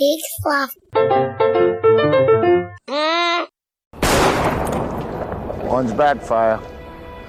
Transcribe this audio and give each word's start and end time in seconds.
Big 0.00 0.18
fluff. 0.42 0.74
One's 5.62 5.92
backfire. 5.92 6.58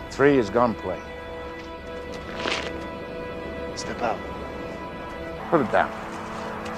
Three 0.09 0.37
is 0.37 0.49
gunplay. 0.49 0.97
Step 3.75 4.01
out. 4.01 4.17
Put 5.49 5.59
it 5.59 5.71
down. 5.73 5.91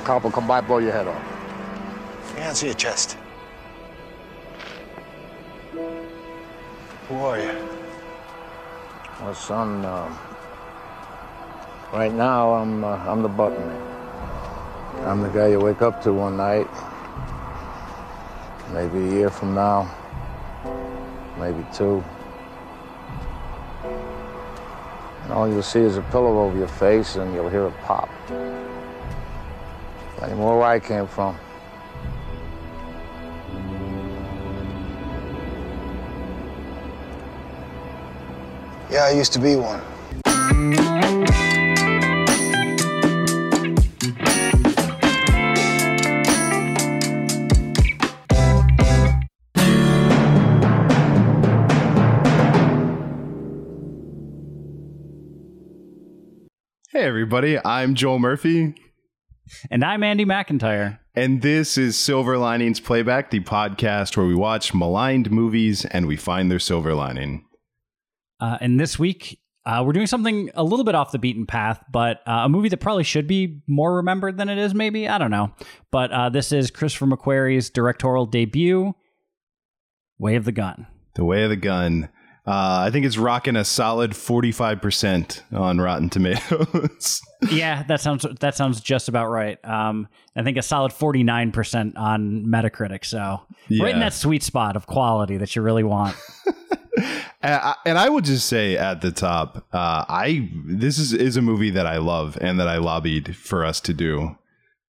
Cop 0.04 0.24
will 0.24 0.32
come 0.32 0.48
by, 0.48 0.62
blow 0.62 0.80
your 0.80 0.92
head 0.92 1.08
off. 1.08 2.36
Hands 2.38 2.60
to 2.60 2.66
your 2.66 2.74
chest. 2.74 3.16
Who 7.08 7.16
are 7.18 7.40
you? 7.40 7.68
Well, 9.22 9.36
son, 9.36 9.86
um, 9.86 10.18
right 11.94 12.12
now 12.12 12.54
I'm 12.56 12.84
uh, 12.84 12.98
I'm 12.98 13.22
the 13.22 13.30
button 13.30 13.68
man. 13.68 13.93
I'm 15.02 15.22
the 15.22 15.30
guy 15.30 15.48
you 15.48 15.60
wake 15.60 15.82
up 15.82 16.02
to 16.04 16.14
one 16.14 16.38
night. 16.38 16.68
Maybe 18.74 19.00
a 19.00 19.12
year 19.12 19.30
from 19.30 19.54
now. 19.54 19.94
Maybe 21.38 21.66
two. 21.74 22.04
And 25.24 25.32
all 25.34 25.48
you'll 25.48 25.62
see 25.62 25.82
is 25.82 25.98
a 25.98 26.02
pillow 26.04 26.40
over 26.40 26.58
your 26.58 26.68
face, 26.68 27.16
and 27.16 27.34
you'll 27.34 27.50
hear 27.50 27.68
it 27.68 27.78
pop. 27.82 28.10
More 30.36 30.58
where 30.58 30.68
I 30.68 30.80
came 30.80 31.06
from. 31.08 31.38
Yeah, 38.90 39.06
I 39.06 39.12
used 39.12 39.32
to 39.34 39.40
be 39.40 39.56
one. 39.56 39.93
Everybody. 57.34 57.60
I'm 57.66 57.96
Joel 57.96 58.20
Murphy, 58.20 58.76
And 59.72 59.84
I'm 59.84 60.04
Andy 60.04 60.24
McIntyre. 60.24 61.00
and 61.16 61.42
this 61.42 61.80
is 61.80 61.98
Silver 61.98 62.38
Linings 62.38 62.80
Playback, 62.80 63.32
the 63.32 63.40
podcast 63.40 64.16
where 64.16 64.28
we 64.28 64.36
watch 64.36 64.76
maligned 64.76 65.32
movies 65.32 65.84
and 65.84 66.06
we 66.06 66.16
find 66.16 66.52
their 66.52 66.60
silver 66.60 66.94
lining. 66.94 67.44
Uh, 68.40 68.60
and 68.62 68.80
this 68.80 69.00
week, 69.00 69.40
uh, 69.66 69.82
we're 69.84 69.94
doing 69.94 70.06
something 70.06 70.52
a 70.54 70.64
little 70.64 70.86
bit 70.86 70.94
off 70.94 71.12
the 71.12 71.18
beaten 71.18 71.48
path, 71.48 71.84
but 71.92 72.20
uh, 72.28 72.44
a 72.46 72.50
movie 72.50 72.70
that 72.70 72.78
probably 72.78 73.04
should 73.04 73.26
be 73.26 73.64
more 73.66 73.96
remembered 73.96 74.38
than 74.38 74.48
it 74.48 74.60
is, 74.60 74.76
maybe. 74.76 75.08
I 75.10 75.18
don't 75.18 75.32
know. 75.32 75.56
But 75.90 76.12
uh, 76.12 76.30
this 76.30 76.52
is 76.52 76.70
Christopher 76.70 77.08
McQuarrie's 77.08 77.72
directorial 77.72 78.28
debut, 78.28 78.94
Way 80.20 80.36
of 80.36 80.46
the 80.46 80.52
Gun. 80.52 80.86
The 81.16 81.26
Way 81.26 81.42
of 81.46 81.50
the 81.50 81.56
Gun. 81.56 82.10
Uh, 82.46 82.84
I 82.86 82.90
think 82.92 83.06
it's 83.06 83.18
rocking 83.18 83.56
a 83.56 83.64
solid 83.64 84.12
45% 84.12 85.42
on 85.54 85.80
Rotten 85.80 86.10
Tomatoes. 86.10 87.22
yeah, 87.52 87.84
that 87.84 88.02
sounds 88.02 88.26
that 88.42 88.56
sounds 88.56 88.82
just 88.82 89.08
about 89.08 89.30
right. 89.30 89.64
Um, 89.64 90.10
I 90.36 90.44
think 90.44 90.58
a 90.58 90.62
solid 90.62 90.92
forty 90.92 91.24
nine 91.24 91.54
percent 91.54 91.96
on 91.96 92.46
Metacritic. 92.46 93.06
So 93.06 93.42
right 93.80 93.94
in 93.94 94.02
that 94.02 94.14
sweet 94.14 94.44
spot 94.44 94.76
of 94.76 94.88
quality 94.88 95.38
that 95.38 95.56
you 95.56 95.62
really 95.62 95.84
want. 95.84 96.18
and, 96.98 97.22
I, 97.42 97.76
and 97.86 97.98
I 97.98 98.10
would 98.10 98.26
just 98.26 98.48
say 98.48 98.76
at 98.78 99.00
the 99.00 99.12
top, 99.12 99.66
uh, 99.72 100.04
I 100.10 100.50
this 100.66 100.98
is, 101.00 101.14
is 101.14 101.38
a 101.38 101.42
movie 101.42 101.70
that 101.70 101.88
I 101.88 101.98
love 101.98 102.38
and 102.42 102.60
that 102.60 102.68
I 102.68 102.78
lobbied 102.78 103.38
for 103.38 103.64
us 103.64 103.80
to 103.82 103.94
do. 103.94 104.38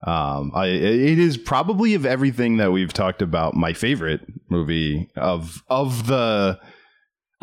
Um, 0.03 0.51
I, 0.55 0.67
it 0.67 1.19
is 1.19 1.39
probably 1.39 1.95
of 1.95 2.05
everything 2.05 2.59
that 2.59 2.73
we've 2.73 2.93
talked 2.93 3.23
about 3.23 3.55
my 3.55 3.73
favorite 3.73 4.21
movie 4.49 5.09
of 5.17 5.63
of 5.69 6.09
the 6.09 6.59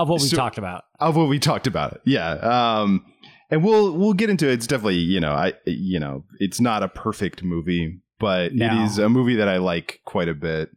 Of 0.01 0.09
what 0.09 0.21
we 0.21 0.27
So- 0.27 0.37
talked 0.37 0.57
about. 0.57 0.83
of 0.99 1.15
what 1.15 1.29
we 1.29 1.39
talked 1.39 1.67
about. 1.67 2.01
Yeah. 2.05 2.31
Um, 2.33 3.05
and 3.49 3.63
we'll 3.63 3.97
we'll 3.97 4.13
get 4.13 4.29
into 4.29 4.47
it. 4.49 4.53
It's 4.53 4.67
definitely 4.67 4.95
you 4.97 5.19
know 5.19 5.33
I 5.33 5.53
you 5.65 5.99
know 5.99 6.23
it's 6.39 6.59
not 6.59 6.83
a 6.83 6.87
perfect 6.87 7.43
movie, 7.43 7.99
but 8.19 8.53
No. 8.53 8.65
it 8.65 8.85
is 8.85 8.97
a 8.97 9.09
movie 9.09 9.35
that 9.35 9.47
I 9.47 9.57
like 9.57 9.99
quite 10.05 10.29
a 10.29 10.33
bit. 10.33 10.69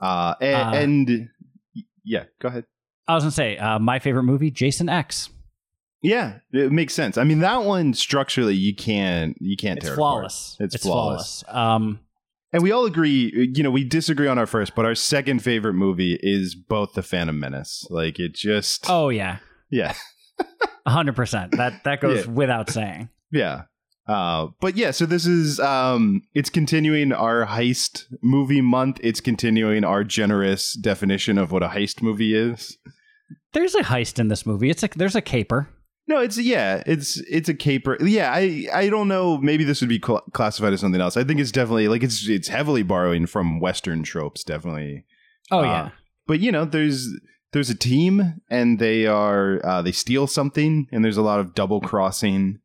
Uh, 0.00 0.34
and, 0.40 0.54
Uh, 0.56 0.76
and 0.76 1.28
yeah, 2.04 2.24
go 2.40 2.48
ahead. 2.48 2.64
I 3.08 3.14
was 3.14 3.24
gonna 3.24 3.30
say 3.32 3.56
uh, 3.58 3.78
my 3.78 3.98
favorite 3.98 4.22
movie, 4.24 4.50
Jason 4.50 4.88
X. 4.88 5.30
Yeah, 6.02 6.40
it 6.52 6.70
makes 6.70 6.92
sense. 6.94 7.16
I 7.16 7.24
mean, 7.24 7.38
that 7.40 7.64
one 7.64 7.94
structurally 7.94 8.54
you 8.54 8.74
can't 8.74 9.36
you 9.40 9.56
can't 9.56 9.78
It's 9.78 9.86
tear 9.86 9.94
it 9.94 9.96
apart. 9.98 10.14
flawless. 10.20 10.56
It's, 10.60 10.74
It's 10.74 10.84
flawless. 10.84 11.42
flawless. 11.48 11.72
Um, 11.82 12.00
And 12.54 12.62
we 12.62 12.70
all 12.72 12.86
agree. 12.86 13.50
You 13.54 13.62
know, 13.64 13.70
we 13.70 13.82
disagree 13.84 14.28
on 14.28 14.38
our 14.38 14.46
first, 14.46 14.74
but 14.74 14.84
our 14.86 14.94
second 14.94 15.40
favorite 15.42 15.74
movie 15.74 16.18
is 16.22 16.54
both 16.54 16.94
The 16.94 17.02
Phantom 17.02 17.38
Menace. 17.38 17.84
Like 17.90 18.18
it 18.18 18.34
just 18.34 18.86
oh 18.88 19.08
yeah, 19.10 19.38
yeah 19.70 19.94
hundred 20.86 21.16
percent. 21.16 21.52
That 21.56 21.82
that 21.84 22.00
goes 22.00 22.24
Yeah. 22.26 22.32
without 22.32 22.70
saying. 22.70 23.08
yeah. 23.30 23.62
Uh, 24.06 24.48
but 24.60 24.76
yeah, 24.76 24.90
so 24.90 25.06
this 25.06 25.24
is 25.24 25.58
um, 25.60 26.20
it's 26.34 26.50
continuing 26.50 27.10
our 27.10 27.46
heist 27.46 28.04
movie 28.22 28.60
month. 28.60 29.00
It's 29.02 29.18
continuing 29.20 29.82
our 29.82 30.04
generous 30.04 30.74
definition 30.74 31.38
of 31.38 31.50
what 31.52 31.62
a 31.62 31.68
heist 31.68 32.02
movie 32.02 32.34
is. 32.34 32.76
There's 33.54 33.74
a 33.74 33.80
heist 33.80 34.18
in 34.18 34.28
this 34.28 34.44
movie. 34.44 34.68
It's 34.68 34.82
like 34.82 34.96
there's 34.96 35.16
a 35.16 35.22
caper. 35.22 35.70
No, 36.06 36.20
it's 36.20 36.36
yeah, 36.38 36.82
it's 36.86 37.16
it's 37.30 37.48
a 37.48 37.54
caper. 37.54 37.96
Yeah, 38.00 38.30
I 38.30 38.68
I 38.72 38.88
don't 38.90 39.08
know. 39.08 39.38
Maybe 39.38 39.64
this 39.64 39.80
would 39.80 39.88
be 39.88 40.00
cl- 40.04 40.24
classified 40.32 40.72
as 40.74 40.80
something 40.80 41.00
else. 41.00 41.16
I 41.16 41.24
think 41.24 41.40
it's 41.40 41.52
definitely 41.52 41.88
like 41.88 42.02
it's 42.02 42.28
it's 42.28 42.48
heavily 42.48 42.82
borrowing 42.82 43.26
from 43.26 43.58
Western 43.60 44.02
tropes, 44.02 44.44
definitely. 44.44 45.06
Oh 45.50 45.60
Uh, 45.60 45.62
yeah, 45.62 45.90
But 46.26 46.40
you 46.40 46.52
know, 46.52 46.64
there's 46.66 47.08
there's 47.52 47.70
a 47.70 47.74
team, 47.74 48.40
and 48.50 48.78
they 48.78 49.06
are 49.06 49.64
uh, 49.64 49.80
they 49.80 49.92
steal 49.92 50.26
something, 50.26 50.88
and 50.92 51.04
there's 51.04 51.16
a 51.16 51.22
lot 51.22 51.40
of 51.40 51.54
double 51.54 51.80
crossing, 51.80 52.58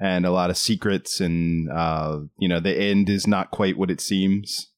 and 0.00 0.26
a 0.26 0.30
lot 0.32 0.50
of 0.50 0.56
secrets, 0.56 1.20
and 1.20 1.70
uh, 1.70 2.18
you 2.38 2.48
know, 2.48 2.58
the 2.58 2.74
end 2.76 3.08
is 3.08 3.26
not 3.28 3.52
quite 3.52 3.78
what 3.78 3.90
it 3.92 4.00
seems. 4.00 4.72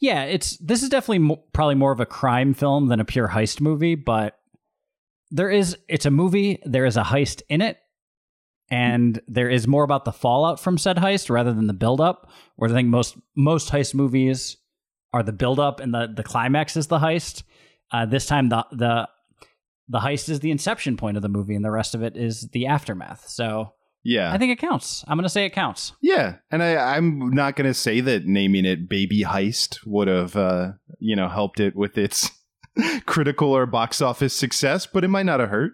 yeah. 0.00 0.24
It's 0.24 0.56
this 0.58 0.82
is 0.82 0.88
definitely 0.90 1.20
mo- 1.20 1.44
probably 1.54 1.76
more 1.76 1.92
of 1.92 2.00
a 2.00 2.06
crime 2.06 2.52
film 2.52 2.88
than 2.88 3.00
a 3.00 3.04
pure 3.06 3.28
heist 3.28 3.60
movie, 3.60 3.94
but 3.94 4.36
there 5.30 5.50
is 5.50 5.76
it's 5.88 6.06
a 6.06 6.10
movie. 6.10 6.60
There 6.64 6.84
is 6.84 6.96
a 6.96 7.02
heist 7.02 7.42
in 7.48 7.60
it, 7.60 7.78
and 8.70 9.20
there 9.26 9.48
is 9.48 9.66
more 9.66 9.84
about 9.84 10.04
the 10.04 10.12
fallout 10.12 10.60
from 10.60 10.78
said 10.78 10.96
heist 10.96 11.30
rather 11.30 11.52
than 11.52 11.66
the 11.66 11.72
build 11.72 12.00
up. 12.00 12.30
Where 12.56 12.70
I 12.70 12.72
think 12.72 12.88
most 12.88 13.16
most 13.36 13.70
heist 13.70 13.94
movies 13.94 14.56
are 15.12 15.22
the 15.22 15.32
build 15.32 15.58
up 15.58 15.80
and 15.80 15.92
the 15.92 16.12
the 16.14 16.22
climax 16.22 16.76
is 16.76 16.86
the 16.86 16.98
heist. 16.98 17.42
Uh, 17.92 18.06
this 18.06 18.26
time 18.26 18.48
the 18.48 18.66
the 18.72 19.08
the 19.88 19.98
heist 19.98 20.28
is 20.28 20.40
the 20.40 20.52
inception 20.52 20.96
point 20.96 21.16
of 21.16 21.22
the 21.22 21.28
movie, 21.28 21.54
and 21.54 21.64
the 21.64 21.70
rest 21.70 21.94
of 21.94 22.02
it 22.02 22.16
is 22.16 22.48
the 22.52 22.66
aftermath. 22.66 23.28
So 23.28 23.72
Yeah, 24.04 24.32
I 24.32 24.38
think 24.38 24.52
it 24.52 24.60
counts. 24.60 25.04
I'm 25.08 25.16
going 25.16 25.24
to 25.24 25.28
say 25.28 25.44
it 25.46 25.50
counts. 25.50 25.92
Yeah, 26.00 26.36
and 26.50 26.62
I, 26.62 26.96
I'm 26.96 27.30
not 27.30 27.56
going 27.56 27.66
to 27.66 27.74
say 27.74 28.00
that 28.00 28.24
naming 28.24 28.64
it 28.64 28.88
"Baby 28.88 29.24
Heist" 29.24 29.84
would 29.84 30.06
have, 30.08 30.36
uh, 30.36 30.72
you 31.00 31.16
know, 31.16 31.28
helped 31.28 31.58
it 31.58 31.74
with 31.74 31.98
its 31.98 32.30
critical 33.06 33.52
or 33.54 33.66
box 33.66 34.00
office 34.00 34.36
success, 34.36 34.86
but 34.86 35.04
it 35.04 35.08
might 35.08 35.26
not 35.26 35.40
have 35.40 35.48
hurt. 35.50 35.72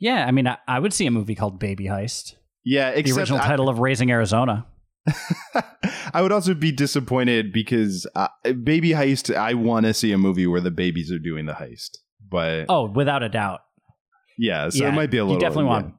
Yeah, 0.00 0.24
I 0.26 0.30
mean, 0.30 0.46
I, 0.46 0.58
I 0.66 0.78
would 0.78 0.92
see 0.92 1.06
a 1.06 1.10
movie 1.10 1.34
called 1.34 1.58
Baby 1.58 1.86
Heist, 1.86 2.34
Yeah, 2.64 2.92
the 3.00 3.12
original 3.12 3.40
I- 3.40 3.46
title 3.46 3.68
of 3.68 3.78
Raising 3.80 4.10
Arizona. 4.10 4.66
I 6.12 6.20
would 6.22 6.32
also 6.32 6.54
be 6.54 6.70
disappointed 6.70 7.52
because 7.52 8.06
uh, 8.14 8.28
Baby 8.62 8.90
Heist. 8.90 9.34
I 9.34 9.54
want 9.54 9.86
to 9.86 9.94
see 9.94 10.12
a 10.12 10.18
movie 10.18 10.46
where 10.46 10.60
the 10.60 10.70
babies 10.70 11.10
are 11.10 11.18
doing 11.18 11.46
the 11.46 11.54
heist, 11.54 11.96
but 12.28 12.66
Oh, 12.68 12.90
without 12.90 13.22
a 13.22 13.28
doubt. 13.28 13.60
yeah, 14.38 14.68
so 14.68 14.84
yeah, 14.84 14.88
it 14.88 14.92
might 14.94 15.10
be 15.10 15.16
a 15.18 15.24
little. 15.24 15.36
You 15.36 15.40
definitely 15.40 15.64
yeah. 15.64 15.70
want 15.82 15.94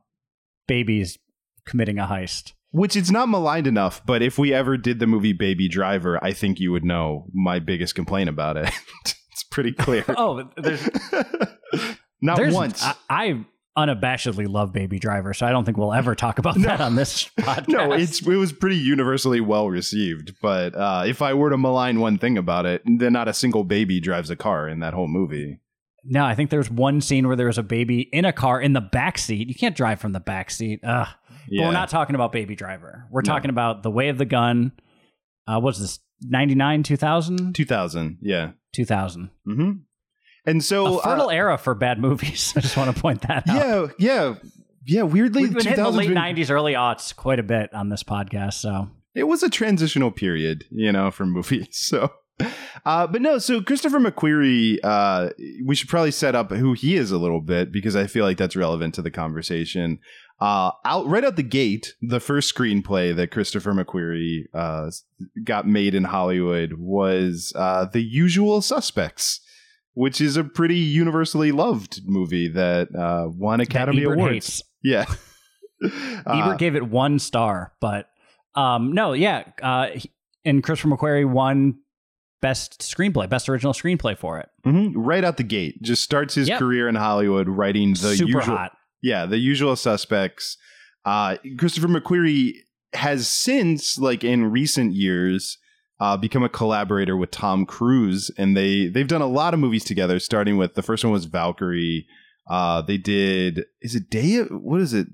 babies 0.67 1.17
committing 1.65 1.97
a 1.99 2.05
heist. 2.05 2.53
Which 2.71 2.95
it's 2.95 3.09
not 3.09 3.29
maligned 3.29 3.65
enough, 3.65 4.05
but 4.05 4.21
if 4.21 4.37
we 4.37 4.53
ever 4.53 4.77
did 4.77 4.99
the 4.99 5.07
movie 5.07 5.33
Baby 5.33 5.67
Driver, 5.67 6.23
I 6.23 6.33
think 6.33 6.59
you 6.59 6.71
would 6.71 6.85
know 6.85 7.25
my 7.33 7.57
biggest 7.57 7.95
complaint 7.95 8.29
about 8.29 8.57
it. 8.57 8.69
pretty 9.49 9.71
clear. 9.73 10.03
Oh, 10.17 10.43
there's, 10.57 10.87
not 12.21 12.37
there's 12.37 12.53
once. 12.53 12.83
I, 12.83 12.95
I 13.09 13.45
unabashedly 13.77 14.47
love 14.49 14.73
Baby 14.73 14.99
Driver, 14.99 15.33
so 15.33 15.45
I 15.45 15.51
don't 15.51 15.63
think 15.63 15.77
we'll 15.77 15.93
ever 15.93 16.15
talk 16.15 16.37
about 16.39 16.57
No. 16.57 16.67
that 16.67 16.81
on 16.81 16.95
this 16.95 17.29
podcast. 17.39 17.67
no, 17.69 17.91
it's 17.93 18.21
it 18.25 18.35
was 18.35 18.51
pretty 18.51 18.75
universally 18.77 19.39
well 19.41 19.69
received. 19.69 20.33
But 20.41 20.75
uh, 20.75 21.03
if 21.05 21.21
I 21.21 21.33
were 21.33 21.49
to 21.49 21.57
malign 21.57 21.99
one 21.99 22.17
thing 22.17 22.37
about 22.37 22.65
it, 22.65 22.81
then 22.85 23.13
not 23.13 23.27
a 23.27 23.33
single 23.33 23.63
baby 23.63 23.99
drives 23.99 24.29
a 24.29 24.35
car 24.35 24.67
in 24.67 24.79
that 24.79 24.93
whole 24.93 25.07
movie. 25.07 25.59
no. 26.03 26.25
I 26.25 26.35
think 26.35 26.49
there's 26.49 26.69
one 26.69 26.99
scene 27.01 27.27
where 27.27 27.35
there's 27.37 27.57
a 27.57 27.63
baby 27.63 28.01
in 28.11 28.25
a 28.25 28.33
car 28.33 28.59
in 28.61 28.73
the 28.73 28.81
back 28.81 29.17
seat. 29.17 29.47
You 29.47 29.55
can't 29.55 29.75
drive 29.75 29.99
from 30.01 30.11
the 30.11 30.19
back 30.19 30.51
seat. 30.51 30.81
Ugh. 30.83 31.07
Yeah. 31.47 31.63
But 31.63 31.67
we're 31.69 31.73
not 31.73 31.89
talking 31.89 32.15
about 32.15 32.31
Baby 32.31 32.55
Driver. 32.55 33.05
We're 33.09 33.21
No. 33.21 33.31
talking 33.33 33.49
about 33.49 33.81
The 33.83 33.89
Way 33.91 34.09
of 34.09 34.17
the 34.17 34.25
Gun. 34.25 34.71
Uh, 35.49 35.59
what's 35.59 35.79
this? 35.79 35.99
99, 36.21 36.83
2000? 36.83 37.53
2000. 37.55 38.17
Yeah. 38.21 38.51
2000. 38.73 39.29
hmm 39.45 39.71
And 40.45 40.63
so 40.63 40.99
a 40.99 41.01
fertile 41.01 41.29
uh, 41.29 41.33
era 41.33 41.57
for 41.57 41.73
bad 41.73 41.99
movies. 41.99 42.53
I 42.57 42.59
just 42.59 42.77
want 42.77 42.93
to 42.93 43.01
point 43.01 43.21
that 43.23 43.47
out. 43.47 43.55
yeah, 43.55 43.87
yeah, 43.97 44.35
yeah. 44.85 45.03
Weirdly, 45.03 45.43
We've 45.43 45.53
been 45.55 45.65
hitting 45.65 45.83
the 45.83 45.89
late 45.89 46.09
been- 46.09 46.17
'90s, 46.17 46.51
early 46.51 46.73
aughts 46.73 47.15
quite 47.15 47.39
a 47.39 47.43
bit 47.43 47.73
on 47.73 47.89
this 47.89 48.03
podcast. 48.03 48.53
So 48.55 48.89
it 49.15 49.23
was 49.23 49.43
a 49.43 49.49
transitional 49.49 50.11
period, 50.11 50.65
you 50.71 50.91
know, 50.91 51.09
for 51.11 51.25
movies. 51.25 51.67
So, 51.71 52.11
uh, 52.85 53.07
but 53.07 53.21
no, 53.21 53.37
so 53.37 53.61
Christopher 53.61 53.99
McQuarrie, 53.99 54.77
uh, 54.83 55.29
we 55.65 55.75
should 55.75 55.89
probably 55.89 56.11
set 56.11 56.35
up 56.35 56.51
who 56.51 56.71
he 56.73 56.95
is 56.95 57.11
a 57.11 57.17
little 57.17 57.41
bit 57.41 57.71
because 57.71 57.95
I 57.97 58.07
feel 58.07 58.23
like 58.23 58.37
that's 58.37 58.55
relevant 58.55 58.93
to 58.95 59.01
the 59.01 59.11
conversation. 59.11 59.99
Uh, 60.41 60.71
out 60.85 61.05
right 61.07 61.25
out 61.25 61.35
the 61.35 61.43
gate, 61.43 61.95
the 62.01 62.19
first 62.19 62.55
screenplay 62.55 63.13
that 63.15 63.29
Christopher 63.29 63.73
McQuarrie 63.73 64.43
uh, 64.53 64.89
got 65.43 65.67
made 65.67 65.93
in 65.93 66.05
Hollywood 66.05 66.73
was 66.77 67.51
uh, 67.57 67.85
The 67.91 68.01
Usual 68.01 68.61
Suspects, 68.61 69.41
which 69.95 70.21
is 70.21 70.37
a 70.37 70.45
pretty 70.45 70.77
universally 70.77 71.51
loved 71.51 72.01
movie 72.05 72.47
that 72.47 72.87
uh, 72.95 73.27
won 73.29 73.59
Academy 73.59 74.03
Ebert 74.03 74.13
Awards. 74.13 74.33
hates. 74.33 74.63
Yeah, 74.81 75.05
Ebert 76.25 76.57
gave 76.57 76.75
it 76.75 76.87
one 76.87 77.19
star, 77.19 77.73
but 77.81 78.09
um, 78.55 78.93
no, 78.93 79.13
yeah, 79.13 79.43
uh, 79.61 79.87
and 80.45 80.63
Christopher 80.63 80.95
McQuarrie 80.95 81.29
won 81.29 81.79
best 82.41 82.79
screenplay, 82.79 83.27
best 83.29 83.49
original 83.49 83.73
screenplay 83.73 84.17
for 84.17 84.39
it. 84.39 84.47
mhm, 84.65 84.93
right 84.95 85.23
out 85.25 85.35
the 85.37 85.43
gate, 85.43 85.81
just 85.81 86.01
starts 86.03 86.35
his 86.35 86.47
Yep. 86.47 86.59
career 86.59 86.87
in 86.87 86.95
Hollywood 86.95 87.49
writing 87.49 87.89
the 87.91 88.15
Super 88.15 88.37
usual. 88.37 88.55
hot. 88.55 88.71
Yeah, 89.01 89.25
the 89.25 89.37
usual 89.37 89.75
suspects. 89.75 90.57
Uh, 91.05 91.37
Christopher 91.57 91.87
McQuarrie 91.87 92.53
has 92.93 93.27
since, 93.27 93.97
like 93.97 94.23
in 94.23 94.51
recent 94.51 94.93
years, 94.93 95.57
uh, 95.99 96.17
become 96.17 96.43
a 96.43 96.49
collaborator 96.49 97.17
with 97.17 97.31
Tom 97.31 97.65
Cruise, 97.65 98.31
and 98.37 98.55
they 98.55 98.87
they've 98.87 99.07
done 99.07 99.21
a 99.21 99.27
lot 99.27 99.53
of 99.53 99.59
movies 99.59 99.83
together. 99.83 100.19
Starting 100.19 100.57
with 100.57 100.75
the 100.75 100.81
first 100.81 101.03
one 101.03 101.13
was 101.13 101.25
Valkyrie. 101.25 102.07
Uh, 102.49 102.81
they 102.81 102.97
did 102.97 103.65
is 103.81 103.93
it 103.93 104.09
day 104.09 104.37
of, 104.37 104.47
what 104.49 104.81
is 104.81 104.93
it 104.93 105.05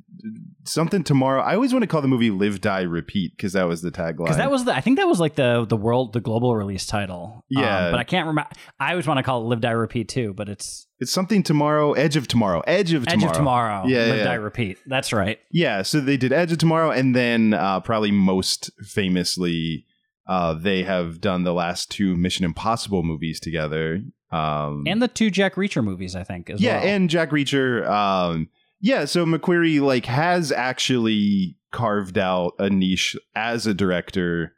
something 0.64 1.04
tomorrow? 1.04 1.42
I 1.42 1.54
always 1.54 1.74
want 1.74 1.84
to 1.84 1.88
call 1.88 2.02
the 2.02 2.08
movie 2.08 2.32
Live 2.32 2.62
Die 2.62 2.82
Repeat 2.82 3.34
because 3.36 3.52
that 3.54 3.66
was 3.68 3.82
the 3.82 3.92
tagline. 3.92 4.24
Because 4.24 4.38
that 4.38 4.50
was 4.50 4.64
the, 4.64 4.74
I 4.74 4.80
think 4.80 4.98
that 4.98 5.08
was 5.08 5.20
like 5.20 5.36
the 5.36 5.66
the 5.68 5.76
world, 5.76 6.14
the 6.14 6.22
global 6.22 6.56
release 6.56 6.86
title. 6.86 7.44
Um, 7.56 7.62
Yeah. 7.64 7.92
but 7.92 8.00
I 8.00 8.06
can't 8.06 8.28
remember. 8.28 8.50
I 8.80 8.92
always 8.92 9.06
want 9.06 9.18
to 9.18 9.24
call 9.24 9.42
it 9.42 9.46
Live 9.50 9.60
Die 9.62 9.70
Repeat 9.72 10.08
too, 10.08 10.34
but 10.34 10.48
it's 10.48 10.88
it's 11.00 11.12
something 11.12 11.44
tomorrow, 11.44 11.92
Edge 11.92 12.16
of 12.16 12.28
Tomorrow, 12.30 12.62
Edge 12.66 12.94
of 12.94 13.04
Edge 13.04 13.16
Tomorrow. 13.16 13.32
of 13.32 13.36
Tomorrow. 13.38 13.84
Yeah, 13.88 14.06
Live 14.06 14.18
yeah. 14.20 14.24
Die 14.24 14.34
Repeat. 14.36 14.78
That's 14.88 15.12
right. 15.12 15.38
Yeah, 15.52 15.82
so 15.82 16.00
they 16.00 16.16
did 16.16 16.32
Edge 16.32 16.54
of 16.54 16.58
Tomorrow, 16.58 16.92
and 16.92 17.14
then 17.14 17.54
uh, 17.54 17.82
probably 17.82 18.12
most 18.12 18.72
famously, 18.82 19.86
uh, 20.26 20.54
they 20.54 20.84
have 20.84 21.20
done 21.20 21.44
the 21.44 21.54
last 21.54 21.92
two 21.92 22.16
Mission 22.16 22.46
Impossible 22.46 23.04
movies 23.04 23.42
together. 23.42 24.02
Um, 24.31 24.83
And 24.88 25.01
the 25.01 25.07
two 25.07 25.30
Jack 25.30 25.56
Reacher 25.56 25.83
movies, 25.83 26.16
I 26.16 26.24
think, 26.24 26.50
as 26.50 26.60
well. 26.60 26.63
yeah, 26.69 26.80
well. 26.83 26.88
and 26.95 27.10
Jack 27.10 27.30
Reacher. 27.31 27.88
Um, 27.88 28.50
yeah, 28.81 29.06
so 29.06 29.25
McQuarrie 29.25 29.80
like 29.81 30.06
has 30.06 30.51
actually 30.51 31.57
carved 31.72 32.18
out 32.18 32.54
a 32.60 32.69
niche 32.69 33.16
as 33.36 33.66
a 33.68 33.74
director. 33.74 34.54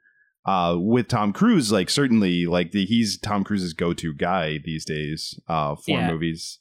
Uh, 0.45 0.77
with 0.79 1.09
Tom 1.09 1.33
Cruise, 1.33 1.73
like 1.73 1.89
certainly, 1.89 2.45
like 2.45 2.71
the, 2.71 2.85
he's 2.85 3.17
Tom 3.19 3.43
Cruise's 3.43 3.73
go-to 3.73 4.13
guy 4.13 4.59
these 4.63 4.85
days 4.85 5.37
uh, 5.49 5.75
for 5.75 5.91
Yeah. 5.91 6.09
movies. 6.09 6.59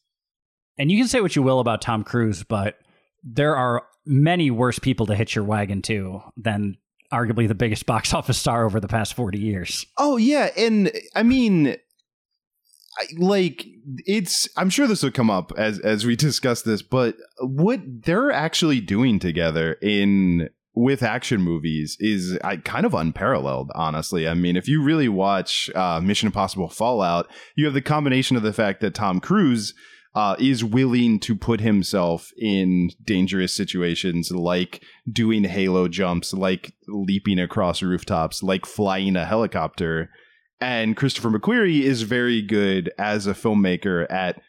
and 0.77 0.91
you 0.91 0.99
can 0.99 1.07
say 1.07 1.21
what 1.21 1.37
you 1.37 1.43
will 1.43 1.61
about 1.61 1.81
Tom 1.83 2.03
Cruise, 2.03 2.43
but 2.43 2.79
there 3.23 3.55
are 3.57 3.85
many 4.05 4.51
worse 4.51 4.81
people 4.81 5.07
to 5.07 5.15
hitch 5.15 5.37
your 5.37 5.45
wagon 5.45 5.83
to 5.83 6.21
than 6.37 6.77
arguably 7.13 7.47
the 7.47 7.55
biggest 7.55 7.87
box 7.93 8.13
office 8.13 8.37
star 8.39 8.65
over 8.67 8.81
the 8.81 8.89
past 8.89 9.15
40 9.15 9.39
years. 9.39 9.87
Oh 9.97 10.17
yeah, 10.17 10.51
and 10.57 10.91
I 11.15 11.23
mean, 11.23 11.77
like 13.19 13.67
it's. 14.05 14.49
I'm 14.57 14.71
sure 14.71 14.87
this 14.87 15.03
will 15.03 15.11
come 15.11 15.31
up 15.31 15.53
as 15.57 15.79
as 15.81 16.07
we 16.07 16.17
discuss 16.17 16.63
this, 16.63 16.83
but 16.83 17.17
what 17.41 17.81
they're 17.85 18.33
actually 18.33 18.81
doing 18.81 19.19
together 19.19 19.75
in 19.83 20.49
with 20.75 21.03
action 21.03 21.41
movies 21.41 21.97
is 22.01 22.39
I, 22.45 22.59
kind 22.59 22.85
of 22.85 22.95
unparalleled. 22.95 23.71
Honestly, 23.75 24.29
I 24.29 24.35
mean, 24.35 24.57
if 24.57 24.69
you 24.69 24.83
really 24.83 25.09
watch 25.09 25.71
uh, 25.75 26.01
Mission 26.01 26.27
Impossible 26.27 26.69
Fallout, 26.69 27.29
you 27.57 27.65
have 27.65 27.75
the 27.75 27.83
combination 27.83 28.37
of 28.37 28.43
the 28.43 28.53
fact 28.53 28.81
that 28.81 28.95
Tom 28.95 29.21
Cruise. 29.21 29.75
Uh, 30.15 30.35
is 30.39 30.65
willing 30.65 31.21
to 31.21 31.37
put 31.37 31.61
himself 31.61 32.33
in 32.39 32.89
dangerous 33.05 33.53
situations 33.53 34.31
like 34.31 34.83
doing 35.13 35.45
halo 35.45 35.89
jumps, 35.89 36.33
like 36.33 36.73
leaping 36.89 37.39
across 37.39 37.83
rooftops, 37.83 38.43
like 38.43 38.65
flying 38.65 39.15
a 39.15 39.27
helicopter. 39.27 40.09
And 40.61 40.97
Christopher 40.97 41.31
McQuarrie 41.31 41.83
is 41.83 42.03
very 42.03 42.43
good 42.43 42.91
as 42.99 43.27
a 43.27 43.35
filmmaker 43.35 44.11
at 44.11 44.41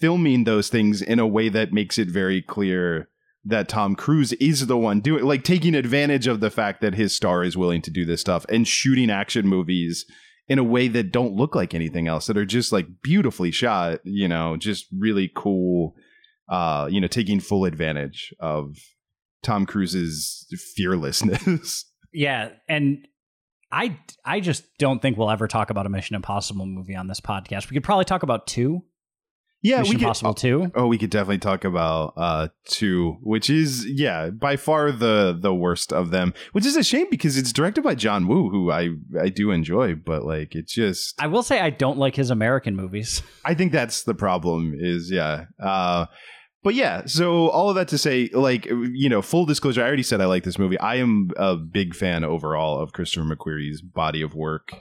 filming 0.00 0.44
those 0.44 0.68
things 0.68 1.02
in 1.02 1.18
a 1.18 1.26
way 1.26 1.48
that 1.48 1.72
makes 1.72 1.98
it 1.98 2.08
very 2.08 2.42
clear 2.42 3.08
that 3.44 3.68
Tom 3.68 3.94
Cruise 3.94 4.32
is 4.34 4.66
the 4.66 4.76
one 4.76 5.00
doing 5.00 5.24
like 5.24 5.44
taking 5.44 5.74
advantage 5.74 6.26
of 6.26 6.40
the 6.40 6.50
fact 6.50 6.80
that 6.80 6.94
his 6.94 7.14
star 7.14 7.44
is 7.44 7.56
willing 7.56 7.82
to 7.82 7.90
do 7.90 8.04
this 8.04 8.20
stuff 8.20 8.44
and 8.48 8.66
shooting 8.66 9.10
action 9.10 9.46
movies 9.46 10.04
in 10.48 10.58
a 10.58 10.64
way 10.64 10.88
that 10.88 11.12
don't 11.12 11.34
look 11.34 11.54
like 11.54 11.74
anything 11.74 12.08
else 12.08 12.26
that 12.26 12.36
are 12.36 12.44
just 12.44 12.72
like 12.72 12.86
beautifully 13.02 13.52
shot, 13.52 14.00
you 14.04 14.26
know, 14.26 14.56
just 14.56 14.86
really 14.92 15.30
cool 15.34 15.94
uh, 16.48 16.88
you 16.90 17.00
know, 17.00 17.08
taking 17.08 17.40
full 17.40 17.64
advantage 17.64 18.34
of 18.40 18.76
Tom 19.42 19.66
Cruise's 19.66 20.46
fearlessness. 20.74 21.84
Yeah, 22.12 22.50
and 22.66 23.06
I 23.72 23.98
I 24.24 24.40
just 24.40 24.64
don't 24.78 25.02
think 25.02 25.16
we'll 25.16 25.30
ever 25.30 25.48
talk 25.48 25.70
about 25.70 25.86
a 25.86 25.88
Mission 25.88 26.16
Impossible 26.16 26.66
movie 26.66 26.94
on 26.94 27.08
this 27.08 27.20
podcast. 27.20 27.68
We 27.70 27.74
could 27.74 27.84
probably 27.84 28.04
talk 28.04 28.22
about 28.22 28.46
two. 28.46 28.84
yeah, 29.62 29.78
Mission 29.78 29.90
we 29.90 29.94
could, 29.96 30.02
Impossible 30.02 30.34
two. 30.34 30.70
Oh, 30.74 30.86
we 30.86 30.98
could 30.98 31.10
definitely 31.10 31.38
talk 31.38 31.64
about 31.64 32.14
uh 32.16 32.48
two, 32.68 33.16
which 33.22 33.50
is 33.50 33.84
yeah, 33.86 34.30
by 34.30 34.56
far 34.56 34.92
the 34.92 35.36
the 35.40 35.54
worst 35.54 35.92
of 35.92 36.10
them. 36.10 36.32
Which 36.52 36.64
is 36.64 36.76
a 36.76 36.84
shame 36.84 37.06
because 37.10 37.36
it's 37.36 37.52
directed 37.52 37.82
by 37.82 37.96
John 37.96 38.28
Woo, 38.28 38.50
who 38.50 38.70
I 38.70 38.90
I 39.20 39.28
do 39.28 39.50
enjoy, 39.50 39.96
but 39.96 40.24
like 40.24 40.54
it's 40.54 40.72
just 40.72 41.20
I 41.20 41.26
will 41.26 41.42
say 41.42 41.60
I 41.60 41.70
don't 41.70 41.98
like 41.98 42.14
his 42.14 42.30
American 42.30 42.76
movies. 42.76 43.22
I 43.44 43.54
think 43.54 43.72
that's 43.72 44.04
the 44.04 44.14
problem 44.14 44.74
is 44.78 45.10
yeah. 45.10 45.46
Uh 45.60 46.06
but 46.66 46.74
yeah, 46.74 47.06
so 47.06 47.48
all 47.50 47.68
of 47.68 47.76
that 47.76 47.86
to 47.86 47.96
say, 47.96 48.28
like 48.32 48.66
you 48.66 49.08
know, 49.08 49.22
full 49.22 49.46
disclosure, 49.46 49.82
I 49.82 49.86
already 49.86 50.02
said 50.02 50.20
I 50.20 50.24
like 50.24 50.42
this 50.42 50.58
movie. 50.58 50.76
I 50.80 50.96
am 50.96 51.30
a 51.36 51.54
big 51.54 51.94
fan 51.94 52.24
overall 52.24 52.80
of 52.80 52.92
Christopher 52.92 53.24
McQuarrie's 53.24 53.80
body 53.80 54.20
of 54.20 54.34
work. 54.34 54.72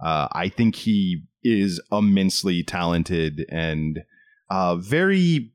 Uh, 0.00 0.28
I 0.30 0.48
think 0.48 0.76
he 0.76 1.24
is 1.42 1.80
immensely 1.90 2.62
talented 2.62 3.44
and 3.48 4.04
uh, 4.50 4.76
very 4.76 5.50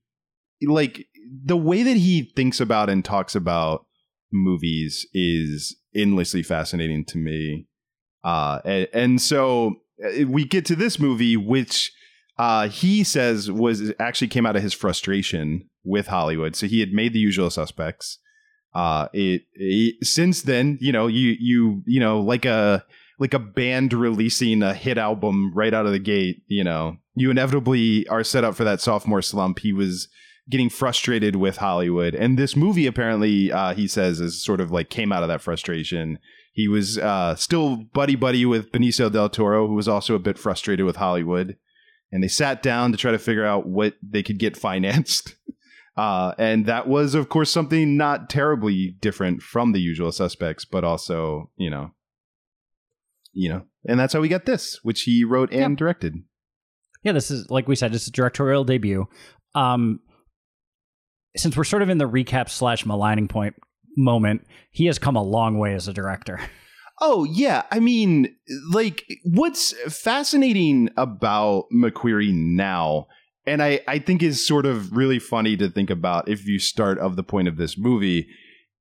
like 0.61 1.07
the 1.45 1.55
way 1.55 1.83
that 1.83 1.95
he 1.95 2.33
thinks 2.35 2.59
about 2.59 2.89
and 2.89 3.05
talks 3.05 3.33
about 3.33 3.85
movies 4.29 5.07
is 5.13 5.73
endlessly 5.95 6.43
fascinating 6.43 7.05
to 7.05 7.17
me. 7.17 7.65
Uh, 8.25 8.59
and, 8.65 8.87
and 8.91 9.21
so 9.21 9.75
uh, 10.05 10.27
we 10.27 10.43
get 10.43 10.65
to 10.65 10.75
this 10.75 10.99
movie, 10.99 11.37
which 11.37 11.93
uh, 12.37 12.67
he 12.69 13.03
says 13.03 13.49
was 13.51 13.91
actually 13.99 14.27
came 14.27 14.45
out 14.45 14.55
of 14.55 14.61
his 14.61 14.73
frustration 14.73 15.67
with 15.87 16.07
Hollywood. 16.07 16.55
So 16.55 16.67
he 16.67 16.81
had 16.81 16.91
made 16.91 17.13
the 17.13 17.19
usual 17.19 17.49
suspects. 17.49 18.19
Uh, 18.75 19.07
it, 19.13 19.43
it 19.53 20.05
since 20.05 20.43
then, 20.43 20.77
you 20.81 20.91
know, 20.91 21.07
you 21.07 21.35
you 21.39 21.81
you 21.87 21.99
know, 21.99 22.19
like 22.19 22.45
a 22.45 22.85
like 23.19 23.33
a 23.33 23.39
band 23.39 23.93
releasing 23.93 24.61
a 24.61 24.73
hit 24.73 24.97
album 24.97 25.51
right 25.55 25.73
out 25.73 25.85
of 25.85 25.91
the 25.91 25.99
gate, 25.99 26.43
you 26.47 26.63
know, 26.63 26.97
you 27.15 27.31
inevitably 27.31 28.07
are 28.07 28.23
set 28.23 28.43
up 28.43 28.55
for 28.55 28.63
that 28.63 28.81
sophomore 28.81 29.21
slump. 29.21 29.59
He 29.59 29.73
was 29.73 30.07
getting 30.49 30.69
frustrated 30.69 31.35
with 31.35 31.57
Hollywood, 31.57 32.13
and 32.13 32.37
this 32.37 32.55
movie 32.55 32.85
apparently, 32.85 33.51
uh, 33.51 33.73
he 33.73 33.87
says, 33.87 34.19
is 34.19 34.43
sort 34.43 34.61
of 34.61 34.69
like 34.71 34.89
came 34.89 35.11
out 35.11 35.23
of 35.23 35.29
that 35.29 35.41
frustration. 35.41 36.19
He 36.53 36.67
was 36.67 36.97
uh, 36.97 37.35
still 37.35 37.77
buddy 37.77 38.15
buddy 38.15 38.45
with 38.45 38.71
Benicio 38.71 39.11
del 39.11 39.29
Toro, 39.29 39.67
who 39.67 39.75
was 39.75 39.87
also 39.87 40.13
a 40.13 40.19
bit 40.19 40.37
frustrated 40.37 40.85
with 40.85 40.97
Hollywood, 40.97 41.57
and 42.11 42.23
they 42.23 42.27
sat 42.27 42.61
down 42.61 42.91
to 42.91 42.97
try 42.97 43.11
to 43.11 43.19
figure 43.19 43.45
out 43.45 43.67
what 43.67 43.95
they 44.03 44.23
could 44.23 44.37
get 44.37 44.57
financed. 44.57 45.35
Uh, 45.97 46.33
and 46.37 46.67
that 46.67 46.87
was, 46.87 47.15
of 47.15 47.27
course, 47.27 47.51
something 47.51 47.97
not 47.97 48.29
terribly 48.29 48.95
different 49.01 49.41
from 49.41 49.71
the 49.71 49.79
usual 49.81 50.11
suspects, 50.11 50.63
but 50.63 50.83
also, 50.83 51.49
you 51.57 51.69
know, 51.71 51.91
you 53.33 53.49
know, 53.49 53.63
and 53.87 53.99
that's 53.99 54.13
how 54.13 54.19
we 54.21 54.27
got 54.27 54.45
this, 54.45 54.79
which 54.83 55.01
he 55.03 55.23
wrote 55.23 55.51
and 55.51 55.71
Yep. 55.71 55.77
directed. 55.79 56.15
Yeah, 57.03 57.13
this 57.13 57.31
is 57.31 57.49
like 57.49 57.67
we 57.67 57.75
said, 57.75 57.93
it's 57.95 58.07
a 58.07 58.11
directorial 58.11 58.63
debut. 58.63 59.07
Um, 59.55 59.99
since 61.35 61.55
we're 61.55 61.63
sort 61.63 61.81
of 61.81 61.89
in 61.89 61.97
the 61.97 62.09
recap 62.09 62.49
slash 62.49 62.85
maligning 62.85 63.27
point 63.27 63.55
moment, 63.95 64.45
he 64.71 64.85
has 64.85 64.99
come 64.99 65.15
a 65.15 65.23
long 65.23 65.57
way 65.57 65.73
as 65.73 65.87
a 65.87 65.93
director. 65.93 66.39
Oh 66.99 67.25
yeah, 67.25 67.61
I 67.71 67.79
mean, 67.79 68.35
like 68.71 69.03
what's 69.23 69.71
fascinating 69.93 70.89
about 70.97 71.65
McQuarrie 71.71 72.33
now, 72.33 73.05
and 73.47 73.63
I 73.63 73.79
I 73.87 73.99
think 73.99 74.21
is 74.21 74.45
sort 74.45 74.65
of 74.65 74.95
really 74.95 75.19
funny 75.19 75.57
to 75.57 75.69
think 75.69 75.89
about 75.89 76.29
if 76.29 76.45
you 76.45 76.59
start 76.59 76.99
of 76.99 77.15
the 77.15 77.23
point 77.23 77.47
of 77.47 77.57
this 77.57 77.77
movie, 77.77 78.27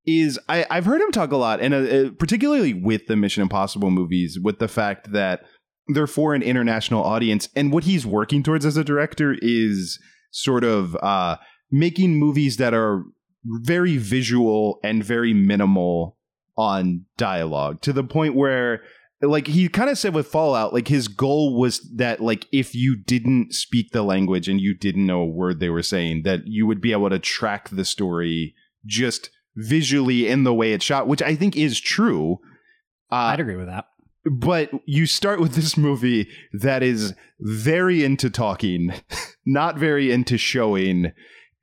is 0.07 0.39
I 0.49 0.67
I've 0.69 0.85
heard 0.85 1.01
him 1.01 1.13
talk 1.13 1.33
a 1.33 1.37
lot, 1.37 1.61
and 1.61 1.73
uh, 1.73 1.77
uh, 1.77 2.11
particularly 2.19 2.75
with 2.75 3.07
the 3.07 3.17
Mission 3.17 3.43
Impossible 3.43 3.91
movies, 3.91 4.39
with 4.43 4.59
the 4.59 4.69
fact 4.69 5.13
that 5.13 5.45
they're 5.89 6.07
for 6.07 6.35
an 6.35 6.43
international 6.43 7.05
audience, 7.05 7.49
and 7.55 7.73
what 7.73 7.85
he's 7.85 8.05
working 8.05 8.43
towards 8.43 8.67
as 8.67 8.77
a 8.77 8.85
director 8.85 9.37
is 9.41 9.99
sort 10.33 10.65
of 10.65 10.97
uh, 10.97 11.37
making 11.71 12.19
movies 12.19 12.57
that 12.57 12.75
are 12.75 13.05
very 13.45 13.97
visual 13.97 14.81
and 14.83 15.05
very 15.05 15.33
minimal 15.33 16.17
on 16.59 17.05
dialogue 17.17 17.81
to 17.83 17.93
the 17.93 18.03
point 18.03 18.35
where 18.35 18.83
like 19.23 19.47
he 19.47 19.69
kind 19.69 19.89
of 19.89 19.99
said 19.99 20.15
with 20.15 20.27
Fallout, 20.27 20.73
like 20.73 20.89
his 20.89 21.09
goal 21.09 21.59
was 21.59 21.81
that 21.95 22.21
like 22.21 22.47
if 22.53 22.75
you 22.75 22.97
didn't 22.97 23.55
speak 23.55 23.93
the 23.93 24.03
language 24.03 24.49
and 24.49 24.61
you 24.61 24.75
didn't 24.75 25.07
know 25.07 25.21
a 25.21 25.27
word 25.27 25.59
they 25.59 25.71
were 25.71 25.83
saying, 25.83 26.23
that 26.25 26.47
you 26.47 26.67
would 26.67 26.81
be 26.81 26.93
able 26.93 27.11
to 27.11 27.19
track 27.19 27.69
the 27.71 27.85
story 27.85 28.55
just 28.85 29.31
visually 29.57 30.29
in 30.29 30.45
the 30.45 30.55
way 30.55 30.73
it's 30.73 30.85
shot, 30.85 31.09
which 31.09 31.23
I 31.23 31.35
think 31.35 31.57
is 31.57 31.81
true. 31.81 32.39
Uh, 33.11 33.17
I'd 33.33 33.41
agree 33.41 33.57
with 33.57 33.67
that. 33.69 33.87
but 34.31 34.71
you 34.85 35.07
start 35.07 35.41
with 35.41 35.55
this 35.55 35.77
movie 35.77 36.29
that 36.53 36.83
is 36.83 37.15
very 37.41 38.05
into 38.05 38.29
talking, 38.29 38.93
not 39.47 39.79
very 39.79 40.13
into 40.13 40.37
showing, 40.37 41.13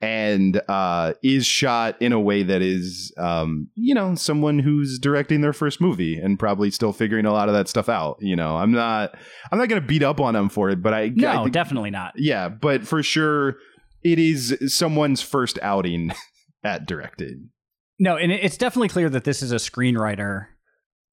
and 0.00 0.60
uh, 0.68 1.14
is 1.22 1.46
shot 1.46 2.00
in 2.02 2.12
a 2.12 2.20
way 2.20 2.42
that 2.42 2.60
is, 2.60 3.12
um, 3.16 3.68
you 3.74 3.94
know, 3.94 4.14
someone 4.14 4.58
who's 4.58 4.98
directing 4.98 5.40
their 5.40 5.52
first 5.54 5.80
movie 5.80 6.16
and 6.18 6.38
probably 6.38 6.70
still 6.70 6.92
figuring 6.92 7.24
a 7.24 7.32
lot 7.32 7.48
of 7.48 7.54
that 7.54 7.68
stuff 7.68 7.88
out. 7.88 8.16
You 8.20 8.36
know, 8.36 8.56
I'm 8.56 8.72
not, 8.72 9.16
I'm 9.50 9.58
not 9.58 9.68
going 9.68 9.80
to 9.80 9.86
beat 9.86 10.02
up 10.02 10.20
on 10.20 10.36
him 10.36 10.48
for 10.50 10.68
it, 10.70 10.82
but 10.82 10.92
I, 10.92 11.08
No, 11.14 11.28
I 11.30 11.36
think- 11.44 11.52
definitely 11.52 11.90
not. 11.90 12.12
yeah, 12.16 12.48
but 12.48 12.86
for 12.86 13.02
sure, 13.02 13.56
it 14.02 14.18
is 14.18 14.56
someone's 14.66 15.22
first 15.22 15.58
outing 15.62 16.12
at 16.64 16.86
directing. 16.86 17.50
No, 17.98 18.16
and 18.16 18.30
it's 18.32 18.56
definitely 18.58 18.88
clear 18.88 19.08
that 19.08 19.24
this 19.24 19.42
is 19.42 19.52
a 19.52 19.56
screenwriter 19.56 20.46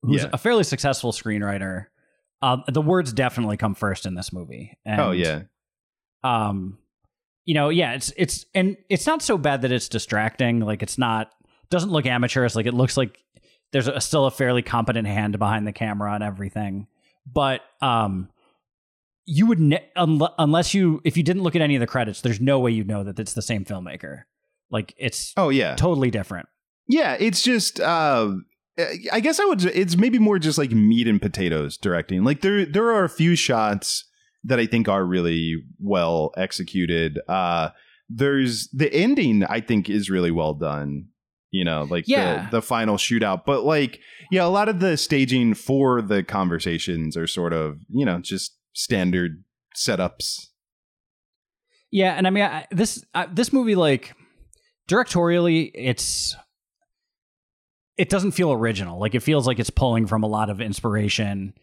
who's 0.01 0.23
Yeah. 0.23 0.29
a 0.33 0.37
fairly 0.37 0.63
successful 0.63 1.11
screenwriter. 1.13 1.85
Um, 2.41 2.63
the 2.67 2.81
words 2.81 3.13
definitely 3.13 3.55
come 3.55 3.75
first 3.75 4.05
in 4.07 4.15
this 4.15 4.33
movie. 4.33 4.77
And, 4.83 4.99
oh 4.99 5.11
yeah, 5.11 5.43
Um, 6.23 6.79
you 7.45 7.53
know, 7.53 7.69
yeah, 7.69 7.93
it's 7.93 8.13
it's 8.17 8.45
and 8.53 8.77
it's 8.89 9.07
not 9.07 9.21
so 9.21 9.37
bad 9.37 9.61
that 9.63 9.71
it's 9.71 9.89
distracting. 9.89 10.59
Like 10.59 10.83
it's 10.83 10.97
not 10.97 11.31
doesn't 11.69 11.91
look 11.91 12.05
amateurish. 12.05 12.55
Like 12.55 12.65
it 12.65 12.73
looks 12.73 12.97
like 12.97 13.17
there's 13.71 13.87
a, 13.87 14.01
still 14.01 14.25
a 14.25 14.31
fairly 14.31 14.61
competent 14.61 15.07
hand 15.07 15.37
behind 15.39 15.65
the 15.65 15.71
camera 15.71 16.13
and 16.13 16.23
everything. 16.23 16.87
But 17.25 17.61
um, 17.81 18.29
you 19.25 19.47
would 19.47 19.59
ne- 19.59 19.89
unle- 19.97 20.33
unless 20.37 20.73
you 20.73 21.01
if 21.03 21.17
you 21.17 21.23
didn't 21.23 21.43
look 21.43 21.55
at 21.55 21.61
any 21.61 21.75
of 21.75 21.79
the 21.79 21.87
credits, 21.87 22.21
there's 22.21 22.41
no 22.41 22.59
way 22.59 22.71
you'd 22.71 22.87
know 22.87 23.03
that 23.03 23.19
it's 23.19 23.33
the 23.33 23.41
same 23.41 23.65
filmmaker. 23.65 24.23
Like 24.69 24.93
it's 24.97 25.33
oh 25.37 25.49
yeah. 25.49 25.75
totally 25.75 26.11
different. 26.11 26.47
Yeah, 26.87 27.17
it's 27.19 27.41
just 27.41 27.79
uh 27.79 28.33
I 29.11 29.19
guess 29.19 29.39
I 29.39 29.45
would 29.45 29.63
it's 29.65 29.97
maybe 29.97 30.19
more 30.19 30.39
just 30.39 30.57
like 30.57 30.71
meat 30.71 31.07
and 31.07 31.21
potatoes 31.21 31.77
directing. 31.77 32.23
Like 32.23 32.41
there 32.41 32.65
there 32.65 32.91
are 32.91 33.03
a 33.03 33.09
few 33.09 33.35
shots 33.35 34.05
that 34.43 34.59
I 34.59 34.65
think 34.65 34.87
are 34.87 35.05
really 35.05 35.63
well 35.79 36.31
executed. 36.37 37.19
Uh 37.27 37.69
there's 38.09 38.67
the 38.73 38.93
ending 38.93 39.43
I 39.45 39.61
think 39.61 39.89
is 39.89 40.09
really 40.09 40.31
well 40.31 40.53
done. 40.53 41.05
You 41.51 41.65
know, 41.65 41.83
like 41.89 42.05
Yeah. 42.07 42.45
the 42.49 42.57
the 42.57 42.61
final 42.61 42.97
shootout. 42.97 43.43
But 43.45 43.63
like 43.63 43.99
yeah, 44.31 44.45
a 44.45 44.49
lot 44.49 44.69
of 44.69 44.79
the 44.79 44.97
staging 44.97 45.53
for 45.53 46.01
the 46.01 46.23
conversations 46.23 47.15
are 47.17 47.27
sort 47.27 47.53
of, 47.53 47.77
you 47.89 48.05
know, 48.05 48.19
just 48.19 48.57
standard 48.73 49.43
setups. 49.75 50.47
Yeah, 51.91 52.13
and 52.13 52.25
I 52.25 52.29
mean 52.29 52.43
I, 52.43 52.67
this 52.71 53.03
I, 53.13 53.25
this 53.25 53.51
movie 53.51 53.75
like 53.75 54.13
directorially 54.89 55.71
it's 55.73 56.35
it 57.97 58.09
doesn't 58.09 58.31
feel 58.31 58.51
original. 58.51 58.99
Like 58.99 59.13
it 59.15 59.19
feels 59.21 59.45
like 59.45 59.59
it's 59.59 59.69
pulling 59.69 60.07
from 60.07 60.23
a 60.23 60.27
lot 60.27 60.49
of 60.49 60.59
inspiration. 60.61 61.53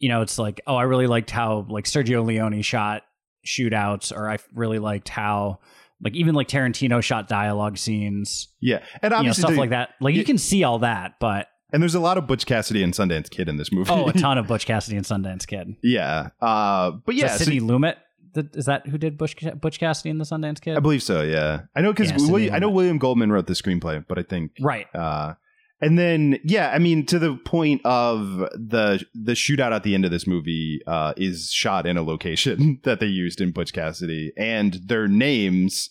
You 0.00 0.08
know, 0.08 0.22
it's 0.22 0.38
like, 0.38 0.60
oh, 0.66 0.74
I 0.76 0.82
really 0.82 1.06
liked 1.06 1.30
how 1.30 1.66
like 1.68 1.84
Sergio 1.84 2.24
Leone 2.26 2.60
shot 2.62 3.02
shootouts 3.46 4.14
or 4.16 4.28
I 4.30 4.38
really 4.54 4.78
liked 4.78 5.08
how 5.08 5.60
like 6.02 6.14
even 6.14 6.34
like 6.34 6.48
Tarantino 6.48 7.02
shot 7.02 7.28
dialogue 7.28 7.78
scenes, 7.78 8.48
Yeah. 8.60 8.78
And 9.02 9.04
you 9.04 9.08
know, 9.10 9.16
obviously 9.16 9.42
stuff 9.42 9.56
like 9.56 9.70
that. 9.70 9.90
Like 10.00 10.14
you 10.14 10.20
y- 10.22 10.24
can 10.24 10.38
see 10.38 10.64
all 10.64 10.78
that, 10.80 11.14
but 11.20 11.46
and 11.72 11.80
there's 11.82 11.94
a 11.94 12.00
lot 12.00 12.18
of 12.18 12.26
Butch 12.26 12.46
Cassidy 12.46 12.82
and 12.82 12.92
Sundance 12.92 13.30
Kid 13.30 13.48
in 13.48 13.56
this 13.56 13.70
movie. 13.70 13.90
oh, 13.92 14.08
a 14.08 14.12
ton 14.12 14.38
of 14.38 14.46
Butch 14.48 14.66
Cassidy 14.66 14.96
and 14.96 15.06
Sundance 15.06 15.46
Kid. 15.46 15.76
yeah. 15.82 16.30
Uh 16.40 16.92
but 17.04 17.14
yeah, 17.14 17.28
that 17.28 17.38
so- 17.38 17.44
Sidney 17.44 17.60
Lumet? 17.60 17.96
is 18.34 18.66
that 18.66 18.86
who 18.86 18.96
did 18.96 19.18
Butch 19.18 19.36
Butch 19.60 19.80
Cassidy 19.80 20.08
and 20.10 20.20
the 20.20 20.24
Sundance 20.24 20.60
Kid? 20.60 20.76
I 20.76 20.80
believe 20.80 21.02
so. 21.02 21.20
Yeah, 21.22 21.62
I 21.74 21.80
know 21.80 21.92
because 21.92 22.12
Yeah, 22.30 22.54
I 22.54 22.58
know 22.60 22.70
William 22.70 22.96
Goldman 22.98 23.32
wrote 23.32 23.46
the 23.48 23.54
screenplay, 23.54 24.04
but 24.06 24.18
I 24.18 24.22
think 24.22 24.52
right. 24.60 24.86
uh, 24.94 25.34
and 25.80 25.98
then 25.98 26.38
yeah, 26.44 26.70
I 26.70 26.78
mean 26.78 27.06
to 27.06 27.18
the 27.18 27.36
point 27.36 27.80
of 27.84 28.20
the 28.54 29.04
the 29.14 29.32
shootout 29.32 29.72
at 29.72 29.82
the 29.82 29.94
end 29.94 30.04
of 30.04 30.10
this 30.10 30.26
movie 30.26 30.80
uh, 30.86 31.14
is 31.16 31.50
shot 31.50 31.86
in 31.86 31.96
a 31.96 32.02
location 32.02 32.80
that 32.84 33.00
they 33.00 33.06
used 33.06 33.40
in 33.40 33.52
Butch 33.52 33.72
Cassidy, 33.72 34.32
and 34.36 34.74
their 34.84 35.08
names 35.08 35.90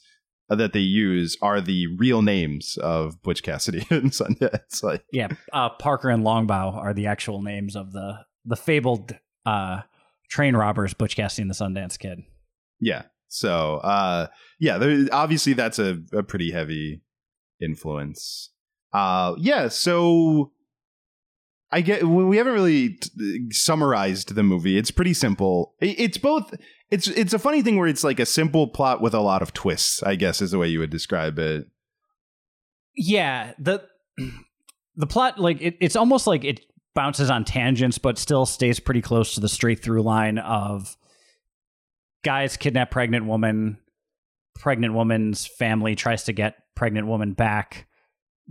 that 0.49 0.73
they 0.73 0.79
use 0.79 1.37
are 1.41 1.61
the 1.61 1.85
real 1.97 2.21
names 2.23 2.77
of 2.81 3.21
Butch 3.21 3.43
Cassidy 3.43 3.85
and 3.89 4.11
Sundance. 4.11 4.83
Like 4.83 5.03
Yeah, 5.11 5.29
uh, 5.53 5.69
Parker 5.69 6.09
and 6.09 6.23
Longbaugh 6.23 6.75
are 6.75 6.93
the 6.93 7.07
actual 7.07 7.41
names 7.41 7.75
of 7.75 7.91
the 7.91 8.25
the 8.45 8.55
fabled 8.55 9.15
uh, 9.45 9.81
train 10.29 10.55
robbers, 10.55 10.93
Butch 10.93 11.15
Cassidy 11.15 11.43
and 11.43 11.51
the 11.51 11.55
Sundance 11.55 11.97
Kid. 11.97 12.19
yeah, 12.79 13.03
so 13.29 13.75
uh, 13.77 14.27
yeah, 14.59 14.77
there, 14.77 15.07
obviously 15.11 15.53
that's 15.53 15.79
a, 15.79 15.99
a 16.13 16.23
pretty 16.23 16.51
heavy 16.51 17.01
influence. 17.61 18.51
Uh, 18.93 19.35
yeah, 19.37 19.67
so 19.67 20.51
I 21.71 21.81
get 21.81 22.03
we 22.03 22.37
haven't 22.37 22.53
really 22.53 22.89
t- 22.89 23.51
summarized 23.51 24.33
the 24.35 24.43
movie. 24.43 24.77
It's 24.77 24.91
pretty 24.91 25.13
simple. 25.13 25.75
It's 25.79 26.17
both. 26.17 26.53
It's 26.89 27.07
it's 27.07 27.33
a 27.33 27.39
funny 27.39 27.61
thing 27.61 27.77
where 27.77 27.87
it's 27.87 28.03
like 28.03 28.19
a 28.19 28.25
simple 28.25 28.67
plot 28.67 29.01
with 29.01 29.13
a 29.13 29.19
lot 29.19 29.41
of 29.41 29.53
twists. 29.53 30.01
I 30.01 30.15
guess 30.15 30.41
is 30.41 30.51
the 30.51 30.57
way 30.57 30.67
you 30.67 30.79
would 30.79 30.89
describe 30.89 31.37
it. 31.37 31.67
Yeah, 32.95 33.53
the 33.59 33.83
the 34.95 35.07
plot 35.07 35.39
like 35.39 35.61
it, 35.61 35.77
it's 35.79 35.95
almost 35.95 36.25
like 36.25 36.43
it 36.43 36.61
bounces 36.95 37.29
on 37.29 37.45
tangents, 37.45 37.99
but 37.99 38.17
still 38.17 38.45
stays 38.45 38.79
pretty 38.79 39.01
close 39.01 39.35
to 39.35 39.39
the 39.39 39.49
straight 39.49 39.83
through 39.83 40.01
line 40.01 40.39
of 40.39 40.97
guys 42.23 42.57
kidnap 42.57 42.89
pregnant 42.89 43.25
woman, 43.25 43.77
pregnant 44.55 44.95
woman's 44.95 45.45
family 45.45 45.95
tries 45.95 46.23
to 46.23 46.33
get 46.33 46.55
pregnant 46.75 47.07
woman 47.07 47.33
back, 47.33 47.87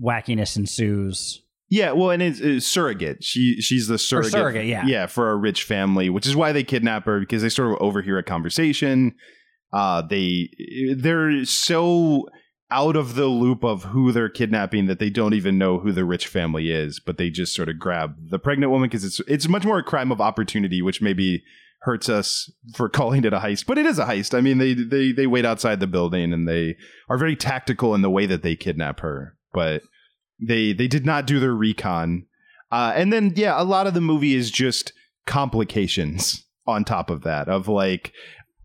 wackiness 0.03 0.57
ensues. 0.57 1.43
Yeah, 1.71 1.93
well, 1.93 2.11
and 2.11 2.23
it's, 2.23 2.41
it's 2.41 2.67
surrogate. 2.67 3.23
She 3.23 3.61
she's 3.61 3.89
the 3.89 3.99
surrogate. 3.99 4.33
surrogate, 4.33 4.67
yeah. 4.67 4.87
yeah, 4.87 5.07
for 5.07 5.31
a 5.31 5.37
rich 5.37 5.65
family, 5.65 6.09
which 6.09 6.27
is 6.27 6.35
why 6.35 6.53
they 6.53 6.65
kidnap 6.65 7.05
her 7.05 7.21
because 7.21 7.43
they 7.43 7.51
sort 7.51 7.73
of 7.73 7.79
overhear 7.81 8.19
a 8.19 8.23
conversation. 8.23 9.15
Uh, 9.71 10.01
they 10.01 10.49
they're 10.97 11.45
so 11.45 12.27
out 12.71 12.97
of 12.97 13.15
the 13.15 13.27
loop 13.27 13.65
of 13.65 13.85
who 13.85 14.13
they're 14.13 14.29
kidnapping 14.29 14.87
that 14.87 14.99
they 14.99 15.11
don't 15.11 15.35
even 15.35 15.57
know 15.57 15.79
who 15.79 15.93
the 15.93 16.05
rich 16.05 16.27
family 16.27 16.71
is, 16.71 17.01
but 17.01 17.17
they 17.17 17.31
just 17.31 17.55
sort 17.55 17.69
of 17.69 17.79
grab 17.79 18.15
the 18.31 18.39
pregnant 18.39 18.71
woman 18.71 18.89
because 18.89 19.05
it's 19.05 19.21
it's 19.27 19.49
much 19.49 19.65
more 19.65 19.79
a 19.79 19.85
crime 19.85 20.13
of 20.13 20.21
opportunity, 20.21 20.83
which 20.83 21.01
maybe 21.01 21.43
hurts 21.83 22.09
us 22.09 22.51
for 22.75 22.89
calling 22.89 23.25
it 23.25 23.33
a 23.33 23.39
heist, 23.39 23.67
but 23.67 23.79
it 23.79 23.87
is 23.87 23.99
a 23.99 24.05
heist. 24.05 24.37
I 24.37 24.41
mean, 24.41 24.59
they 24.59 24.75
they 24.75 25.13
they 25.13 25.27
wait 25.27 25.45
outside 25.45 25.81
the 25.81 25.87
building 25.87 26.33
and 26.33 26.49
they 26.49 26.77
are 27.09 27.19
very 27.19 27.37
tactical 27.37 27.95
in 27.95 28.03
the 28.03 28.11
way 28.11 28.27
that 28.27 28.43
they 28.43 28.57
kidnap 28.57 29.01
her, 29.01 29.37
but 29.53 29.83
they 30.41 30.73
they 30.73 30.89
did 30.89 31.05
not 31.05 31.27
do 31.27 31.41
their 31.41 31.55
recon. 31.55 32.27
Uh, 32.71 32.93
and 32.95 33.13
then 33.13 33.33
yeah, 33.35 33.61
a 33.61 33.65
lot 33.65 33.87
of 33.87 33.95
the 33.95 34.01
movie 34.01 34.35
is 34.35 34.51
just 34.51 34.93
complications 35.27 36.45
on 36.67 36.85
top 36.85 37.11
of 37.11 37.23
that 37.23 37.49
of 37.49 37.69
like 37.69 38.13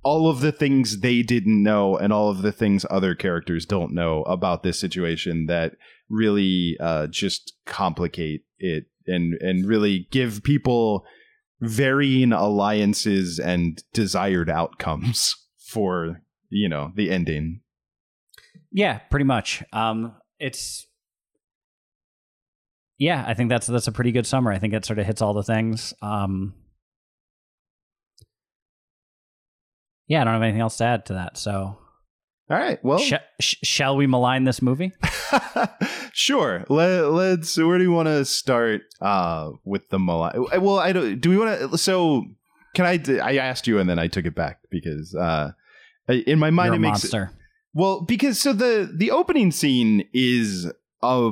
all 0.03 0.29
of 0.29 0.41
the 0.41 0.51
things 0.51 0.99
they 0.99 1.21
didn't 1.21 1.63
know 1.63 1.95
and 1.97 2.11
all 2.11 2.29
of 2.29 2.41
the 2.41 2.51
things 2.51 2.85
other 2.89 3.15
characters 3.15 3.65
don't 3.65 3.93
know 3.93 4.23
about 4.23 4.61
this 4.61 4.77
situation 4.77 5.45
that 5.45 5.73
really 6.09 6.75
uh, 6.81 7.07
just 7.07 7.53
complicate 7.65 8.43
it 8.59 8.85
and 9.07 9.35
and 9.41 9.65
really 9.65 10.07
give 10.11 10.43
people 10.43 11.05
varying 11.61 12.33
alliances 12.33 13.39
and 13.39 13.83
desired 13.93 14.49
outcomes 14.49 15.33
for 15.57 16.21
you 16.49 16.67
know 16.67 16.91
the 16.95 17.09
ending 17.09 17.61
Yeah, 18.71 18.97
pretty 18.97 19.25
much. 19.25 19.63
Um, 19.71 20.15
it's 20.43 20.85
yeah, 22.97 23.23
I 23.25 23.33
think 23.33 23.49
that's 23.49 23.67
that's 23.67 23.87
a 23.87 23.91
pretty 23.91 24.11
good 24.11 24.27
summary. 24.27 24.55
I 24.55 24.59
think 24.59 24.73
it 24.73 24.85
sort 24.85 24.99
of 24.99 25.05
hits 25.05 25.21
all 25.21 25.33
the 25.33 25.43
things. 25.43 25.93
Um, 26.01 26.53
yeah, 30.07 30.21
I 30.21 30.23
don't 30.25 30.33
have 30.33 30.43
anything 30.43 30.61
else 30.61 30.77
to 30.77 30.83
add 30.83 31.05
to 31.07 31.13
that. 31.13 31.37
So, 31.37 31.77
all 32.49 32.57
right 32.57 32.77
well 32.83 32.99
sh- 32.99 33.13
sh- 33.39 33.55
shall 33.63 33.95
we 33.95 34.05
malign 34.05 34.43
this 34.43 34.61
movie? 34.61 34.91
sure. 36.13 36.65
Let, 36.69 37.11
let's. 37.11 37.57
Where 37.57 37.77
do 37.77 37.83
you 37.83 37.91
want 37.91 38.07
to 38.07 38.25
start? 38.25 38.81
Uh, 39.01 39.51
with 39.63 39.89
the 39.89 39.99
malign. 39.99 40.45
Well, 40.61 40.77
I 40.77 40.91
don't. 40.91 41.19
Do 41.19 41.29
we 41.29 41.37
want 41.37 41.71
to? 41.71 41.77
So, 41.77 42.25
can 42.75 42.85
I? 42.85 43.01
I 43.21 43.37
asked 43.37 43.65
you, 43.65 43.79
and 43.79 43.89
then 43.89 43.97
I 43.97 44.07
took 44.07 44.25
it 44.25 44.35
back 44.35 44.59
because 44.69 45.15
uh, 45.15 45.51
in 46.07 46.37
my 46.37 46.51
mind 46.51 46.67
You're 46.67 46.75
it 46.75 46.79
makes 46.79 47.03
monster. 47.03 47.31
Well 47.73 48.01
because 48.01 48.39
so 48.39 48.53
the 48.53 48.91
the 48.95 49.11
opening 49.11 49.51
scene 49.51 50.07
is 50.13 50.71
a 51.01 51.31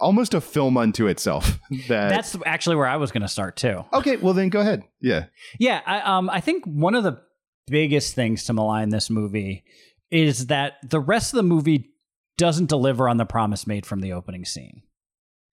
almost 0.00 0.32
a 0.34 0.40
film 0.40 0.76
unto 0.76 1.06
itself. 1.06 1.58
That 1.88 2.08
That's 2.08 2.36
actually 2.46 2.76
where 2.76 2.86
I 2.86 2.96
was 2.96 3.12
going 3.12 3.22
to 3.22 3.28
start 3.28 3.56
too. 3.56 3.84
okay. 3.92 4.16
Well, 4.16 4.32
then 4.34 4.48
go 4.48 4.60
ahead. 4.60 4.84
Yeah. 5.00 5.26
Yeah, 5.58 5.80
I, 5.86 6.00
um, 6.00 6.30
I 6.30 6.40
think 6.40 6.64
one 6.64 6.94
of 6.94 7.04
the 7.04 7.20
biggest 7.66 8.14
things 8.14 8.44
to 8.44 8.52
malign 8.54 8.88
this 8.88 9.10
movie 9.10 9.64
is 10.10 10.46
that 10.46 10.74
the 10.88 11.00
rest 11.00 11.32
of 11.32 11.36
the 11.36 11.42
movie 11.42 11.90
doesn't 12.38 12.68
deliver 12.70 13.08
on 13.08 13.18
the 13.18 13.24
promise 13.26 13.66
made 13.66 13.84
from 13.86 14.00
the 14.00 14.12
opening 14.14 14.44
scene. 14.46 14.82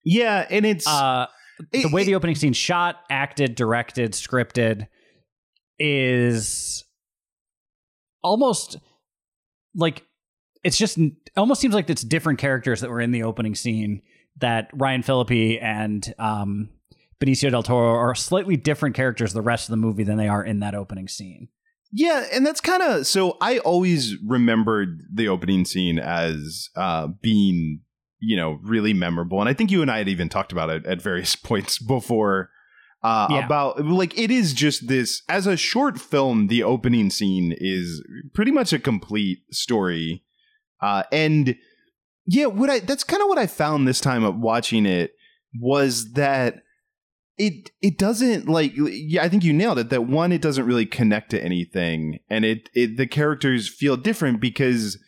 Yeah, 0.06 0.46
and 0.50 0.66
it's 0.66 0.88
Uh, 0.88 1.28
the 1.72 1.90
way 1.92 2.04
it- 2.04 2.06
the 2.06 2.16
opening 2.16 2.36
scene 2.36 2.54
shot, 2.54 2.96
acted, 3.10 3.56
directed, 3.56 4.14
scripted 4.14 4.88
is 5.78 6.86
almost 8.24 8.78
like 9.76 10.04
it's 10.64 10.78
just 10.78 10.98
almost 11.38 11.62
seems 11.62 11.74
like 11.74 11.90
it's 11.90 12.04
different 12.04 12.40
characters 12.40 12.82
that 12.82 12.90
were 12.90 13.02
in 13.02 13.12
the 13.12 13.24
opening 13.24 13.56
scene 13.56 14.02
that 14.38 14.70
Ryan 14.74 15.04
Phillippe 15.04 15.60
and 15.62 16.14
um, 16.18 16.70
Benicio 17.22 17.52
del 17.52 17.64
Toro 17.64 17.92
are 17.94 18.16
slightly 18.16 18.56
different 18.58 18.96
characters 18.96 19.34
the 19.34 19.42
rest 19.42 19.68
of 19.68 19.72
the 19.72 19.78
movie 19.78 20.04
than 20.04 20.18
they 20.18 20.28
are 20.28 20.44
in 20.44 20.60
that 20.60 20.76
opening 20.76 21.08
scene. 21.08 21.50
Yeah, 21.92 22.26
and 22.32 22.46
that's 22.46 22.62
kind 22.62 22.84
of 22.84 23.08
so. 23.08 23.36
I 23.42 23.58
always 23.60 24.16
remembered 24.26 25.02
the 25.12 25.28
opening 25.28 25.66
scene 25.66 25.98
as 25.98 26.70
uh, 26.76 27.08
being, 27.22 27.82
you 28.20 28.38
know, 28.38 28.60
really 28.62 28.94
memorable, 28.94 29.40
and 29.40 29.50
I 29.50 29.54
think 29.54 29.72
you 29.72 29.82
and 29.82 29.90
I 29.90 29.98
had 29.98 30.08
even 30.08 30.30
talked 30.30 30.52
about 30.52 30.70
it 30.70 30.86
at 30.86 31.02
various 31.02 31.36
points 31.36 31.80
before. 31.80 32.52
Uh, 33.02 33.28
Yeah. 33.32 33.46
About 33.46 33.84
like 33.86 34.18
it 34.20 34.30
is 34.30 34.54
just 34.54 34.88
this 34.88 35.24
as 35.30 35.48
a 35.48 35.58
short 35.58 36.00
film. 36.00 36.48
The 36.48 36.62
opening 36.64 37.10
scene 37.10 37.56
is 37.58 38.04
pretty 38.34 38.52
much 38.52 38.72
a 38.72 38.78
complete 38.80 39.40
story, 39.52 40.24
uh, 40.82 41.04
and 41.12 41.56
yeah, 42.26 42.46
what 42.46 42.70
I 42.70 42.80
that's 42.80 43.04
kind 43.04 43.22
of 43.22 43.28
what 43.28 43.38
I 43.38 43.48
found 43.48 43.88
this 43.88 44.02
time 44.02 44.24
of 44.24 44.38
watching 44.38 44.86
it 44.86 45.12
was 45.60 46.14
that 46.14 46.64
it 47.38 47.72
it 47.82 47.98
doesn't 47.98 48.48
like 48.50 48.74
yeah 48.76 49.24
i 49.24 49.30
think 49.30 49.44
you 49.46 49.54
nailed 49.54 49.80
it 49.80 49.90
that 49.90 50.06
one 50.06 50.32
it 50.32 50.42
doesn't 50.42 50.66
really 50.66 50.86
connect 50.86 51.32
to 51.32 51.44
anything 51.44 52.20
and 52.30 52.44
it, 52.44 52.70
it 52.76 52.98
the 52.98 53.08
characters 53.08 53.68
feel 53.68 53.96
different 53.96 54.42
because 54.42 55.00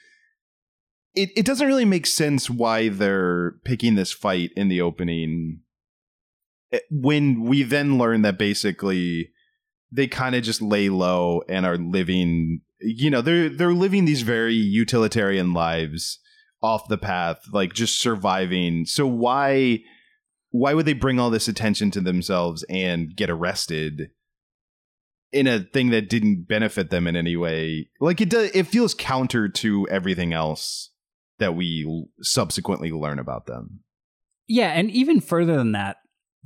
it, 1.14 1.30
it 1.36 1.46
doesn't 1.46 1.68
really 1.68 1.86
make 1.86 2.08
sense 2.08 2.50
why 2.50 2.88
they're 2.88 3.56
picking 3.66 3.96
this 3.96 4.14
fight 4.14 4.50
in 4.56 4.70
the 4.70 4.82
opening 4.82 5.60
Eh, 6.72 6.80
when 6.90 7.44
we 7.44 7.64
then 7.64 7.98
learn 7.98 8.22
that 8.22 8.38
basically 8.38 9.30
they 9.92 10.08
kind 10.08 10.36
of 10.36 10.44
just 10.44 10.62
lay 10.62 10.90
low 10.90 11.42
and 11.50 11.66
are 11.66 11.78
living 11.78 12.62
you 12.82 13.10
know 13.10 13.22
they're 13.22 13.50
they're 13.50 13.74
living 13.74 14.06
these 14.06 14.22
very 14.22 14.54
utilitarian 14.54 15.54
lives 15.54 16.20
off 16.62 16.88
the 16.88 16.98
path 16.98 17.40
like 17.52 17.74
just 17.74 18.00
surviving. 18.00 18.86
So 18.86 19.08
why 19.08 19.80
why 20.52 20.74
would 20.74 20.86
they 20.86 20.94
bring 20.94 21.20
all 21.20 21.30
this 21.30 21.48
attention 21.48 21.92
to 21.92 22.02
themselves 22.02 22.64
and 22.70 23.16
get 23.16 23.30
arrested 23.30 24.12
in 25.32 25.48
a 25.48 25.60
thing 25.60 25.92
that 25.92 26.10
didn't 26.10 26.48
benefit 26.48 26.90
them 26.90 27.08
in 27.08 27.16
any 27.16 27.36
way? 27.36 27.90
Like 28.00 28.22
it 28.22 28.30
does 28.30 28.52
it 28.54 28.68
feels 28.68 28.94
counter 28.94 29.50
to 29.50 29.88
everything 29.90 30.34
else 30.34 30.90
that 31.40 31.56
we 31.56 32.06
subsequently 32.22 32.92
learn 32.92 33.20
about 33.20 33.48
them. 33.48 33.80
Yeah, 34.48 34.70
and 34.72 34.92
even 34.92 35.22
further 35.22 35.56
than 35.56 35.72
that, 35.72 35.98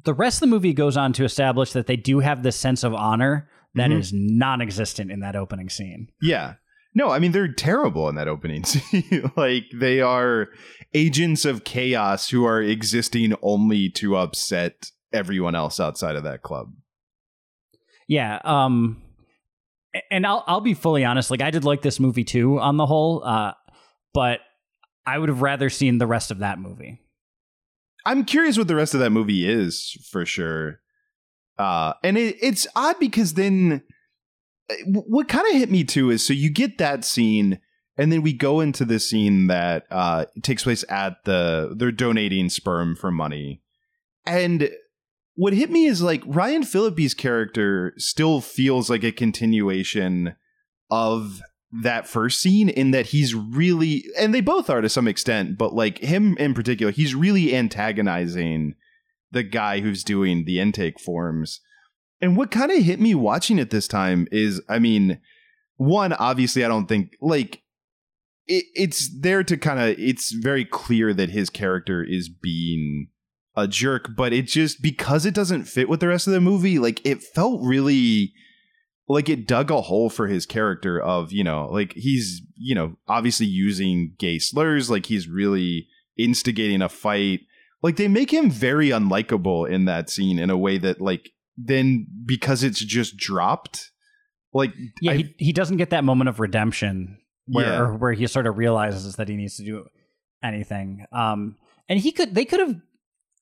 the 0.04 0.14
rest 0.14 0.38
of 0.38 0.42
the 0.42 0.48
movie 0.48 0.74
goes 0.74 0.96
on 0.96 1.12
to 1.14 1.24
establish 1.24 1.74
that 1.74 1.88
they 1.88 1.96
do 1.96 2.20
have 2.20 2.44
this 2.44 2.56
sense 2.56 2.84
of 2.84 2.94
honor 2.94 3.50
that 3.76 3.92
is 3.92 4.12
Mhm. 4.12 4.38
non-existent 4.38 5.12
in 5.12 5.20
that 5.20 5.36
opening 5.36 5.70
scene. 5.70 6.08
yeah 6.22 6.54
no 6.94 7.10
i 7.12 7.20
mean 7.20 7.32
they're 7.34 7.52
terrible 7.52 8.08
in 8.10 8.16
that 8.16 8.28
opening 8.28 8.64
scene 8.72 9.32
like 9.36 9.66
they 9.74 10.02
are 10.02 10.48
agents 10.94 11.44
of 11.46 11.64
chaos 11.66 12.30
who 12.30 12.46
are 12.46 12.62
existing 12.62 13.34
only 13.42 13.90
to 13.90 14.16
upset 14.16 14.92
everyone 15.14 15.56
else 15.56 15.80
outside 15.80 16.16
of 16.16 16.24
that 16.24 16.42
club 16.42 16.72
Yeah, 18.08 18.40
um 18.44 19.02
and 20.12 20.26
I'll 20.28 20.44
I'll 20.48 20.62
be 20.62 20.74
fully 20.74 21.06
honest, 21.06 21.32
like 21.32 21.42
I 21.42 21.52
did 21.52 21.64
like 21.64 21.82
this 21.82 22.00
movie 22.00 22.24
too 22.26 22.60
on 22.60 22.78
the 22.78 22.86
whole, 22.86 23.24
uh 23.24 23.54
but 24.14 24.40
I 25.06 25.18
would 25.18 25.30
have 25.30 25.42
rather 25.42 25.70
seen 25.70 25.98
the 26.00 26.08
rest 26.08 26.32
of 26.32 26.40
that 26.40 26.60
movie. 26.60 27.00
I'm 28.06 28.24
curious 28.26 28.58
what 28.58 28.68
the 28.68 28.76
rest 28.76 28.94
of 28.94 29.00
that 29.00 29.10
movie 29.12 29.48
is 29.50 29.98
for 30.12 30.26
sure. 30.26 30.80
Uh, 31.58 31.94
and 32.04 32.18
it, 32.18 32.38
it's 32.42 32.68
odd 32.76 33.00
because 33.00 33.34
then 33.34 33.82
uh, 34.70 34.76
what 34.86 35.28
kind 35.28 35.48
of 35.48 35.54
hit 35.54 35.72
me 35.72 35.84
too 35.84 36.10
is 36.10 36.26
so 36.26 36.34
you 36.34 36.50
get 36.50 36.78
that 36.78 37.06
scene 37.06 37.60
and 37.98 38.12
then 38.12 38.22
we 38.22 38.34
go 38.34 38.60
into 38.60 38.84
the 38.84 39.00
scene 39.00 39.48
that 39.48 39.86
uh, 39.90 40.26
takes 40.42 40.64
place 40.64 40.84
at 40.90 41.24
the 41.24 41.74
they're 41.78 41.92
donating 41.92 42.50
sperm 42.50 42.96
for 42.96 43.12
money. 43.12 43.62
And 44.26 44.70
what 45.36 45.54
hit 45.54 45.70
me 45.70 45.86
is 45.86 46.02
like 46.02 46.24
Ryan 46.26 46.64
Phillippe's 46.64 47.14
character 47.14 47.94
still 47.98 48.42
feels 48.42 48.90
like 48.90 49.04
a 49.04 49.12
continuation 49.12 50.36
of 50.90 51.42
that 51.84 52.08
first 52.08 52.42
scene 52.42 52.70
in 52.70 52.92
that 52.92 53.08
he's 53.08 53.34
really 53.36 54.06
and 54.18 54.34
they 54.34 54.42
both 54.42 54.70
are 54.70 54.82
to 54.82 54.88
some 54.88 55.08
extent 55.08 55.58
but 55.58 55.74
like 55.74 55.98
him 55.98 56.38
in 56.38 56.54
particular 56.54 56.92
he's 56.92 57.14
really 57.14 57.54
antagonizing 57.54 58.76
the 59.36 59.44
guy 59.44 59.82
who's 59.82 60.04
doing 60.04 60.46
the 60.46 60.60
intake 60.60 61.00
forms. 61.00 61.60
And 62.22 62.38
what 62.38 62.50
kind 62.50 62.72
of 62.72 62.82
hit 62.82 63.02
me 63.02 63.14
watching 63.14 63.60
it 63.60 63.70
this 63.70 63.88
time 63.88 64.28
is 64.32 64.62
i 64.70 64.80
mean 64.80 65.20
one 65.76 66.14
obviously 66.14 66.64
i 66.64 66.68
don't 66.68 66.88
think 66.88 67.12
like 67.22 67.62
it, 68.48 68.64
it's 68.74 69.10
there 69.20 69.44
to 69.44 69.58
kind 69.58 69.80
of 69.80 70.00
it's 70.00 70.32
very 70.32 70.64
clear 70.64 71.14
that 71.14 71.30
his 71.30 71.50
character 71.50 72.02
is 72.02 72.30
being 72.30 73.10
a 73.58 73.68
jerk 73.68 74.16
but 74.16 74.32
it 74.32 74.44
just 74.44 74.82
because 74.82 75.26
it 75.26 75.34
doesn't 75.34 75.66
fit 75.66 75.90
with 75.90 76.00
the 76.00 76.08
rest 76.08 76.26
of 76.26 76.34
the 76.34 76.42
movie 76.42 76.80
like 76.80 77.06
it 77.06 77.22
felt 77.22 77.62
really 77.62 78.34
like 79.08 79.30
it 79.30 79.46
dug 79.46 79.70
a 79.70 79.82
hole 79.82 80.10
for 80.10 80.28
his 80.28 80.46
character 80.46 81.00
of 81.00 81.34
you 81.34 81.44
know 81.44 81.68
like 81.72 81.94
he's 81.94 82.42
you 82.56 82.74
know 82.74 82.96
obviously 83.08 83.46
using 83.46 84.14
gay 84.18 84.40
slurs 84.40 84.90
like 84.90 85.08
he's 85.08 85.28
really 85.28 85.88
instigating 86.18 86.82
a 86.82 86.90
fight 86.90 87.42
like 87.86 87.96
they 87.98 88.08
make 88.08 88.32
him 88.34 88.50
very 88.50 88.90
unlikable 88.90 89.70
in 89.70 89.86
that 89.86 90.10
scene 90.10 90.40
in 90.40 90.50
a 90.50 90.58
way 90.58 90.78
that 90.80 91.00
like 91.00 91.30
then 91.58 92.08
because 92.26 92.64
it's 92.64 92.84
just 92.84 93.16
dropped 93.16 93.92
like 94.54 94.74
Yeah, 95.02 95.12
I- 95.14 95.18
he, 95.18 95.36
he 95.38 95.54
doesn't 95.54 95.78
get 95.78 95.92
that 95.92 96.04
moment 96.04 96.30
of 96.30 96.40
redemption 96.40 97.18
where 97.46 97.66
Yeah. 97.66 97.92
where 98.02 98.14
he 98.14 98.26
sort 98.28 98.48
of 98.48 98.58
realizes 98.58 99.16
that 99.18 99.30
he 99.30 99.36
needs 99.36 99.56
to 99.58 99.64
do 99.64 99.86
anything. 100.44 101.06
Um, 101.12 101.58
and 101.88 102.00
he 102.00 102.12
could 102.12 102.34
they 102.36 102.46
could 102.46 102.60
have. 102.60 102.76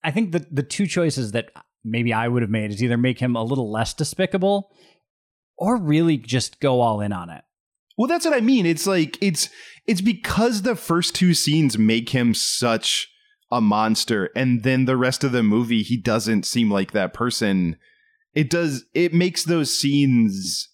I 0.04 0.12
think 0.12 0.32
the 0.34 0.46
the 0.52 0.64
two 0.64 0.86
choices 0.88 1.32
that 1.32 1.50
maybe 1.84 2.12
I 2.14 2.28
would 2.28 2.42
have 2.44 2.52
made 2.52 2.72
is 2.72 2.84
either 2.84 2.98
make 2.98 3.20
him 3.20 3.36
a 3.36 3.44
little 3.44 3.72
less 3.72 3.94
despicable, 3.94 4.70
or 5.58 5.78
really 5.78 6.18
just 6.18 6.60
go 6.60 6.82
all 6.82 7.00
in 7.02 7.14
on 7.14 7.30
it. 7.30 7.44
Well, 7.98 8.08
that's 8.08 8.26
what 8.26 8.34
I 8.36 8.42
mean. 8.42 8.66
It's 8.66 8.86
like 8.88 9.18
it's 9.22 9.50
it's 9.88 10.02
because 10.02 10.64
the 10.64 10.76
first 10.76 11.16
two 11.16 11.34
scenes 11.34 11.78
make 11.78 12.10
him 12.10 12.34
such 12.34 13.08
a 13.54 13.62
monster, 13.62 14.30
and 14.36 14.64
then 14.64 14.86
the 14.86 14.98
rest 14.98 15.24
of 15.24 15.32
the 15.32 15.44
movie 15.44 15.84
he 15.84 15.98
doesn't 15.98 16.46
seem 16.46 16.70
like 16.70 16.92
that 16.92 17.14
person. 17.14 17.78
It 18.34 18.50
does. 18.50 18.86
It 18.94 19.14
makes 19.14 19.44
those 19.44 19.78
scenes 19.78 20.70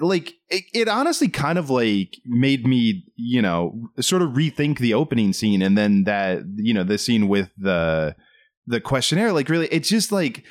like 0.00 0.32
it, 0.48 0.64
it 0.72 0.88
honestly 0.88 1.28
kind 1.28 1.58
of 1.58 1.70
like 1.70 2.16
made 2.24 2.66
me 2.66 3.04
you 3.16 3.40
know 3.40 3.90
sort 4.00 4.22
of 4.22 4.30
rethink 4.30 4.78
the 4.78 4.94
opening 4.94 5.32
scene 5.32 5.62
and 5.62 5.78
then 5.78 6.04
that 6.04 6.42
you 6.56 6.74
know 6.74 6.82
the 6.82 6.98
scene 6.98 7.28
with 7.28 7.50
the 7.56 8.16
the 8.66 8.80
questionnaire 8.80 9.32
like 9.32 9.48
really 9.48 9.68
it's 9.68 9.88
just 9.88 10.10
like 10.10 10.44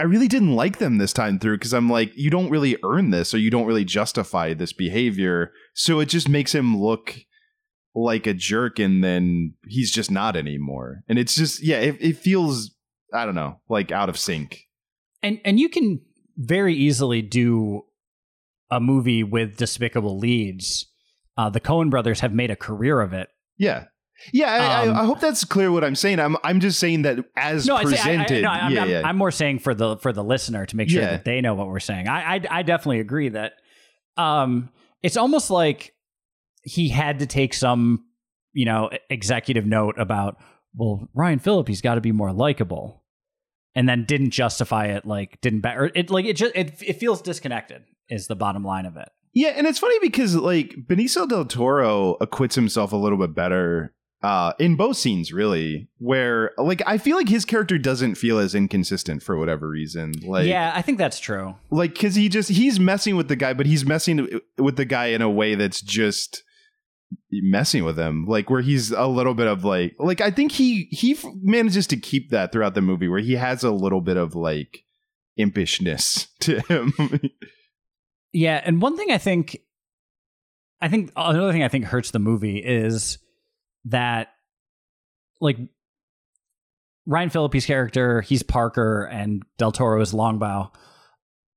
I 0.00 0.04
really 0.04 0.28
didn't 0.28 0.56
like 0.56 0.78
them 0.78 0.96
this 0.96 1.12
time 1.12 1.38
through 1.38 1.58
because 1.58 1.74
I'm 1.74 1.90
like, 1.90 2.16
you 2.16 2.30
don't 2.30 2.48
really 2.48 2.78
earn 2.82 3.10
this 3.10 3.34
or 3.34 3.38
you 3.38 3.50
don't 3.50 3.66
really 3.66 3.84
justify 3.84 4.54
this 4.54 4.72
behavior. 4.72 5.52
So 5.74 6.00
it 6.00 6.06
just 6.06 6.26
makes 6.26 6.54
him 6.54 6.80
look 6.80 7.18
like 7.94 8.26
a 8.26 8.34
jerk 8.34 8.78
and 8.78 9.02
then 9.02 9.54
he's 9.66 9.90
just 9.90 10.10
not 10.10 10.36
anymore. 10.36 11.02
And 11.08 11.18
it's 11.18 11.34
just, 11.34 11.62
yeah, 11.62 11.78
it, 11.78 11.96
it 12.00 12.16
feels, 12.16 12.70
I 13.12 13.24
don't 13.26 13.34
know, 13.34 13.60
like 13.68 13.90
out 13.90 14.08
of 14.08 14.16
sync. 14.18 14.66
And 15.22 15.40
and 15.44 15.58
you 15.60 15.68
can 15.68 16.00
very 16.36 16.74
easily 16.74 17.20
do 17.22 17.82
a 18.70 18.80
movie 18.80 19.22
with 19.24 19.56
despicable 19.56 20.18
leads. 20.18 20.86
Uh, 21.36 21.50
the 21.50 21.60
Coen 21.60 21.90
brothers 21.90 22.20
have 22.20 22.32
made 22.32 22.50
a 22.50 22.56
career 22.56 23.00
of 23.00 23.12
it. 23.12 23.28
Yeah. 23.58 23.84
Yeah, 24.32 24.52
I, 24.52 24.86
Um, 24.88 24.96
I, 24.96 25.00
I 25.00 25.04
hope 25.06 25.20
that's 25.20 25.44
clear 25.44 25.72
what 25.72 25.82
I'm 25.82 25.94
saying. 25.96 26.20
I'm 26.20 26.36
I'm 26.44 26.60
just 26.60 26.78
saying 26.78 27.02
that 27.02 27.18
as 27.36 27.66
No, 27.66 27.76
say- 27.76 27.80
I- 27.80 27.82
I- 27.82 27.84
presented. 27.84 28.42
no, 28.42 28.48
I'm, 28.50 28.72
yeah, 28.72 28.82
I'm, 28.82 28.88
yeah. 28.90 29.02
I'm 29.04 29.16
more 29.16 29.30
saying 29.30 29.60
for 29.60 29.74
the 29.74 29.96
for 29.96 30.12
the 30.12 30.22
listener 30.22 30.66
to 30.66 30.76
make 30.76 30.90
sure 30.90 31.00
Yeah. 31.02 31.10
that 31.12 31.24
they 31.24 31.40
know 31.40 31.54
what 31.54 31.66
we're 31.68 31.80
saying. 31.80 32.06
I, 32.06 32.36
I 32.36 32.40
I 32.50 32.62
definitely 32.62 33.00
agree 33.00 33.30
that 33.30 33.54
um 34.18 34.68
it's 35.02 35.16
almost 35.16 35.50
like 35.50 35.94
he 36.62 36.88
had 36.88 37.18
to 37.20 37.26
take 37.26 37.54
some 37.54 38.04
you 38.52 38.64
know 38.64 38.90
executive 39.08 39.66
note 39.66 39.94
about 39.98 40.36
well 40.74 41.08
Ryan 41.14 41.38
Phillippe, 41.38 41.68
he's 41.68 41.80
got 41.80 41.94
to 41.96 42.00
be 42.00 42.12
more 42.12 42.32
likable, 42.32 43.04
and 43.74 43.88
then 43.88 44.04
didn't 44.04 44.30
justify 44.30 44.86
it 44.86 45.04
like 45.06 45.40
didn't 45.40 45.60
ba- 45.60 45.74
or 45.76 45.90
it 45.94 46.10
like 46.10 46.24
it 46.24 46.36
just 46.36 46.54
it 46.54 46.82
it 46.82 46.94
feels 46.94 47.22
disconnected 47.22 47.82
is 48.08 48.26
the 48.26 48.36
bottom 48.36 48.64
line 48.64 48.86
of 48.86 48.96
it. 48.96 49.08
Yeah, 49.32 49.50
and 49.50 49.66
it's 49.66 49.78
funny 49.78 49.96
because 50.00 50.34
like 50.34 50.74
Benicio 50.88 51.28
del 51.28 51.44
Toro 51.44 52.16
acquits 52.20 52.56
himself 52.56 52.92
a 52.92 52.96
little 52.96 53.18
bit 53.18 53.34
better 53.34 53.94
uh 54.22 54.52
in 54.58 54.76
both 54.76 54.98
scenes 54.98 55.32
really 55.32 55.88
where 55.98 56.50
like 56.58 56.82
I 56.86 56.98
feel 56.98 57.16
like 57.16 57.28
his 57.30 57.46
character 57.46 57.78
doesn't 57.78 58.16
feel 58.16 58.38
as 58.38 58.54
inconsistent 58.54 59.22
for 59.22 59.38
whatever 59.38 59.66
reason. 59.68 60.12
Like 60.22 60.46
yeah, 60.46 60.72
I 60.74 60.82
think 60.82 60.98
that's 60.98 61.18
true. 61.20 61.54
like 61.70 61.96
cuz 61.98 62.16
he 62.16 62.28
just 62.28 62.50
he's 62.50 62.78
messing 62.78 63.16
with 63.16 63.28
the 63.28 63.36
guy 63.36 63.54
but 63.54 63.64
he's 63.66 63.86
messing 63.86 64.40
with 64.58 64.76
the 64.76 64.84
guy 64.84 65.06
in 65.06 65.22
a 65.22 65.30
way 65.30 65.54
that's 65.54 65.80
just 65.80 66.42
messing 67.32 67.84
with 67.84 67.98
him 67.98 68.24
like 68.26 68.48
where 68.50 68.60
he's 68.60 68.92
a 68.92 69.06
little 69.06 69.34
bit 69.34 69.46
of 69.46 69.64
like 69.64 69.94
like 69.98 70.20
i 70.20 70.30
think 70.30 70.52
he 70.52 70.88
he 70.90 71.16
manages 71.42 71.86
to 71.86 71.96
keep 71.96 72.30
that 72.30 72.52
throughout 72.52 72.74
the 72.74 72.80
movie 72.80 73.08
where 73.08 73.20
he 73.20 73.34
has 73.34 73.64
a 73.64 73.70
little 73.70 74.00
bit 74.00 74.16
of 74.16 74.34
like 74.34 74.84
impishness 75.38 76.26
to 76.40 76.60
him 76.60 76.92
Yeah, 78.32 78.62
and 78.64 78.80
one 78.80 78.96
thing 78.96 79.10
I 79.10 79.18
think, 79.18 79.58
I 80.80 80.88
think 80.88 81.10
another 81.16 81.50
thing 81.52 81.64
I 81.64 81.68
think 81.68 81.84
hurts 81.84 82.12
the 82.12 82.20
movie 82.20 82.58
is 82.58 83.18
that, 83.86 84.28
like, 85.40 85.58
Ryan 87.06 87.30
Phillippe's 87.30 87.66
character, 87.66 88.20
he's 88.20 88.44
Parker, 88.44 89.02
and 89.10 89.42
Del 89.58 89.72
Toro 89.72 90.00
is 90.00 90.12
Longbaugh. 90.12 90.72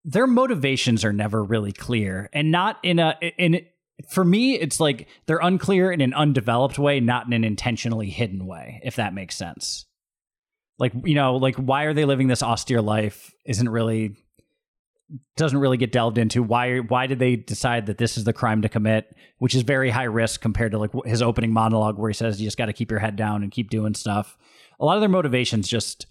Their 0.03 0.25
motivations 0.25 1.05
are 1.05 1.13
never 1.13 1.43
really 1.43 1.71
clear, 1.71 2.29
and 2.33 2.51
not 2.51 2.79
in 2.81 2.97
a 2.97 3.17
in. 3.37 3.65
For 4.09 4.23
me, 4.23 4.55
it's 4.55 4.79
like 4.79 5.07
they're 5.25 5.39
unclear 5.41 5.91
in 5.91 6.01
an 6.01 6.13
undeveloped 6.13 6.77
way, 6.77 6.99
not 6.99 7.25
in 7.27 7.33
an 7.33 7.43
intentionally 7.43 8.09
hidden 8.09 8.45
way. 8.45 8.81
If 8.83 8.95
that 8.97 9.13
makes 9.13 9.35
sense. 9.35 9.85
Like 10.79 10.93
you 11.03 11.15
know, 11.15 11.35
like 11.35 11.55
why 11.55 11.83
are 11.83 11.93
they 11.93 12.05
living 12.05 12.27
this 12.27 12.43
austere 12.43 12.81
life? 12.81 13.31
Isn't 13.45 13.69
really 13.69 14.15
doesn't 15.35 15.59
really 15.59 15.77
get 15.77 15.91
delved 15.91 16.17
into 16.17 16.41
why 16.41 16.77
why 16.79 17.07
did 17.07 17.19
they 17.19 17.35
decide 17.35 17.85
that 17.85 17.97
this 17.97 18.17
is 18.17 18.23
the 18.23 18.33
crime 18.33 18.61
to 18.61 18.69
commit 18.69 19.15
which 19.39 19.53
is 19.53 19.61
very 19.61 19.89
high 19.89 20.03
risk 20.03 20.41
compared 20.41 20.71
to 20.71 20.79
like 20.79 20.91
his 21.05 21.21
opening 21.21 21.51
monologue 21.51 21.97
where 21.97 22.09
he 22.09 22.13
says 22.13 22.41
you 22.41 22.47
just 22.47 22.57
got 22.57 22.65
to 22.67 22.73
keep 22.73 22.89
your 22.89 22.99
head 22.99 23.15
down 23.15 23.43
and 23.43 23.51
keep 23.51 23.69
doing 23.69 23.93
stuff 23.93 24.37
a 24.79 24.85
lot 24.85 24.95
of 24.95 25.01
their 25.01 25.09
motivations 25.09 25.67
just 25.67 26.07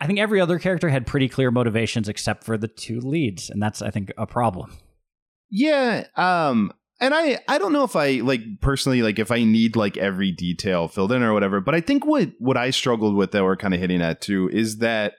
i 0.00 0.06
think 0.06 0.18
every 0.18 0.40
other 0.40 0.58
character 0.58 0.88
had 0.88 1.06
pretty 1.06 1.28
clear 1.28 1.50
motivations 1.50 2.08
except 2.08 2.44
for 2.44 2.56
the 2.56 2.68
two 2.68 3.00
leads 3.00 3.50
and 3.50 3.62
that's 3.62 3.82
i 3.82 3.90
think 3.90 4.12
a 4.16 4.26
problem 4.26 4.78
yeah 5.50 6.04
um 6.16 6.72
and 7.00 7.14
i 7.14 7.38
i 7.48 7.58
don't 7.58 7.72
know 7.72 7.84
if 7.84 7.96
i 7.96 8.20
like 8.20 8.40
personally 8.60 9.02
like 9.02 9.18
if 9.18 9.30
i 9.30 9.42
need 9.44 9.76
like 9.76 9.96
every 9.96 10.30
detail 10.32 10.88
filled 10.88 11.12
in 11.12 11.22
or 11.22 11.32
whatever 11.32 11.60
but 11.60 11.74
i 11.74 11.80
think 11.80 12.04
what 12.04 12.30
what 12.38 12.56
i 12.56 12.70
struggled 12.70 13.14
with 13.16 13.32
that 13.32 13.42
we're 13.42 13.56
kind 13.56 13.74
of 13.74 13.80
hitting 13.80 14.02
at 14.02 14.20
too 14.20 14.48
is 14.52 14.78
that 14.78 15.14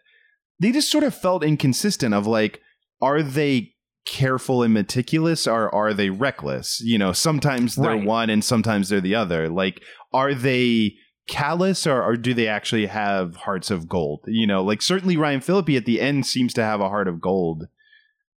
they 0.60 0.72
just 0.72 0.92
sort 0.92 1.04
of 1.04 1.14
felt 1.16 1.44
inconsistent 1.44 2.14
of 2.14 2.26
like 2.28 2.62
are 3.02 3.22
they 3.22 3.72
careful 4.06 4.64
and 4.64 4.74
meticulous 4.74 5.48
or 5.48 5.74
are 5.74 5.94
they 5.94 6.10
reckless? 6.10 6.82
You 6.82 6.98
know 6.98 7.12
sometimes 7.14 7.76
they're 7.76 7.92
Right. 7.96 8.06
one 8.06 8.30
and 8.30 8.44
sometimes 8.44 8.90
they're 8.90 9.00
the 9.02 9.16
other. 9.16 9.48
Like 9.50 9.82
are 10.14 10.34
they 10.34 10.96
callous 11.28 11.88
or, 11.88 12.04
or 12.04 12.18
do 12.18 12.34
they 12.34 12.48
actually 12.48 12.86
have 12.88 13.36
hearts 13.38 13.72
of 13.72 13.88
gold? 13.88 14.22
You 14.28 14.46
know 14.46 14.62
like 14.64 14.82
certainly 14.82 15.16
ryan 15.16 15.40
phillippe 15.40 15.70
at 15.70 15.86
the 15.86 16.02
end 16.02 16.26
seems 16.26 16.54
to 16.56 16.64
have 16.64 16.82
a 16.82 16.90
heart 16.90 17.08
of 17.08 17.22
gold 17.22 17.64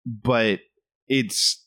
but 0.06 0.60
it's 1.08 1.65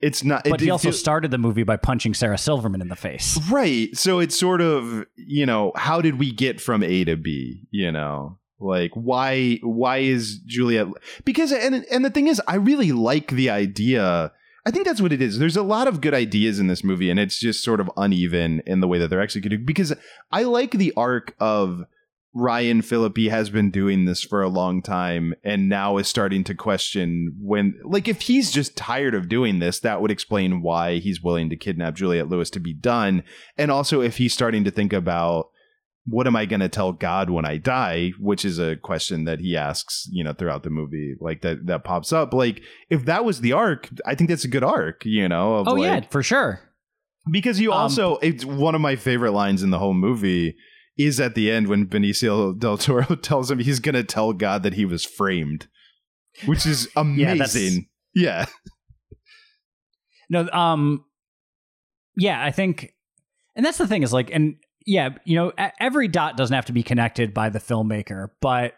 it's 0.00 0.22
not 0.22 0.44
but 0.44 0.54
it, 0.54 0.60
he 0.60 0.68
it 0.68 0.70
also 0.70 0.90
feel- 0.90 0.98
started 0.98 1.30
the 1.30 1.38
movie 1.38 1.62
by 1.64 1.76
punching 1.76 2.14
sarah 2.14 2.38
silverman 2.38 2.80
in 2.80 2.88
the 2.88 2.96
face 2.96 3.38
Right. 3.50 3.96
So 3.96 4.18
it's 4.20 4.38
sort 4.38 4.60
of, 4.60 5.04
you 5.16 5.46
know, 5.46 5.72
how 5.74 6.00
did 6.00 6.18
we 6.18 6.32
get 6.32 6.60
from 6.60 6.82
A 6.82 7.04
to 7.04 7.16
B, 7.16 7.62
you 7.70 7.90
know? 7.90 8.38
Like 8.60 8.90
why 8.94 9.58
why 9.62 9.98
is 9.98 10.38
Juliette 10.46 10.88
because 11.24 11.52
and 11.52 11.84
and 11.90 12.04
the 12.04 12.10
thing 12.10 12.26
is 12.26 12.40
I 12.48 12.56
really 12.56 12.92
like 12.92 13.30
the 13.30 13.50
idea. 13.50 14.32
I 14.66 14.70
think 14.70 14.84
that's 14.84 15.00
what 15.00 15.12
it 15.12 15.22
is. 15.22 15.38
There's 15.38 15.56
a 15.56 15.62
lot 15.62 15.86
of 15.88 16.00
good 16.00 16.12
ideas 16.14 16.58
in 16.58 16.66
this 16.66 16.82
movie 16.84 17.08
and 17.10 17.18
it's 17.20 17.38
just 17.38 17.62
sort 17.64 17.80
of 17.80 17.90
uneven 17.96 18.60
in 18.66 18.80
the 18.80 18.88
way 18.88 18.98
that 18.98 19.08
they're 19.08 19.20
executed 19.20 19.64
because 19.64 19.94
I 20.32 20.42
like 20.42 20.72
the 20.72 20.92
arc 20.96 21.34
of 21.38 21.84
Ryan 22.38 22.82
Phillippe 22.82 23.28
has 23.30 23.50
been 23.50 23.72
doing 23.72 24.04
this 24.04 24.22
for 24.22 24.42
a 24.42 24.48
long 24.48 24.80
time 24.80 25.34
and 25.42 25.68
now 25.68 25.96
is 25.96 26.06
starting 26.06 26.44
to 26.44 26.54
question 26.54 27.34
when 27.40 27.74
like 27.84 28.06
if 28.06 28.22
he's 28.22 28.52
just 28.52 28.76
tired 28.76 29.12
of 29.12 29.28
doing 29.28 29.58
this 29.58 29.80
that 29.80 30.00
would 30.00 30.12
explain 30.12 30.62
why 30.62 30.98
he's 30.98 31.20
willing 31.20 31.50
to 31.50 31.56
kidnap 31.56 31.94
Juliette 31.94 32.28
Lewis 32.28 32.48
to 32.50 32.60
be 32.60 32.72
done. 32.72 33.24
And 33.56 33.72
also 33.72 34.00
if 34.00 34.18
he's 34.18 34.32
starting 34.32 34.62
to 34.62 34.70
think 34.70 34.92
about 34.92 35.46
what 36.06 36.28
am 36.28 36.36
I 36.36 36.46
going 36.46 36.60
to 36.60 36.68
tell 36.68 36.92
God 36.92 37.28
when 37.28 37.44
I 37.44 37.56
die 37.56 38.12
which 38.20 38.44
is 38.44 38.60
a 38.60 38.76
question 38.76 39.24
that 39.24 39.40
he 39.40 39.56
asks 39.56 40.06
you 40.12 40.22
know 40.22 40.32
throughout 40.32 40.62
the 40.62 40.70
movie 40.70 41.16
like 41.20 41.42
that 41.42 41.66
that 41.66 41.82
pops 41.82 42.12
up 42.12 42.32
like 42.32 42.62
if 42.88 43.04
that 43.06 43.24
was 43.24 43.40
the 43.40 43.52
arc 43.52 43.88
I 44.06 44.14
think 44.14 44.30
that's 44.30 44.44
a 44.44 44.48
good 44.48 44.64
arc 44.64 45.04
you 45.04 45.28
know 45.28 45.56
of 45.56 45.68
oh 45.68 45.72
like, 45.72 46.04
yeah 46.04 46.08
for 46.08 46.22
sure. 46.22 46.60
Because 47.30 47.58
you 47.58 47.72
Um, 47.72 47.78
also 47.78 48.18
it's 48.18 48.44
one 48.44 48.76
of 48.76 48.80
my 48.80 48.94
favorite 48.94 49.32
lines 49.32 49.64
in 49.64 49.70
the 49.70 49.80
whole 49.80 49.92
movie 49.92 50.54
is 50.98 51.20
at 51.20 51.34
the 51.34 51.50
end 51.50 51.68
when 51.68 51.86
Benicio 51.86 52.58
del 52.58 52.76
Toro 52.76 53.14
tells 53.22 53.50
him 53.50 53.60
he's 53.60 53.80
going 53.80 53.94
to 53.94 54.04
tell 54.04 54.32
God 54.32 54.62
that 54.64 54.74
he 54.74 54.84
was 54.84 55.04
framed, 55.04 55.68
which 56.46 56.66
is 56.66 56.88
amazing. 56.96 57.86
Yeah, 58.14 58.46
No, 60.30 60.48
um, 60.50 61.04
yeah, 62.16 62.42
I 62.44 62.50
think, 62.50 62.92
and 63.54 63.64
that's 63.64 63.78
the 63.78 63.86
thing 63.86 64.02
is 64.02 64.12
like, 64.12 64.30
and 64.32 64.56
yeah, 64.84 65.10
you 65.24 65.36
know, 65.36 65.52
every 65.80 66.08
dot 66.08 66.36
doesn't 66.36 66.54
have 66.54 66.64
to 66.66 66.72
be 66.72 66.82
connected 66.82 67.32
by 67.32 67.48
the 67.48 67.58
filmmaker, 67.60 68.28
but 68.40 68.74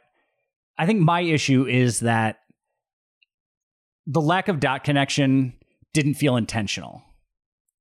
I 0.79 0.87
think 0.87 1.01
my 1.01 1.21
issue 1.21 1.67
is 1.67 2.01
that 2.01 2.39
the 4.07 4.21
lack 4.21 4.49
of 4.49 4.61
dot 4.61 4.85
connection 4.85 5.55
didn't 5.95 6.15
feel 6.15 6.37
intentional. 6.37 7.03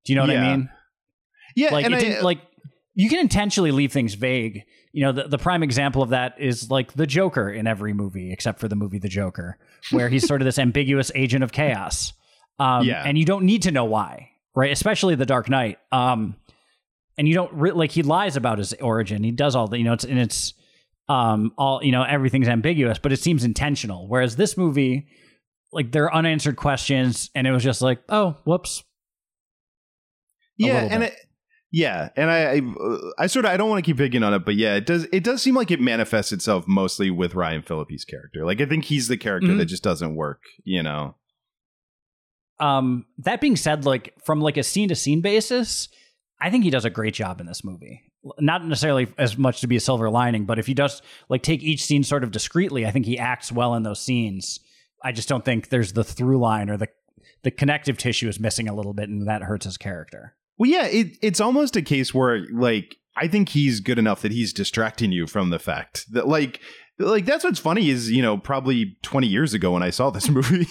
Do 0.06 0.14
you 0.14 0.16
know 0.16 0.24
what 0.24 0.32
Yeah. 0.32 0.44
I 0.50 0.56
mean? 0.58 0.70
yeah, 1.56 1.70
Like 1.74 1.86
and 1.86 1.94
it 1.94 1.98
I- 1.98 2.00
didn't 2.02 2.24
like 2.24 2.40
you 3.00 3.08
can 3.08 3.20
intentionally 3.20 3.72
leave 3.72 3.94
things 3.94 4.16
vague. 4.16 4.66
You 4.92 5.06
know, 5.06 5.14
the, 5.14 5.24
the 5.30 5.38
prime 5.38 5.64
example 5.64 6.02
of 6.02 6.10
that 6.10 6.36
is 6.38 6.70
like 6.70 6.92
the 6.92 7.08
Joker 7.08 7.50
in 7.50 7.66
every 7.66 7.94
movie, 7.94 8.34
except 8.34 8.60
for 8.60 8.68
the 8.68 8.76
movie 8.76 9.00
The 9.00 9.08
Joker, 9.08 9.58
where 9.92 10.10
he's 10.10 10.28
sort 10.28 10.42
of 10.42 10.46
this 10.46 10.60
ambiguous 10.60 11.10
agent 11.16 11.42
of 11.42 11.54
chaos. 11.54 12.12
Um, 12.60 12.84
Yeah. 12.84 13.02
And 13.06 13.18
you 13.18 13.24
don't 13.24 13.46
need 13.46 13.62
to 13.62 13.72
know 13.72 13.86
why, 13.86 14.32
right? 14.54 14.70
Especially 14.70 15.16
The 15.16 15.26
Dark 15.26 15.48
Knight. 15.48 15.80
Um, 15.94 16.36
and 17.18 17.26
you 17.26 17.34
don't 17.34 17.54
re- 17.54 17.72
like 17.72 17.92
he 17.92 18.04
lies 18.04 18.36
about 18.36 18.58
his 18.58 18.74
origin. 18.74 19.24
He 19.24 19.32
does 19.32 19.56
all 19.56 19.70
the, 19.70 19.78
you 19.78 19.86
know, 19.86 19.94
it's 19.94 20.04
and 20.04 20.20
it's 20.20 20.54
um 21.08 21.54
all 21.58 21.82
you 21.82 21.94
know 21.94 22.04
everything's 22.04 22.50
ambiguous, 22.50 23.00
but 23.00 23.14
it 23.14 23.22
seems 23.22 23.46
intentional. 23.46 24.10
Whereas 24.10 24.36
this 24.36 24.58
movie, 24.58 25.08
like 25.72 25.94
there 25.94 26.04
are 26.04 26.14
unanswered 26.14 26.58
questions, 26.58 27.30
and 27.34 27.48
it 27.48 27.52
was 27.52 27.64
just 27.64 27.82
like, 27.82 28.02
oh, 28.10 28.36
whoops. 28.44 28.84
a 30.60 30.66
yeah, 30.66 30.88
and 30.92 31.04
it, 31.04 31.16
yeah, 31.72 32.10
and 32.16 32.30
I, 32.32 32.56
I, 32.56 32.62
I 33.20 33.28
sort 33.28 33.46
of 33.46 33.52
I 33.52 33.58
don't 33.58 33.70
want 33.70 33.84
to 33.84 33.90
keep 33.90 33.98
picking 33.98 34.24
on 34.24 34.34
it, 34.34 34.46
but 34.46 34.56
yeah, 34.56 34.76
it 34.76 34.86
does 34.86 35.06
it 35.12 35.24
does 35.24 35.42
seem 35.42 35.56
like 35.56 35.72
it 35.72 35.80
manifests 35.82 36.32
itself 36.32 36.66
mostly 36.68 37.10
with 37.12 37.36
Ryan 37.36 37.62
Phillippe's 37.62 38.06
character. 38.06 38.46
Like 38.46 38.60
I 38.62 38.66
think 38.66 38.86
he's 38.86 39.08
the 39.08 39.18
character 39.18 39.50
Mhm. 39.50 39.58
that 39.60 39.66
just 39.66 39.84
doesn't 39.84 40.16
work, 40.16 40.42
you 40.64 40.82
know. 40.84 41.16
um 42.60 43.06
that 43.18 43.40
being 43.42 43.56
said 43.56 43.86
like 43.86 44.14
from 44.24 44.42
like 44.42 44.58
a 44.58 44.64
scene 44.64 44.90
to 44.90 44.96
scene 44.96 45.22
basis 45.22 45.88
i 46.42 46.50
think 46.50 46.64
he 46.64 46.70
does 46.70 46.86
a 46.86 46.90
great 46.90 47.14
job 47.14 47.40
in 47.40 47.48
this 47.48 47.64
movie 47.64 48.02
not 48.40 48.66
necessarily 48.66 49.08
as 49.18 49.38
much 49.38 49.62
to 49.62 49.68
be 49.68 49.78
a 49.78 49.80
silver 49.80 50.10
lining 50.10 50.44
but 50.46 50.60
if 50.60 50.68
you 50.68 50.76
just 50.76 51.02
like 51.30 51.42
take 51.42 51.64
each 51.64 51.82
scene 51.84 52.04
sort 52.04 52.24
of 52.24 52.32
discreetly 52.32 52.86
i 52.86 52.92
think 52.92 53.06
he 53.06 53.18
acts 53.18 53.50
well 53.52 53.76
in 53.76 53.84
those 53.84 54.02
scenes 54.02 54.60
i 55.06 55.12
just 55.14 55.30
don't 55.30 55.46
think 55.46 55.70
there's 55.70 55.94
the 55.94 56.04
through 56.04 56.38
line 56.38 56.70
or 56.70 56.76
the 56.76 56.88
the 57.44 57.52
connective 57.52 57.98
tissue 57.98 58.28
is 58.28 58.40
missing 58.42 58.68
a 58.68 58.76
little 58.76 58.94
bit 58.94 59.08
and 59.08 59.26
that 59.28 59.42
hurts 59.44 59.64
his 59.66 59.78
character 59.78 60.36
Well, 60.60 60.70
yeah, 60.70 60.86
it, 60.86 61.18
it's 61.22 61.40
almost 61.40 61.76
a 61.76 61.82
case 61.82 62.14
where 62.14 62.46
like 62.54 62.98
I 63.16 63.28
think 63.28 63.50
he's 63.50 63.80
good 63.80 63.98
enough 63.98 64.22
that 64.22 64.32
he's 64.32 64.54
distracting 64.54 65.12
you 65.12 65.26
from 65.26 65.50
the 65.50 65.60
fact 65.60 66.06
that 66.12 66.28
like 66.28 66.60
like 67.00 67.26
that's 67.26 67.46
what's 67.46 67.60
funny 67.60 67.90
is 67.90 68.12
you 68.12 68.22
know 68.22 68.38
probably 68.38 68.98
20 69.04 69.26
years 69.26 69.54
ago 69.54 69.72
when 69.72 69.82
I 69.84 69.90
saw 69.90 70.10
this 70.10 70.28
movie 70.38 70.68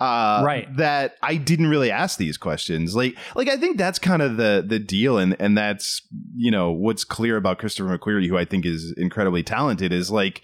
uh 0.00 0.42
Right. 0.44 0.66
that 0.76 1.14
I 1.22 1.36
didn't 1.36 1.68
really 1.68 1.92
ask 1.92 2.18
these 2.18 2.36
questions 2.36 2.96
like 2.96 3.16
like 3.36 3.48
I 3.48 3.56
think 3.56 3.76
that's 3.78 4.00
kind 4.00 4.20
of 4.20 4.36
the 4.36 4.64
the 4.66 4.80
deal 4.80 5.16
and 5.16 5.36
and 5.38 5.56
that's 5.56 6.02
you 6.34 6.50
know 6.50 6.72
what's 6.72 7.04
clear 7.04 7.36
about 7.36 7.58
Christopher 7.58 7.96
McQuarrie 7.96 8.28
who 8.28 8.36
I 8.36 8.44
think 8.44 8.66
is 8.66 8.92
incredibly 8.96 9.44
talented 9.44 9.92
is 9.92 10.10
like 10.10 10.42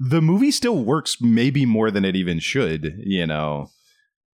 the 0.00 0.20
movie 0.20 0.50
still 0.50 0.82
works 0.84 1.18
maybe 1.20 1.64
more 1.64 1.92
than 1.92 2.04
it 2.04 2.16
even 2.16 2.40
should 2.40 2.92
you 3.04 3.26
know 3.28 3.68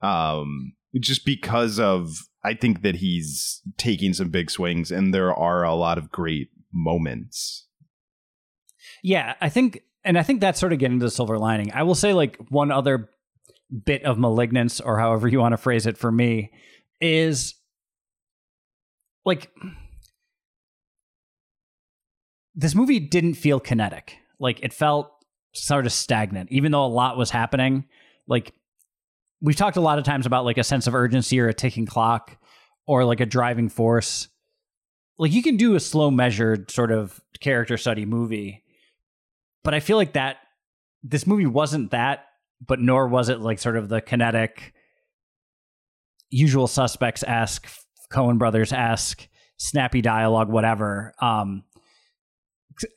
um 0.01 0.73
just 0.99 1.27
because 1.27 1.79
of 1.79 2.09
I 2.43 2.55
think 2.55 2.83
that 2.83 2.97
he's 2.97 3.61
taking 3.77 4.15
some 4.15 4.31
big 4.31 4.51
swings 4.51 4.91
and 4.91 5.13
there 5.13 5.35
are 5.35 5.63
a 5.63 5.75
lot 5.75 5.99
of 5.99 6.11
great 6.11 6.49
moments. 6.73 7.67
yeah 9.03 9.35
i 9.41 9.49
think 9.49 9.81
and 10.05 10.17
i 10.17 10.23
think 10.23 10.41
that's 10.41 10.61
sort 10.61 10.73
of 10.73 10.79
getting 10.79 10.99
to 11.01 11.05
the 11.05 11.11
silver 11.11 11.39
lining. 11.39 11.73
I 11.73 11.83
will 11.83 11.95
say 11.95 12.13
like 12.13 12.39
one 12.49 12.71
other 12.71 13.11
bit 13.85 14.05
of 14.05 14.19
malignance 14.19 14.81
or 14.81 14.99
however 14.99 15.29
you 15.29 15.39
want 15.41 15.53
to 15.53 15.57
phrase 15.57 15.87
it 15.87 15.97
for 15.99 16.11
me 16.11 16.51
is 17.01 17.55
like 19.25 19.51
this 22.55 22.75
movie 22.75 23.01
didn't 23.01 23.35
feel 23.35 23.61
kinetic. 23.61 24.17
Like 24.39 24.61
it 24.63 24.73
felt 24.73 25.11
sort 25.53 25.87
of 25.87 25.93
stagnant. 25.93 26.51
Even 26.51 26.73
though 26.73 26.85
a 26.85 26.87
lot 26.87 27.17
was 27.17 27.31
happening 27.31 27.85
like 28.27 28.53
we've 29.41 29.57
talked 29.57 29.77
a 29.77 29.81
lot 29.81 29.99
of 29.99 30.05
times 30.05 30.27
about 30.27 30.45
like 30.45 30.59
a 30.59 30.65
sense 30.65 30.87
of 30.87 30.95
urgency 30.95 31.41
or 31.41 31.49
a 31.49 31.55
ticking 31.55 31.87
clock 31.87 32.37
or 32.87 33.05
like 33.05 33.21
a 33.21 33.27
driving 33.27 33.69
force 33.69 34.29
like 35.19 35.33
you 35.33 35.43
can 35.43 35.57
do 35.57 35.75
a 35.75 35.81
slow 35.81 36.11
measured 36.11 36.71
sort 36.71 36.91
of 36.91 37.21
character 37.41 37.77
study 37.77 38.05
movie 38.05 38.63
but 39.65 39.75
i 39.75 39.81
feel 39.81 39.97
like 39.97 40.13
that 40.13 40.39
this 41.03 41.27
movie 41.27 41.47
wasn't 41.47 41.91
that 41.91 42.27
but 42.67 42.81
nor 42.81 43.09
was 43.09 43.29
it 43.29 43.41
like 43.41 43.59
sort 43.59 43.77
of 43.77 43.89
the 43.89 44.01
kinetic 44.01 44.75
usual 46.31 46.67
suspects 46.67 47.23
ask 47.23 47.69
coen 48.13 48.39
brothers 48.39 48.73
ask 48.73 49.29
snappy 49.61 50.01
dialogue, 50.01 50.49
whatever. 50.49 51.13
Um, 51.21 51.65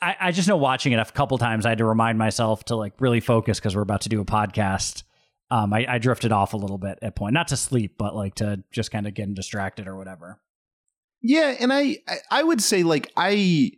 I, 0.02 0.16
I 0.20 0.32
just 0.32 0.48
know 0.48 0.56
watching 0.56 0.94
it 0.94 0.98
a 0.98 1.06
couple 1.06 1.38
times, 1.38 1.66
I 1.66 1.70
had 1.70 1.80
to 1.80 1.86
remind 1.86 2.18
myself 2.18 2.64
to 2.66 2.76
like 2.76 2.94
really 3.00 3.20
focus 3.20 3.60
because 3.60 3.76
we're 3.76 3.82
about 3.82 4.02
to 4.02 4.10
do 4.10 4.22
a 4.22 4.26
podcast. 4.26 5.04
Um, 5.54 5.72
I, 5.74 5.86
I 5.88 5.98
drifted 6.00 6.32
off 6.32 6.54
a 6.54 6.58
little 6.58 6.78
bit 6.80 6.98
at 7.02 7.16
point, 7.16 7.34
not 7.34 7.48
to 7.50 7.58
sleep, 7.58 7.96
but 7.98 8.16
like 8.16 8.36
to 8.36 8.64
just 8.72 8.92
kind 8.92 9.06
of 9.08 9.14
getting 9.14 9.34
distracted 9.36 9.88
or 9.88 9.96
whatever. 9.96 10.40
Yeah, 11.22 11.56
and 11.60 11.72
I 11.72 11.98
I- 12.08 12.18
I 12.32 12.44
would 12.44 12.62
say 12.62 12.84
like 12.84 13.12
I 13.16 13.72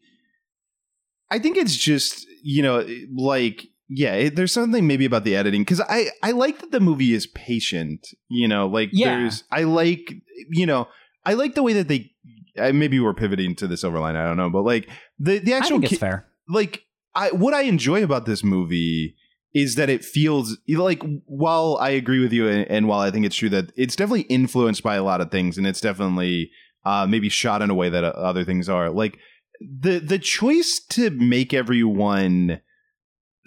I 1.30 1.40
think 1.40 1.58
it's 1.58 1.76
just 1.76 2.26
you 2.44 2.62
know 2.62 2.86
like 3.16 3.66
yeah 3.90 4.30
there's 4.30 4.52
something 4.52 4.88
maybe 4.88 5.06
about 5.06 5.24
the 5.24 5.36
editing 5.36 5.62
because 5.62 5.82
I 5.82 6.08
I 6.24 6.32
like 6.32 6.60
that 6.60 6.72
the 6.72 6.80
movie 6.80 7.14
is 7.14 7.28
patient 7.28 8.08
you 8.30 8.48
know 8.48 8.68
like 8.68 8.90
Yeah. 8.94 9.18
there's 9.20 9.44
I 9.52 9.64
like 9.64 10.14
you 10.52 10.66
know 10.66 10.88
I 11.26 11.34
like 11.34 11.56
the 11.56 11.64
way 11.64 11.74
that 11.74 11.88
they 11.88 12.12
I, 12.60 12.72
maybe 12.72 13.00
we're 13.00 13.14
pivoting 13.14 13.56
to 13.58 13.68
the 13.68 13.78
silver 13.78 14.00
line 14.00 14.16
I 14.16 14.26
don't 14.26 14.38
know 14.38 14.50
but 14.50 14.64
like 14.64 14.90
the 15.20 15.40
the 15.40 15.54
I 15.54 15.58
actual 15.58 15.78
think 15.78 15.84
it's 15.86 15.90
ki- 15.94 15.98
fair. 15.98 16.26
like 16.48 16.84
I 17.14 17.30
what 17.32 17.54
I 17.54 17.62
enjoy 17.64 18.04
about 18.04 18.26
this 18.26 18.44
movie 18.44 19.16
is 19.56 19.76
that 19.76 19.90
it 19.90 20.04
feels 20.04 20.58
like 20.68 21.02
while 21.26 21.78
I 21.80 21.92
agree 21.92 22.20
with 22.20 22.34
you 22.34 22.48
and, 22.48 22.70
and 22.70 22.88
while 22.90 23.00
I 23.00 23.10
think 23.10 23.26
it's 23.26 23.38
true 23.38 23.50
that 23.50 23.72
it's 23.78 23.96
definitely 23.96 24.24
influenced 24.24 24.84
by 24.84 24.96
a 24.96 25.04
lot 25.04 25.22
of 25.22 25.32
things 25.32 25.58
and 25.58 25.66
it's 25.66 25.80
definitely 25.80 26.52
uh, 26.84 27.08
maybe 27.08 27.30
shot 27.30 27.62
in 27.62 27.70
a 27.70 27.74
way 27.74 27.90
that 27.90 28.04
uh, 28.04 28.10
other 28.10 28.44
things 28.44 28.68
are. 28.68 28.90
Like 28.92 29.18
the 29.62 30.00
the 30.00 30.20
choice 30.20 30.80
to 30.90 31.10
make 31.10 31.54
everyone 31.54 32.60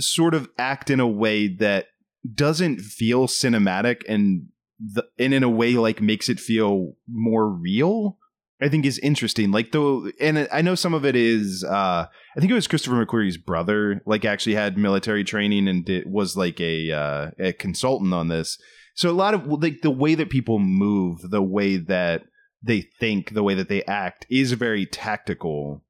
sort 0.01 0.33
of 0.33 0.49
act 0.59 0.88
in 0.90 0.99
a 0.99 1.07
way 1.07 1.47
that 1.47 1.87
doesn't 2.35 2.81
feel 2.81 3.27
cinematic 3.27 4.03
and 4.09 4.47
the, 4.79 5.05
and 5.18 5.35
in 5.35 5.42
a 5.42 5.51
way 5.51 5.75
like 5.75 6.01
makes 6.01 6.29
it 6.29 6.40
feel 6.40 6.94
more 7.07 7.49
real 7.49 8.17
I 8.61 8.68
think 8.68 8.85
is 8.85 8.99
interesting. 8.99 9.51
Like 9.53 9.73
though, 9.73 10.11
and 10.21 10.49
I 10.53 10.62
know 10.62 10.75
some 10.75 10.94
of 10.94 11.05
it 11.05 11.14
is. 11.14 11.64
uh 11.64 12.07
I 12.37 12.40
think 12.40 12.51
it 12.51 12.55
was 12.55 12.66
Christopher 12.66 13.05
McQuarrie's 13.05 13.37
brother. 13.37 14.01
Like 14.07 14.25
actually 14.25 14.55
had 14.55 14.77
military 14.77 15.25
training 15.25 15.68
and 15.68 15.85
did, 15.85 16.11
was 16.11 16.37
like 16.37 16.61
a 16.61 16.92
uh, 16.92 17.31
a 17.38 17.53
consultant 17.53 18.12
on 18.12 18.29
this. 18.29 18.59
So 18.94 19.11
a 19.11 19.12
lot 19.12 19.35
of 19.35 19.47
like 19.47 19.83
the 19.83 19.90
way 19.90 20.14
that 20.16 20.31
people 20.31 20.59
move, 20.59 21.31
the 21.31 21.42
way 21.42 21.77
that 21.77 22.23
they 22.62 22.83
think, 22.99 23.35
the 23.35 23.44
way 23.44 23.55
that 23.55 23.68
they 23.68 23.85
act 23.85 24.27
is 24.29 24.53
very 24.53 24.87
tactical. 24.87 25.85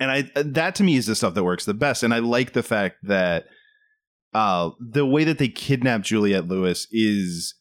And 0.00 0.10
I 0.10 0.30
that 0.34 0.74
to 0.76 0.82
me 0.82 0.96
is 0.96 1.06
the 1.06 1.14
stuff 1.14 1.34
that 1.34 1.44
works 1.44 1.66
the 1.66 1.74
best. 1.74 2.02
And 2.02 2.14
I 2.14 2.20
like 2.20 2.54
the 2.54 2.62
fact 2.62 2.96
that 3.02 3.44
uh 4.32 4.70
the 4.80 5.04
way 5.04 5.24
that 5.24 5.36
they 5.36 5.48
kidnap 5.48 6.00
Juliette 6.00 6.48
Lewis 6.48 6.86
is 6.90 7.54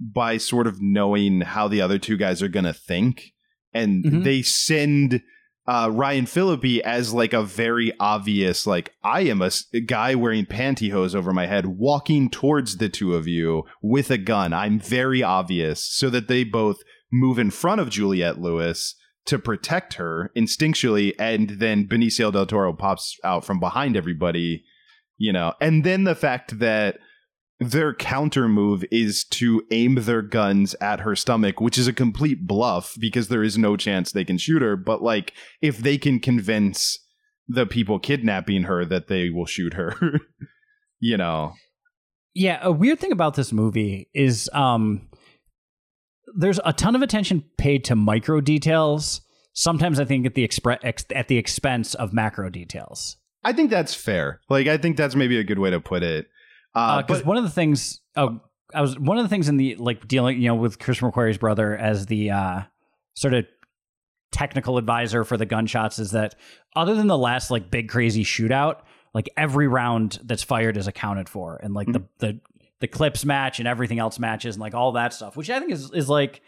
by 0.00 0.38
sort 0.38 0.66
of 0.66 0.80
knowing 0.80 1.42
how 1.42 1.68
the 1.68 1.80
other 1.82 1.98
two 1.98 2.16
guys 2.16 2.42
are 2.42 2.48
going 2.48 2.64
to 2.64 2.72
think 2.72 3.32
and 3.76 4.04
Mhm. 4.04 4.24
they 4.24 4.42
send 4.42 5.22
uh, 5.68 5.90
Ryan 5.92 6.26
Phillippe 6.26 6.80
as 6.84 7.12
like 7.12 7.32
a 7.32 7.42
very 7.42 7.92
obvious 7.98 8.68
like 8.68 8.92
I 9.02 9.22
am 9.22 9.42
a 9.42 9.50
guy 9.84 10.14
wearing 10.14 10.46
pantyhose 10.46 11.12
over 11.12 11.32
my 11.32 11.46
head 11.46 11.66
walking 11.66 12.30
towards 12.30 12.76
the 12.76 12.88
two 12.88 13.14
of 13.14 13.26
you 13.26 13.64
with 13.82 14.08
a 14.12 14.16
gun. 14.18 14.52
I'm 14.52 14.78
very 14.78 15.24
obvious 15.24 15.80
so 15.92 16.08
that 16.10 16.28
they 16.28 16.44
both 16.44 16.78
move 17.12 17.38
in 17.40 17.50
front 17.50 17.80
of 17.80 17.90
Juliette 17.90 18.40
Lewis 18.40 18.94
to 19.26 19.40
protect 19.40 19.94
her 19.94 20.30
instinctually 20.36 21.12
and 21.18 21.50
then 21.58 21.88
Benicio 21.88 22.32
del 22.32 22.46
Toro 22.46 22.72
pops 22.72 23.18
out 23.24 23.44
from 23.44 23.58
behind 23.58 23.96
everybody, 23.96 24.62
you 25.18 25.32
know. 25.32 25.52
And 25.60 25.82
then 25.82 26.04
the 26.04 26.14
fact 26.14 26.60
that 26.60 26.98
their 27.58 27.94
counter 27.94 28.48
move 28.48 28.84
is 28.90 29.24
to 29.24 29.62
aim 29.70 29.94
their 29.94 30.22
guns 30.22 30.74
at 30.80 31.00
her 31.00 31.16
stomach, 31.16 31.60
which 31.60 31.78
is 31.78 31.88
a 31.88 31.92
complete 31.92 32.46
bluff 32.46 32.94
because 33.00 33.28
there 33.28 33.42
is 33.42 33.56
no 33.56 33.76
chance 33.76 34.12
they 34.12 34.24
can 34.24 34.36
shoot 34.38 34.60
her. 34.62 34.76
But 34.76 35.02
like, 35.02 35.32
if 35.62 35.78
they 35.78 35.96
can 35.96 36.20
convince 36.20 36.98
the 37.48 37.64
people 37.66 37.98
kidnapping 37.98 38.64
her 38.64 38.84
that 38.84 39.08
they 39.08 39.30
will 39.30 39.46
shoot 39.46 39.74
her, 39.74 40.20
you 41.00 41.16
know, 41.16 41.54
Yeah, 42.34 42.58
a 42.60 42.72
weird 42.72 42.98
thing 43.00 43.12
about 43.12 43.34
this 43.34 43.52
movie 43.52 44.10
is 44.12 44.50
um 44.52 45.08
there's 46.38 46.60
a 46.64 46.72
ton 46.72 46.94
of 46.94 47.00
attention 47.02 47.44
paid 47.56 47.84
to 47.84 47.96
micro 47.96 48.40
details. 48.42 49.22
Sometimes 49.54 49.98
I 49.98 50.04
think 50.04 50.26
at 50.26 50.34
the 50.34 50.46
expre- 50.46 50.80
ex- 50.82 51.06
at 51.14 51.28
the 51.28 51.38
expense 51.38 51.94
of 51.94 52.12
macro 52.12 52.50
details. 52.50 53.16
I 53.42 53.54
think 53.54 53.70
that's 53.70 53.94
fair. 53.94 54.40
Like, 54.50 54.66
I 54.66 54.76
think 54.76 54.96
that's 54.96 55.14
maybe 55.14 55.38
a 55.38 55.44
good 55.44 55.58
way 55.58 55.70
to 55.70 55.80
put 55.80 56.02
it. 56.02 56.26
Uh, 56.76 57.02
Because 57.02 57.20
but 57.20 57.26
one 57.26 57.36
of 57.38 57.42
the 57.44 57.50
things, 57.50 58.00
oh, 58.16 58.40
I 58.74 58.80
was 58.82 58.98
one 58.98 59.16
of 59.18 59.24
the 59.24 59.28
things 59.28 59.48
in 59.48 59.56
the 59.56 59.76
like 59.76 60.06
dealing, 60.06 60.40
you 60.40 60.48
know, 60.48 60.54
with 60.54 60.78
Chris 60.78 61.00
McQuarrie's 61.00 61.38
brother 61.38 61.76
as 61.76 62.06
the 62.06 62.30
uh, 62.30 62.62
sort 63.14 63.34
of 63.34 63.46
technical 64.32 64.76
advisor 64.76 65.24
for 65.24 65.36
the 65.36 65.46
gunshots 65.46 65.98
is 65.98 66.10
that 66.10 66.34
other 66.74 66.94
than 66.94 67.06
the 67.06 67.16
last 67.16 67.50
like 67.50 67.70
big 67.70 67.88
crazy 67.88 68.24
shootout, 68.24 68.80
like 69.14 69.30
every 69.36 69.66
round 69.66 70.18
that's 70.24 70.42
fired 70.42 70.76
is 70.76 70.86
accounted 70.86 71.28
for, 71.28 71.58
and 71.62 71.74
like 71.74 71.90
the 71.90 72.04
the 72.18 72.40
the 72.80 72.88
clips 72.88 73.24
match 73.24 73.58
and 73.58 73.66
everything 73.66 73.98
else 73.98 74.18
matches 74.18 74.56
and 74.56 74.60
like 74.60 74.74
all 74.74 74.92
that 74.92 75.14
stuff, 75.14 75.36
which 75.36 75.48
I 75.48 75.58
think 75.58 75.72
is 75.72 75.90
is 75.92 76.08
like 76.08 76.42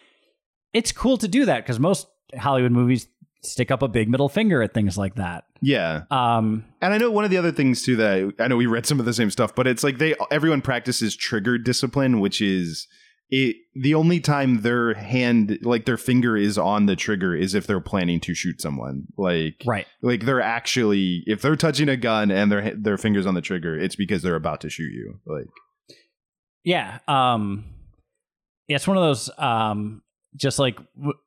it's 0.75 0.93
cool 0.93 1.17
to 1.19 1.29
do 1.29 1.47
that 1.47 1.65
because 1.65 1.81
most 1.81 2.07
Hollywood 2.37 2.73
movies 2.73 3.09
stick 3.43 3.71
up 3.71 3.83
a 3.83 3.89
big 3.89 4.09
middle 4.09 4.29
finger 4.29 4.63
at 4.63 4.75
things 4.75 4.99
like 4.99 5.15
that. 5.15 5.45
Yeah. 5.61 6.03
Um, 6.11 6.65
And 6.81 6.95
I 6.95 6.99
know 6.99 7.11
one 7.11 7.25
of 7.25 7.31
the 7.31 7.37
other 7.37 7.53
things 7.53 7.83
too 7.83 7.97
that 7.97 8.33
I, 8.39 8.45
I 8.45 8.49
know 8.49 8.57
we 8.57 8.67
read 8.67 8.87
some 8.87 9.01
of 9.01 9.07
the 9.07 9.15
same 9.15 9.31
stuff, 9.31 9.55
but 9.55 9.67
it's 9.67 9.83
like 9.83 9.99
they 9.99 10.15
everyone 10.31 10.61
practices 10.61 11.17
trigger 11.17 11.59
discipline, 11.59 12.21
which 12.21 12.41
is 12.41 12.87
it 13.31 13.57
the 13.75 13.95
only 13.95 14.21
time 14.21 14.63
their 14.63 14.95
hand 14.95 15.59
like 15.63 15.85
their 15.85 15.99
finger 15.99 16.37
is 16.37 16.57
on 16.57 16.87
the 16.87 16.97
trigger 16.97 17.37
is 17.37 17.55
if 17.55 17.67
they're 17.67 17.81
planning 17.81 18.21
to 18.21 18.35
shoot 18.35 18.61
someone. 18.61 19.07
Like 19.19 19.63
right. 19.67 19.87
like 20.03 20.25
they're 20.25 20.41
actually 20.41 21.25
if 21.27 21.43
they're 21.43 21.57
touching 21.57 21.89
a 21.89 21.97
gun 21.97 22.31
and 22.31 22.51
their 22.51 22.75
their 22.75 22.97
fingers 22.99 23.27
on 23.27 23.35
the 23.35 23.43
trigger, 23.43 23.79
it's 23.79 23.97
because 23.97 24.23
they're 24.23 24.35
about 24.35 24.61
to 24.63 24.71
shoot 24.71 24.93
you. 24.93 25.21
Like 25.27 25.49
Yeah. 26.65 26.99
Um 27.07 27.67
yeah, 28.67 28.77
it's 28.77 28.89
one 28.89 28.97
of 28.97 29.03
those 29.03 29.31
um 29.39 30.03
just 30.37 30.59
like 30.59 30.77
w- 30.97 31.19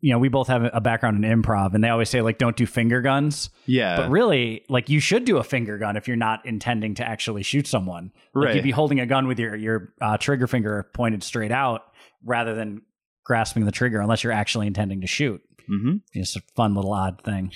you 0.00 0.12
know, 0.12 0.18
we 0.18 0.28
both 0.28 0.46
have 0.48 0.68
a 0.72 0.80
background 0.80 1.24
in 1.24 1.42
improv 1.42 1.74
and 1.74 1.82
they 1.82 1.88
always 1.88 2.08
say 2.08 2.22
like 2.22 2.38
don't 2.38 2.56
do 2.56 2.66
finger 2.66 3.00
guns. 3.02 3.50
yeah, 3.66 3.96
But 3.96 4.10
really, 4.10 4.64
like 4.68 4.88
you 4.88 5.00
should 5.00 5.24
do 5.24 5.38
a 5.38 5.42
finger 5.44 5.76
gun 5.78 5.96
if 5.96 6.06
you're 6.06 6.16
not 6.16 6.44
intending 6.46 6.94
to 6.96 7.04
actually 7.04 7.42
shoot 7.42 7.66
someone. 7.66 8.12
Like 8.34 8.44
Right. 8.46 8.54
you'd 8.56 8.62
be 8.64 8.70
holding 8.70 9.00
a 9.00 9.06
gun 9.06 9.26
with 9.26 9.38
your 9.40 9.56
your 9.56 9.92
uh, 10.00 10.16
trigger 10.18 10.46
finger 10.46 10.88
pointed 10.94 11.22
straight 11.24 11.50
out 11.52 11.82
rather 12.24 12.54
than 12.54 12.82
grasping 13.24 13.64
the 13.64 13.72
trigger 13.72 14.00
unless 14.00 14.22
you're 14.22 14.32
actually 14.32 14.66
intending 14.66 15.00
to 15.00 15.06
shoot. 15.06 15.42
hmm 15.66 15.96
It's 16.12 16.36
a 16.36 16.40
fun 16.54 16.74
little 16.74 16.92
odd 16.92 17.20
thing. 17.24 17.52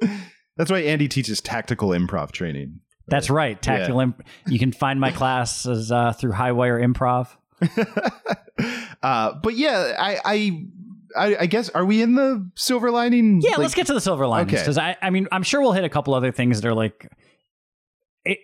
that's 0.56 0.70
why 0.70 0.80
Andy 0.80 1.08
teaches 1.08 1.40
tactical 1.40 1.90
improv 1.90 2.32
training. 2.32 2.80
That's 3.08 3.30
right. 3.30 3.60
Tactical 3.60 4.00
imp- 4.00 4.22
you 4.46 4.58
can 4.58 4.72
find 4.72 5.00
my 5.00 5.10
classes 5.20 5.90
uh, 5.92 6.12
through 6.12 6.32
Highwire 6.32 6.82
Improv. 6.82 7.28
uh, 9.02 9.34
but 9.42 9.54
yeah, 9.56 9.94
I, 9.98 10.18
I 10.24 10.66
I 11.16 11.36
I 11.40 11.46
guess 11.46 11.68
are 11.70 11.84
we 11.84 12.02
in 12.02 12.14
the 12.14 12.50
silver 12.56 12.90
lining? 12.90 13.40
Yeah, 13.42 13.50
Like- 13.52 13.58
let's 13.58 13.74
get 13.74 13.86
to 13.88 13.94
the 13.94 14.00
silver 14.00 14.26
linings 14.26 14.52
Okay. 14.54 14.62
because 14.62 14.78
I, 14.78 14.96
I 15.02 15.10
mean, 15.10 15.28
I'm 15.32 15.42
sure 15.42 15.60
we'll 15.60 15.72
hit 15.72 15.84
a 15.84 15.88
couple 15.88 16.14
other 16.14 16.32
things 16.32 16.60
that 16.60 16.68
are 16.68 16.74
like, 16.74 17.08
it, 18.24 18.38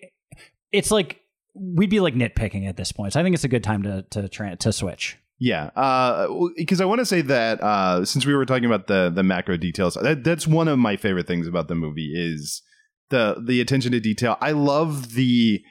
it's 0.73 0.91
like 0.91 1.21
we'd 1.55 1.91
be 1.91 2.01
like 2.01 2.15
nitpicking 2.15 2.69
at 2.69 2.77
this 2.77 2.93
point. 2.93 3.13
So 3.13 3.21
I 3.21 3.23
think 3.23 3.35
it's 3.35 3.45
a 3.45 3.49
good 3.49 3.65
time 3.65 3.83
to 3.83 4.03
to 4.11 4.29
tra- 4.29 4.57
to 4.57 4.73
switch. 4.73 5.17
Yeah, 5.41 5.71
because 6.57 6.81
I 6.81 6.85
want 6.85 6.99
to 6.99 7.07
say 7.07 7.21
that 7.21 7.63
uh, 7.63 8.05
since 8.05 8.27
we 8.27 8.35
were 8.35 8.45
talking 8.45 8.65
about 8.65 8.89
the 8.89 9.11
the 9.15 9.23
macro 9.23 9.57
details, 9.57 9.95
that, 9.95 10.25
that's 10.25 10.49
one 10.49 10.67
of 10.67 10.79
my 10.81 10.97
favorite 10.97 11.29
things 11.29 11.47
about 11.47 11.69
the 11.69 11.77
movie 11.77 12.13
is 12.15 12.61
the 13.11 13.41
the 13.47 13.61
attention 13.61 13.93
to 13.93 14.01
detail. 14.01 14.37
I 14.41 14.51
love 14.51 15.15
the 15.15 15.63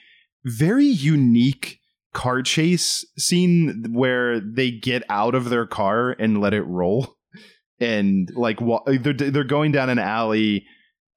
very 0.46 0.86
unique 0.86 1.80
car 2.14 2.42
chase 2.42 3.06
scene 3.18 3.86
where 3.92 4.40
they 4.40 4.72
get 4.72 5.04
out 5.10 5.36
of 5.36 5.50
their 5.50 5.66
car 5.66 6.12
and 6.12 6.42
let 6.42 6.54
it 6.54 6.64
roll, 6.64 7.16
and 7.80 8.30
like 8.36 8.60
wa- 8.62 8.84
they're 8.86 9.14
they're 9.14 9.44
going 9.44 9.72
down 9.72 9.90
an 9.90 10.00
alley. 10.00 10.66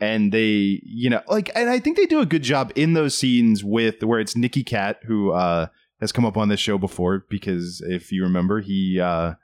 And 0.03 0.33
they, 0.33 0.81
you 0.83 1.11
know, 1.11 1.21
like, 1.29 1.51
and 1.55 1.69
I 1.69 1.79
think 1.79 1.99
they 1.99 2.07
do 2.07 2.21
a 2.21 2.27
good 2.27 2.43
job 2.43 2.73
in 2.75 2.95
those 2.95 3.19
scenes 3.19 3.63
with 3.63 4.03
where 4.03 4.19
it's 4.19 4.35
Nicky 4.35 4.65
Katt 4.65 4.99
who 5.05 5.31
uh, 5.33 5.67
has 6.01 6.11
come 6.11 6.25
up 6.25 6.39
on 6.39 6.49
this 6.49 6.59
show 6.59 6.79
before 6.79 7.27
because 7.29 7.83
if 7.87 8.11
you 8.11 8.23
remember, 8.23 8.63
he 8.63 8.99
uh, 8.99 9.35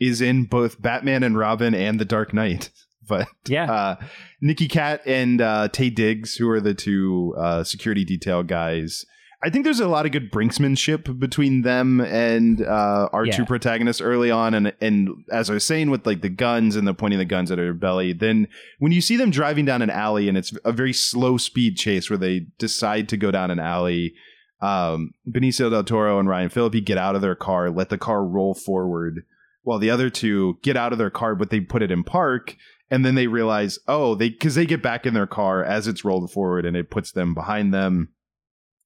is 0.00 0.22
in 0.22 0.44
both 0.44 0.80
Batman 0.80 1.22
and 1.22 1.36
Robin 1.36 1.74
and 1.74 2.00
The 2.00 2.06
Dark 2.06 2.32
Knight. 2.32 2.70
But 3.06 3.26
Yeah, 3.46 3.72
uh, 3.72 3.96
Nicky 4.42 4.68
Katt 4.68 5.00
and 5.06 5.40
uh, 5.40 5.68
Taye 5.68 5.94
Diggs, 5.94 6.36
who 6.36 6.48
are 6.50 6.60
the 6.60 6.74
two 6.74 7.34
uh, 7.38 7.64
security 7.64 8.04
detail 8.04 8.42
guys, 8.42 9.06
I 9.40 9.50
think 9.50 9.64
there's 9.64 9.78
a 9.78 9.86
lot 9.86 10.04
of 10.04 10.10
good 10.10 10.32
brinksmanship 10.32 11.18
between 11.20 11.62
them 11.62 12.00
and 12.00 12.60
uh, 12.60 13.08
our 13.12 13.24
Yeah. 13.26 13.36
two 13.36 13.44
protagonists 13.44 14.00
early 14.02 14.30
on. 14.30 14.52
And 14.54 14.72
and 14.80 15.10
as 15.30 15.48
I 15.48 15.54
was 15.54 15.64
saying, 15.64 15.90
with 15.90 16.04
like 16.06 16.22
the 16.22 16.28
guns 16.28 16.74
and 16.74 16.88
the 16.88 16.94
pointing 16.94 17.20
the 17.20 17.24
guns 17.24 17.52
at 17.52 17.58
her 17.58 17.72
belly, 17.72 18.12
then 18.12 18.48
when 18.78 18.90
you 18.90 19.00
see 19.00 19.16
them 19.16 19.30
driving 19.30 19.64
down 19.64 19.80
an 19.82 19.90
alley 19.90 20.28
and 20.28 20.36
it's 20.36 20.52
a 20.64 20.72
very 20.72 20.92
slow 20.92 21.36
speed 21.36 21.76
chase 21.76 22.10
where 22.10 22.16
they 22.18 22.46
decide 22.58 23.08
to 23.10 23.16
go 23.16 23.30
down 23.30 23.50
an 23.50 23.60
alley. 23.60 24.14
Um, 24.60 25.12
Benicio 25.30 25.70
del 25.70 25.84
Toro 25.84 26.18
and 26.18 26.28
Ryan 26.28 26.48
Phillippe 26.48 26.84
get 26.84 26.98
out 26.98 27.14
of 27.14 27.22
their 27.22 27.36
car, 27.36 27.70
let 27.70 27.90
the 27.90 27.98
car 27.98 28.24
roll 28.24 28.54
forward 28.54 29.22
while 29.62 29.78
the 29.78 29.90
other 29.90 30.10
two 30.10 30.58
get 30.62 30.76
out 30.76 30.90
of 30.90 30.98
their 30.98 31.10
car, 31.10 31.36
but 31.36 31.50
they 31.50 31.60
put 31.60 31.80
it 31.82 31.92
in 31.92 32.02
park. 32.02 32.56
And 32.90 33.04
then 33.04 33.14
they 33.14 33.28
realize, 33.28 33.78
oh, 33.86 34.16
they 34.16 34.30
because 34.30 34.56
they 34.56 34.66
get 34.66 34.82
back 34.82 35.06
in 35.06 35.14
their 35.14 35.28
car 35.28 35.62
as 35.62 35.86
it's 35.86 36.04
rolled 36.04 36.32
forward 36.32 36.64
and 36.66 36.76
it 36.76 36.90
puts 36.90 37.12
them 37.12 37.34
behind 37.34 37.72
them. 37.72 38.08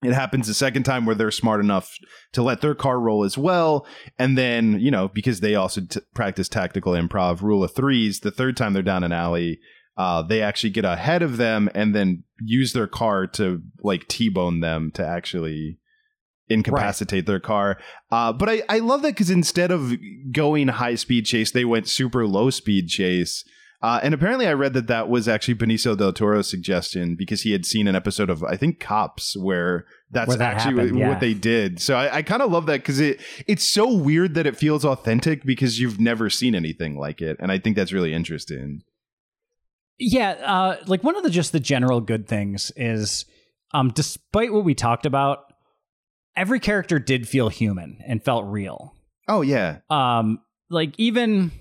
It 0.02 0.14
happens 0.14 0.48
a 0.48 0.54
second 0.54 0.82
time 0.82 1.06
where 1.06 1.14
they're 1.14 1.30
smart 1.30 1.60
enough 1.60 1.96
to 2.32 2.42
let 2.42 2.60
their 2.60 2.74
car 2.74 2.98
roll 2.98 3.22
as 3.22 3.38
well. 3.38 3.86
And 4.18 4.36
then, 4.36 4.80
you 4.80 4.90
know, 4.90 5.08
because 5.08 5.40
they 5.40 5.54
also 5.54 5.82
t- 5.82 6.00
practice 6.12 6.48
tactical 6.48 6.94
improv, 6.94 7.40
rule 7.40 7.62
of 7.62 7.72
threes, 7.72 8.20
the 8.20 8.32
third 8.32 8.56
time 8.56 8.72
they're 8.72 8.82
down 8.82 9.04
an 9.04 9.12
alley, 9.12 9.60
uh, 9.96 10.22
they 10.22 10.42
actually 10.42 10.70
get 10.70 10.84
ahead 10.84 11.22
of 11.22 11.36
them 11.36 11.70
and 11.74 11.94
then 11.94 12.24
use 12.40 12.72
their 12.72 12.88
car 12.88 13.26
to 13.28 13.62
like 13.82 14.08
T-bone 14.08 14.60
them 14.60 14.90
to 14.94 15.06
actually 15.06 15.78
incapacitate 16.48 17.26
their 17.26 17.40
car. 17.40 17.78
Uh, 18.10 18.32
but 18.32 18.48
I, 18.48 18.62
I 18.68 18.78
love 18.80 19.02
that 19.02 19.08
because 19.08 19.30
instead 19.30 19.70
of 19.70 19.92
going 20.32 20.68
high 20.68 20.96
speed 20.96 21.26
chase, 21.26 21.52
they 21.52 21.64
went 21.64 21.88
super 21.88 22.26
low 22.26 22.50
speed 22.50 22.88
chase. 22.88 23.44
Uh, 23.82 23.98
and 24.02 24.14
apparently, 24.14 24.46
I 24.46 24.52
read 24.52 24.74
that 24.74 24.86
that 24.86 25.08
was 25.08 25.26
actually 25.26 25.56
Benicio 25.56 25.96
del 25.96 26.12
Toro's 26.12 26.48
suggestion 26.48 27.16
because 27.16 27.42
he 27.42 27.50
had 27.50 27.66
seen 27.66 27.88
an 27.88 27.96
episode 27.96 28.30
of 28.30 28.44
I 28.44 28.56
think 28.56 28.78
Cops 28.78 29.36
where 29.36 29.86
that's 30.10 30.28
Where 30.28 30.36
that 30.36 30.54
actually 30.54 30.84
happened, 30.84 31.00
what 31.00 31.08
yeah. 31.08 31.18
they 31.18 31.34
did. 31.34 31.80
So 31.80 31.96
I, 31.96 32.18
I 32.18 32.22
kind 32.22 32.42
of 32.42 32.52
love 32.52 32.66
that 32.66 32.80
because 32.80 33.00
it 33.00 33.20
it's 33.48 33.66
so 33.66 33.92
weird 33.92 34.34
that 34.34 34.46
it 34.46 34.56
feels 34.56 34.84
authentic 34.84 35.44
because 35.44 35.80
you've 35.80 35.98
never 35.98 36.30
seen 36.30 36.54
anything 36.54 36.96
like 36.96 37.20
it, 37.20 37.36
and 37.40 37.50
I 37.50 37.58
think 37.58 37.74
that's 37.74 37.92
really 37.92 38.12
interesting. 38.12 38.82
Yeah, 39.98 40.30
uh, 40.30 40.76
like 40.86 41.02
one 41.02 41.16
of 41.16 41.22
the 41.22 41.30
just 41.30 41.52
the 41.52 41.60
general 41.60 42.00
good 42.00 42.28
things 42.28 42.70
is, 42.76 43.24
um, 43.72 43.90
despite 43.90 44.52
what 44.52 44.64
we 44.64 44.74
talked 44.74 45.06
about, 45.06 45.52
every 46.36 46.60
character 46.60 46.98
did 46.98 47.28
feel 47.28 47.48
human 47.48 47.98
and 48.06 48.22
felt 48.22 48.44
real. 48.46 48.94
Oh 49.28 49.42
yeah, 49.42 49.78
Um, 49.90 50.40
like 50.70 50.94
even 50.98 51.52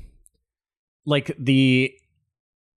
like 1.06 1.36
the 1.40 1.94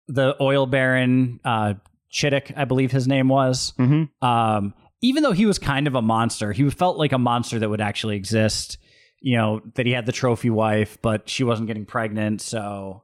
the 0.07 0.35
oil 0.41 0.65
baron, 0.65 1.39
uh, 1.43 1.75
Chidduck, 2.11 2.53
I 2.55 2.65
believe 2.65 2.91
his 2.91 3.07
name 3.07 3.27
was. 3.27 3.73
mm-hmm. 3.79 4.25
Um, 4.25 4.73
even 5.01 5.21
though 5.21 5.33
he 5.33 5.45
was 5.45 5.59
kind 5.59 5.85
of 5.85 5.95
a 5.95 6.01
monster, 6.01 6.53
he 6.53 6.67
felt 6.69 6.97
like 6.97 7.11
a 7.11 7.17
monster 7.17 7.59
that 7.59 7.69
would 7.69 7.81
actually 7.81 8.15
exist. 8.15 8.77
You 9.19 9.37
know 9.37 9.61
that 9.75 9.85
he 9.85 9.91
had 9.91 10.05
the 10.05 10.11
trophy 10.11 10.49
wife, 10.49 10.97
but 11.01 11.29
she 11.29 11.43
wasn't 11.43 11.67
getting 11.67 11.85
pregnant, 11.85 12.41
so 12.41 13.03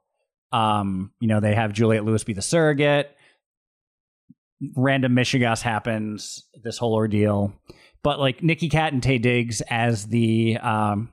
um, 0.52 1.12
you 1.20 1.28
know 1.28 1.40
they 1.40 1.56
have 1.56 1.74
Juliette 1.74 2.06
Lewis 2.06 2.24
be 2.24 2.34
the 2.34 2.42
surrogate. 2.42 3.16
Random 4.76 5.14
Michigas 5.14 5.62
happens, 5.62 6.46
this 6.62 6.78
whole 6.78 6.94
ordeal, 6.94 7.54
but 8.04 8.20
like 8.20 8.44
Nicky 8.44 8.68
Katt 8.68 8.92
and 8.92 9.02
Taye 9.02 9.22
Diggs 9.22 9.62
as 9.70 10.08
the 10.08 10.58
um, 10.58 11.10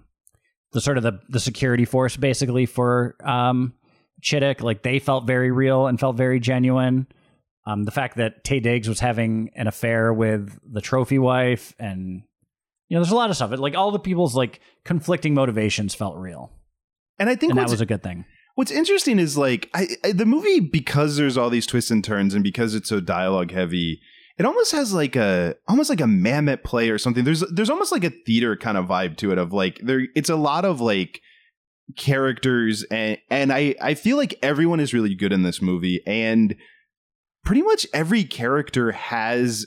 the 0.72 0.80
sort 0.80 0.96
of 0.96 1.04
the 1.04 1.20
the 1.28 1.40
security 1.40 1.84
force 1.84 2.16
basically 2.16 2.66
for 2.66 3.16
um, 3.24 3.74
Chidduck, 4.26 4.60
like 4.60 4.82
they 4.82 4.98
felt 4.98 5.26
very 5.26 5.52
real 5.52 5.86
and 5.86 6.00
felt 6.00 6.16
very 6.16 6.40
genuine. 6.40 7.06
Um, 7.64 7.84
the 7.84 7.92
fact 7.92 8.16
that 8.16 8.44
Taye 8.44 8.62
Diggs 8.62 8.88
was 8.88 9.00
having 9.00 9.50
an 9.54 9.68
affair 9.68 10.12
with 10.12 10.58
the 10.68 10.80
trophy 10.80 11.18
wife, 11.18 11.74
and 11.78 12.22
you 12.88 12.96
know, 12.96 13.00
there's 13.00 13.12
a 13.12 13.16
lot 13.16 13.30
of 13.30 13.36
stuff. 13.36 13.52
It, 13.52 13.60
like 13.60 13.76
all 13.76 13.92
the 13.92 13.98
people's 13.98 14.34
like 14.34 14.60
conflicting 14.84 15.34
motivations 15.34 15.94
felt 15.94 16.16
real, 16.16 16.50
and 17.18 17.30
I 17.30 17.36
think 17.36 17.50
and 17.50 17.58
that 17.58 17.70
was 17.70 17.80
a 17.80 17.86
good 17.86 18.02
thing. 18.02 18.24
What's 18.56 18.70
interesting 18.72 19.18
is 19.18 19.36
like 19.38 19.70
I, 19.74 19.88
I, 20.04 20.12
the 20.12 20.26
movie 20.26 20.60
because 20.60 21.16
there's 21.16 21.36
all 21.36 21.50
these 21.50 21.66
twists 21.66 21.90
and 21.90 22.02
turns 22.02 22.34
and 22.34 22.42
because 22.42 22.74
it's 22.74 22.88
so 22.88 23.00
dialogue 23.00 23.52
heavy, 23.52 24.00
it 24.38 24.46
almost 24.46 24.72
has 24.72 24.92
like 24.92 25.14
a 25.14 25.54
almost 25.68 25.90
like 25.90 26.00
a 26.00 26.06
mammoth 26.06 26.64
play 26.64 26.90
or 26.90 26.98
something. 26.98 27.22
There's 27.22 27.40
there's 27.52 27.70
almost 27.70 27.92
like 27.92 28.04
a 28.04 28.10
theater 28.10 28.56
kind 28.56 28.76
of 28.76 28.86
vibe 28.86 29.16
to 29.18 29.30
it 29.30 29.38
of 29.38 29.52
like 29.52 29.78
there 29.82 30.02
it's 30.16 30.30
a 30.30 30.36
lot 30.36 30.64
of 30.64 30.80
like 30.80 31.20
characters 31.96 32.84
and 32.90 33.18
and 33.30 33.52
I 33.52 33.74
I 33.80 33.94
feel 33.94 34.16
like 34.16 34.38
everyone 34.42 34.80
is 34.80 34.92
really 34.92 35.14
good 35.14 35.32
in 35.32 35.42
this 35.42 35.62
movie 35.62 36.00
and 36.06 36.56
pretty 37.44 37.62
much 37.62 37.86
every 37.94 38.24
character 38.24 38.92
has 38.92 39.66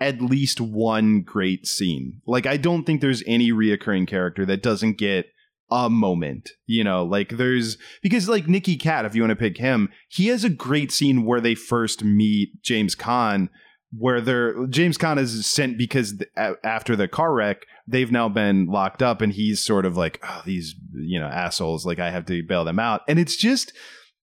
at 0.00 0.22
least 0.22 0.60
one 0.60 1.22
great 1.22 1.66
scene. 1.66 2.20
Like 2.26 2.46
I 2.46 2.56
don't 2.56 2.84
think 2.84 3.00
there's 3.00 3.22
any 3.26 3.52
reoccurring 3.52 4.08
character 4.08 4.46
that 4.46 4.62
doesn't 4.62 4.98
get 4.98 5.26
a 5.70 5.90
moment, 5.90 6.50
you 6.66 6.82
know, 6.82 7.04
like 7.04 7.36
there's 7.36 7.76
because 8.02 8.28
like 8.28 8.48
Nicky 8.48 8.76
Katt, 8.76 9.04
if 9.04 9.14
you 9.14 9.22
want 9.22 9.32
to 9.32 9.36
pick 9.36 9.58
him, 9.58 9.90
he 10.08 10.28
has 10.28 10.44
a 10.44 10.50
great 10.50 10.90
scene 10.90 11.24
where 11.24 11.40
they 11.40 11.54
first 11.54 12.02
meet 12.02 12.62
James 12.62 12.96
Caan, 12.96 13.50
where 13.96 14.20
they're 14.20 14.66
James 14.66 14.98
Caan 14.98 15.18
is 15.18 15.46
sent 15.46 15.78
because 15.78 16.18
th- 16.18 16.56
after 16.64 16.94
the 16.94 17.08
car 17.08 17.32
wreck, 17.32 17.64
they've 17.86 18.12
now 18.12 18.28
been 18.28 18.66
locked 18.66 19.02
up, 19.02 19.20
and 19.20 19.32
he's 19.32 19.62
sort 19.64 19.86
of 19.86 19.96
like, 19.96 20.20
oh, 20.22 20.42
these 20.44 20.74
you 20.94 21.18
know 21.18 21.26
assholes, 21.26 21.86
like 21.86 21.98
I 21.98 22.10
have 22.10 22.26
to 22.26 22.42
bail 22.42 22.64
them 22.64 22.78
out, 22.78 23.02
and 23.08 23.18
it's 23.18 23.36
just 23.36 23.72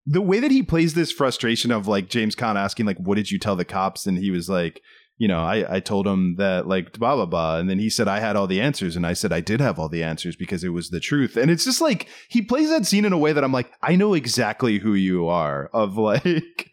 the 0.06 0.22
way 0.22 0.40
that 0.40 0.50
he 0.50 0.62
plays 0.62 0.94
this 0.94 1.12
frustration 1.12 1.70
of 1.70 1.86
like 1.86 2.08
James 2.08 2.34
Caan 2.34 2.56
asking 2.56 2.86
like, 2.86 2.98
what 2.98 3.16
did 3.16 3.30
you 3.30 3.38
tell 3.38 3.56
the 3.56 3.64
cops, 3.64 4.06
and 4.06 4.18
he 4.18 4.30
was 4.30 4.48
like. 4.48 4.80
You 5.22 5.28
know, 5.28 5.40
I, 5.40 5.76
I 5.76 5.80
told 5.80 6.06
him 6.06 6.36
that 6.36 6.66
like 6.66 6.98
blah 6.98 7.14
blah 7.14 7.26
blah, 7.26 7.58
and 7.58 7.68
then 7.68 7.78
he 7.78 7.90
said 7.90 8.08
I 8.08 8.20
had 8.20 8.36
all 8.36 8.46
the 8.46 8.60
answers, 8.60 8.96
and 8.96 9.06
I 9.06 9.12
said 9.12 9.32
I 9.34 9.40
did 9.42 9.60
have 9.60 9.78
all 9.78 9.90
the 9.90 10.02
answers 10.02 10.34
because 10.34 10.64
it 10.64 10.70
was 10.70 10.88
the 10.88 10.98
truth, 10.98 11.36
and 11.36 11.50
it's 11.50 11.64
just 11.64 11.82
like 11.82 12.08
he 12.28 12.40
plays 12.40 12.70
that 12.70 12.86
scene 12.86 13.04
in 13.04 13.12
a 13.12 13.18
way 13.18 13.32
that 13.34 13.44
I'm 13.44 13.52
like 13.52 13.70
I 13.82 13.96
know 13.96 14.14
exactly 14.14 14.78
who 14.78 14.94
you 14.94 15.28
are, 15.28 15.68
of 15.74 15.96
like, 16.10 16.70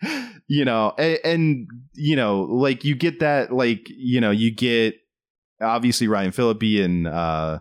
you 0.47 0.63
know, 0.63 0.93
and, 0.97 1.19
and 1.25 1.67
you 1.93 2.15
know, 2.15 2.41
like 2.43 2.85
you 2.85 2.95
get 2.95 3.19
that, 3.19 3.51
like 3.51 3.81
you 3.89 4.21
know, 4.21 4.31
you 4.31 4.49
get 4.55 4.95
obviously 5.61 6.07
Ryan 6.07 6.31
Phillippe 6.31 6.81
and 6.83 7.07
uh, 7.07 7.59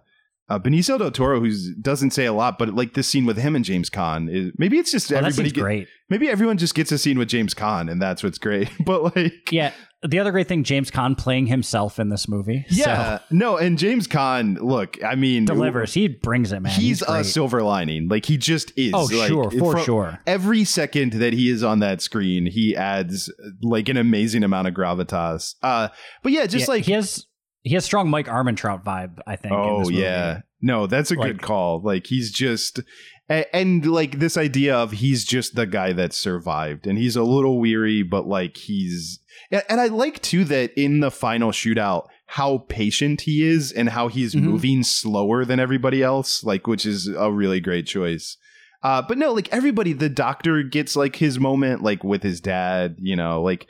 uh, 0.48 0.58
Benicio 0.60 0.98
del 0.98 1.10
Toro, 1.10 1.40
who 1.40 1.50
doesn't 1.80 2.10
say 2.12 2.26
a 2.26 2.32
lot, 2.32 2.58
but 2.58 2.68
like 2.74 2.94
this 2.94 3.08
scene 3.08 3.24
with 3.26 3.36
him 3.38 3.56
and 3.56 3.64
James 3.64 3.90
Caan 3.90 4.30
is 4.32 4.52
maybe 4.58 4.78
it's 4.78 4.92
just 4.92 5.12
Oh, 5.12 5.16
everybody 5.16 5.50
get- 5.50 5.60
great. 5.60 5.88
maybe 6.08 6.28
everyone 6.28 6.56
just 6.58 6.74
gets 6.76 6.92
a 6.92 6.98
scene 6.98 7.18
with 7.18 7.28
James 7.28 7.54
Caan 7.54 7.90
and 7.90 8.00
that's 8.00 8.22
what's 8.22 8.38
great. 8.38 8.68
But 8.86 9.16
like 9.16 9.50
Yeah, 9.50 9.72
the 10.02 10.18
other 10.18 10.30
great 10.30 10.46
thing, 10.46 10.62
James 10.62 10.90
Caan 10.90 11.16
playing 11.16 11.46
himself 11.46 11.98
in 11.98 12.08
this 12.10 12.28
movie. 12.28 12.64
yeah, 12.70 13.18
so, 13.18 13.24
no, 13.30 13.56
and 13.56 13.78
James 13.78 14.06
Caan, 14.06 14.58
look, 14.60 15.02
I 15.02 15.14
mean, 15.14 15.44
delivers. 15.46 15.94
He 15.94 16.08
brings 16.08 16.52
it, 16.52 16.60
man. 16.60 16.72
He's, 16.72 17.02
a 17.02 17.24
silver 17.24 17.62
lining. 17.62 18.08
Like 18.08 18.26
he 18.26 18.36
just 18.36 18.72
is. 18.76 18.92
Oh, 18.94 19.08
like, 19.12 19.28
sure, 19.28 19.50
for 19.50 19.78
sure. 19.80 20.20
Every 20.26 20.64
second 20.64 21.14
that 21.14 21.32
he 21.32 21.48
is 21.50 21.62
on 21.62 21.78
that 21.80 22.02
screen, 22.02 22.46
he 22.46 22.76
adds 22.76 23.32
like 23.62 23.88
an 23.88 23.96
amazing 23.96 24.44
amount 24.44 24.68
of 24.68 24.74
gravitas. 24.74 25.54
Uh, 25.62 25.88
but 26.22 26.32
yeah, 26.32 26.46
just 26.46 26.68
Yeah, 26.68 26.74
like 26.74 26.84
he 26.84 26.92
has 26.92 27.26
he 27.62 27.74
has 27.74 27.84
strong 27.84 28.08
Mike 28.10 28.26
Ehrmantraut 28.26 28.84
vibe. 28.84 29.18
I 29.26 29.36
think. 29.36 29.52
in 29.54 29.58
oh 29.58 29.78
this 29.80 29.88
movie. 29.88 30.02
yeah, 30.02 30.40
no, 30.60 30.86
that's 30.86 31.10
a 31.10 31.16
good 31.16 31.40
call. 31.42 31.80
Like 31.82 32.06
he's 32.06 32.30
just. 32.30 32.80
a- 33.28 33.56
And 33.56 33.84
like 33.86 34.18
this 34.20 34.36
idea 34.36 34.76
of 34.76 34.92
he's 34.92 35.24
just 35.24 35.54
the 35.56 35.66
guy 35.66 35.92
that 35.94 36.12
survived, 36.12 36.86
and 36.86 36.96
he's 36.98 37.16
a 37.16 37.24
little 37.24 37.58
weary, 37.58 38.02
but 38.04 38.26
like 38.28 38.56
he's, 38.56 39.18
and 39.50 39.62
and 39.68 39.80
I 39.80 39.86
like 39.86 40.20
too 40.22 40.44
that 40.44 40.72
in 40.76 41.00
the 41.00 41.10
final 41.10 41.50
shootout, 41.52 42.06
how 42.26 42.58
patient 42.68 43.22
he 43.22 43.46
is 43.46 43.72
and 43.72 43.88
how 43.90 44.08
he's 44.08 44.34
Mhm. 44.34 44.42
moving 44.42 44.82
slower 44.82 45.44
than 45.44 45.60
everybody 45.60 46.02
else, 46.02 46.42
like 46.44 46.66
which 46.66 46.84
is 46.86 47.08
a 47.08 47.30
really 47.32 47.60
great 47.60 47.86
choice. 47.86 48.36
Uh, 48.82 49.02
but 49.02 49.18
no, 49.18 49.32
like 49.32 49.48
everybody, 49.52 49.92
the 49.92 50.08
doctor 50.08 50.62
gets 50.62 50.94
like 50.96 51.16
his 51.16 51.40
moment, 51.40 51.82
like 51.82 52.04
with 52.04 52.22
his 52.22 52.40
dad, 52.40 52.96
you 53.00 53.16
know, 53.16 53.42
like 53.42 53.66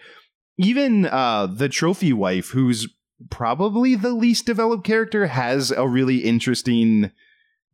even 0.58 1.06
uh, 1.06 1.46
the 1.46 1.68
trophy 1.68 2.12
wife, 2.12 2.48
who's 2.50 2.88
probably 3.30 3.94
the 3.94 4.12
least 4.12 4.44
developed 4.46 4.84
character, 4.84 5.26
has 5.26 5.70
a 5.70 5.86
really 5.88 6.18
interesting, 6.18 7.10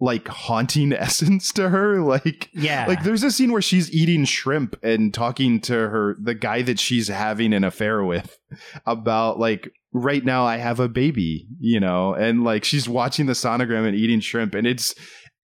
like 0.03 0.27
haunting 0.27 0.93
essence 1.07 1.53
to 1.53 1.69
her. 1.69 2.01
Like, 2.01 2.51
Yeah. 2.53 2.87
like 2.89 3.05
there's 3.05 3.23
a 3.23 3.31
scene 3.31 3.53
where 3.53 3.63
she's 3.63 3.93
eating 3.93 4.25
shrimp 4.25 4.75
and 4.83 5.15
talking 5.15 5.61
to 5.61 5.75
her, 5.75 6.17
the 6.21 6.35
guy 6.35 6.63
that 6.63 6.81
she's 6.81 7.07
having 7.07 7.53
an 7.55 7.63
affair 7.63 8.03
with, 8.03 8.37
about 8.85 9.39
like 9.39 9.71
right 9.93 10.25
now 10.25 10.45
I 10.45 10.57
have 10.57 10.81
a 10.81 10.89
baby, 10.89 11.47
you 11.61 11.79
know, 11.79 12.15
and 12.15 12.43
like 12.43 12.65
she's 12.65 12.89
watching 12.89 13.27
the 13.27 13.33
sonogram 13.35 13.87
and 13.87 13.95
eating 13.97 14.19
shrimp, 14.21 14.55
and 14.55 14.67
it's 14.67 14.93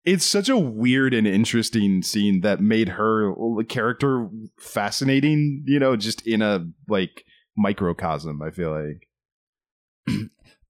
it's 0.05 0.25
such 0.25 0.49
a 0.49 0.57
weird 0.57 1.13
and 1.13 1.27
interesting 1.27 2.01
scene 2.01 2.41
that 2.43 2.61
made 2.61 2.91
her 2.91 3.35
character 3.69 4.29
fascinating, 4.59 5.65
you 5.67 5.79
know, 5.81 5.97
just 5.97 6.27
in 6.27 6.41
a 6.41 6.65
like 6.89 7.25
microcosm. 7.59 8.41
I 8.41 8.51
feel 8.53 8.71
like. 8.71 10.17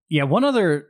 Yeah, 0.08 0.22
one 0.24 0.44
other. 0.44 0.86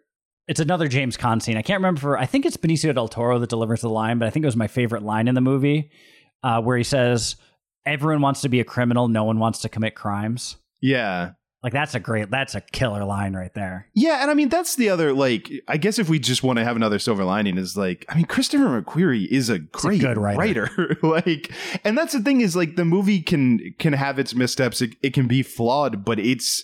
It's 0.49 0.61
another 0.61 0.88
James 0.88 1.16
Caan 1.16 1.42
scene. 1.42 1.57
I 1.57 1.62
can't 1.62 1.78
remember. 1.78 2.01
For, 2.01 2.18
I 2.18 2.26
think 2.26 2.47
it's 2.47 2.57
Benicio 2.57 2.94
del 2.94 3.09
Toro 3.09 3.38
that 3.38 3.51
delivers 3.51 3.80
the 3.80 3.88
line, 3.88 4.18
but 4.18 4.26
I 4.26 4.30
think 4.30 4.44
it 4.44 4.47
was 4.47 4.57
my 4.57 4.68
favorite 4.68 5.03
line 5.03 5.28
in 5.28 5.34
the 5.34 5.40
movie, 5.40 5.90
uh, 6.42 6.62
where 6.62 6.76
he 6.76 6.84
says, 6.84 7.36
"Everyone 7.84 8.22
wants 8.22 8.42
to 8.42 8.49
be 8.49 8.61
a 8.61 8.64
criminal. 8.64 9.09
No 9.09 9.24
one 9.24 9.38
wants 9.38 9.61
to 9.61 9.68
commit 9.68 9.94
crimes." 9.94 10.57
Yeah. 10.80 11.32
Like 11.62 11.72
that's 11.72 11.97
a 11.97 12.01
great. 12.01 12.30
That's 12.30 12.55
a 12.55 12.61
killer 12.61 13.05
line 13.05 13.34
right 13.34 13.53
there. 13.55 13.88
Yeah, 13.92 14.22
and 14.22 14.30
I 14.30 14.34
mean 14.34 14.51
that's 14.51 14.76
the 14.76 14.88
other 14.88 15.12
like 15.12 15.51
I 15.66 15.78
guess 15.78 15.99
if 15.99 16.09
we 16.09 16.20
just 16.20 16.44
want 16.44 16.59
to 16.59 16.64
have 16.64 16.76
another 16.76 17.01
silver 17.01 17.24
lining 17.24 17.59
is 17.59 17.76
like 17.76 18.05
I 18.09 18.14
mean 18.14 18.26
Christopher 18.26 18.80
McQuarrie 18.80 19.26
is 19.26 19.49
a 19.49 19.59
great 19.59 20.01
good 20.01 20.16
writer. 20.16 20.97
like 21.03 21.51
and 21.82 21.99
that's 21.99 22.12
the 22.12 22.20
thing 22.20 22.40
is 22.40 22.55
like 22.55 22.76
the 22.76 22.84
movie 22.84 23.20
can 23.20 23.74
can 23.80 23.94
have 23.94 24.20
its 24.20 24.32
missteps 24.32 24.80
it, 24.80 24.94
it 25.03 25.12
can 25.12 25.26
be 25.26 25.42
flawed 25.42 26.05
but 26.05 26.20
it's 26.20 26.62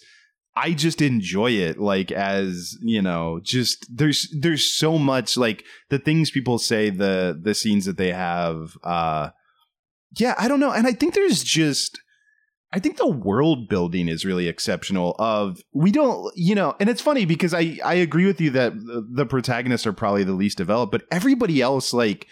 I 0.54 0.72
just 0.72 1.00
enjoy 1.00 1.52
it 1.52 1.78
like 1.78 2.12
as, 2.12 2.76
you 2.82 3.00
know, 3.00 3.40
just 3.42 3.86
there's 3.90 4.28
there's 4.38 4.70
so 4.70 4.98
much 4.98 5.36
like 5.36 5.64
the 5.88 5.98
things 5.98 6.30
people 6.30 6.58
say 6.58 6.90
the 6.90 7.38
the 7.40 7.54
scenes 7.54 7.86
that 7.86 7.96
they 7.96 8.12
have 8.12 8.76
uh 8.84 9.30
yeah, 10.18 10.34
I 10.38 10.48
don't 10.48 10.60
know. 10.60 10.72
And 10.72 10.86
I 10.86 10.92
think 10.92 11.14
there's 11.14 11.42
just 11.42 11.98
I 12.74 12.78
think 12.78 12.96
the 12.96 13.06
world 13.06 13.68
building 13.68 14.08
is 14.08 14.24
really 14.24 14.48
exceptional 14.48 15.14
of 15.18 15.60
we 15.72 15.90
don't, 15.90 16.32
you 16.36 16.54
know, 16.54 16.74
and 16.80 16.88
it's 16.88 17.02
funny 17.02 17.24
because 17.24 17.52
I 17.54 17.78
I 17.84 17.94
agree 17.94 18.26
with 18.26 18.40
you 18.40 18.50
that 18.50 18.72
the 19.10 19.26
protagonists 19.26 19.86
are 19.86 19.92
probably 19.92 20.24
the 20.24 20.32
least 20.32 20.58
developed, 20.58 20.92
but 20.92 21.04
everybody 21.10 21.60
else 21.60 21.92
like 21.92 22.26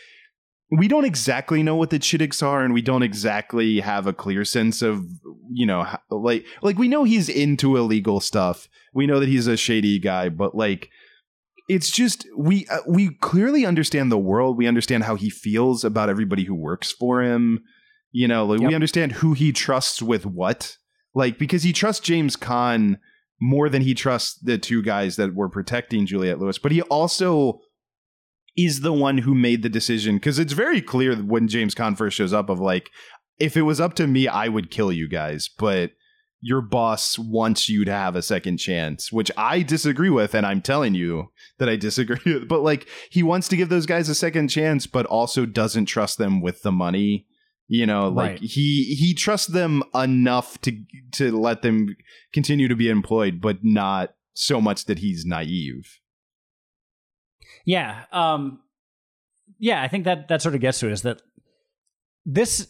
we 0.71 0.87
don't 0.89 1.05
exactly 1.05 1.63
know 1.63 1.75
what 1.77 1.91
the 1.91 1.99
Chidducks 1.99 2.43
are, 2.47 2.63
and 2.65 2.73
we 2.73 2.83
don't 2.83 3.03
exactly 3.03 3.81
have 3.81 4.07
a 4.07 4.13
clear 4.13 4.45
sense 4.45 4.83
of, 4.83 5.05
you 5.51 5.67
know, 5.67 5.87
like 6.11 6.47
like 6.63 6.79
we 6.79 6.89
know 6.89 7.05
he's 7.05 7.29
into 7.29 7.77
illegal 7.77 8.21
stuff. 8.21 8.69
We 8.95 9.07
know 9.07 9.19
that 9.21 9.29
he's 9.29 9.47
a 9.47 9.57
shady 9.57 9.99
guy, 9.99 10.29
but 10.29 10.55
like 10.55 10.89
it's 11.69 11.91
just 11.91 12.27
we 12.37 12.67
uh, 12.69 12.81
we 12.87 13.15
clearly 13.17 13.65
understand 13.67 14.11
the 14.13 14.19
world. 14.19 14.57
We 14.57 14.67
understand 14.67 15.05
how 15.05 15.17
he 15.17 15.31
feels 15.31 15.85
about 15.85 16.09
everybody 16.11 16.45
who 16.45 16.55
works 16.55 16.93
for 16.93 17.23
him. 17.23 17.63
You 18.13 18.27
know, 18.29 18.45
like 18.47 18.61
Yep. 18.61 18.69
we 18.69 18.75
understand 18.75 19.13
who 19.13 19.35
he 19.35 19.53
trusts 19.53 20.03
with 20.03 20.27
what. 20.27 20.77
Like 21.15 21.39
because 21.39 21.63
he 21.65 21.73
trusts 21.73 22.05
James 22.05 22.37
Caan 22.37 22.99
more 23.41 23.69
than 23.69 23.83
he 23.83 23.95
trusts 23.95 24.39
the 24.41 24.59
two 24.59 24.83
guys 24.83 25.17
that 25.17 25.35
were 25.35 25.49
protecting 25.49 26.07
Juliette 26.07 26.39
Lewis, 26.39 26.59
but 26.59 26.73
he 26.73 26.83
also 26.83 27.61
is 28.57 28.81
the 28.81 28.93
one 28.93 29.19
who 29.19 29.35
made 29.35 29.63
the 29.63 29.69
decision 29.69 30.17
because 30.17 30.39
it's 30.39 30.53
very 30.53 30.81
clear 30.83 31.17
when 31.17 31.49
James 31.49 31.75
Caan 31.75 31.97
first 31.97 32.17
shows 32.17 32.33
up 32.33 32.49
of 32.49 32.59
like 32.61 32.91
if 33.39 33.57
it 33.57 33.63
was 33.63 33.81
up 33.81 33.95
to 33.95 34.07
me 34.07 34.29
I 34.29 34.49
would 34.49 34.71
kill 34.71 34.93
you 34.93 35.09
guys 35.09 35.49
but 35.59 35.93
your 36.43 36.63
boss 36.63 37.19
wants 37.19 37.69
you 37.69 37.85
to 37.85 37.93
have 37.93 38.17
a 38.17 38.23
second 38.23 38.57
chance 38.59 39.13
which 39.13 39.31
I 39.37 39.63
disagree 39.63 40.11
with 40.11 40.35
and 40.35 40.47
I'm 40.47 40.63
telling 40.63 40.95
you 40.95 41.31
that 41.59 41.69
I 41.69 41.77
disagree 41.77 42.35
with 42.35 42.49
but 42.49 42.61
like 42.63 42.89
he 43.11 43.23
wants 43.23 43.47
to 43.49 43.57
give 43.57 43.69
those 43.69 43.87
guys 43.87 44.09
a 44.09 44.15
second 44.15 44.49
chance 44.49 44.87
but 44.87 45.07
also 45.07 45.47
doesn't 45.47 45.87
trust 45.87 46.19
them 46.19 46.41
with 46.41 46.63
the 46.63 46.73
money 46.73 47.27
you 47.69 47.87
know 47.87 48.09
like 48.09 48.31
Right. 48.31 48.41
he 48.41 48.97
he 48.99 49.15
trusts 49.15 49.47
them 49.49 49.83
enough 49.95 50.61
to 50.63 50.73
to 51.13 51.31
let 51.39 51.63
them 51.63 51.95
continue 52.33 52.69
to 52.69 52.77
be 52.77 52.89
employed 52.89 53.41
but 53.41 53.59
not 53.63 54.11
so 54.33 54.61
much 54.61 54.87
that 54.87 54.99
he's 55.01 55.25
naive 55.27 55.99
Yeah. 57.65 58.05
Um 58.13 58.61
yeah, 59.59 59.83
I 59.83 59.89
think 59.89 60.05
that 60.05 60.29
that 60.29 60.41
sort 60.43 60.55
of 60.55 60.61
gets 60.61 60.79
to 60.81 60.87
it 60.89 60.93
is 60.93 61.03
that 61.03 61.21
this 62.25 62.69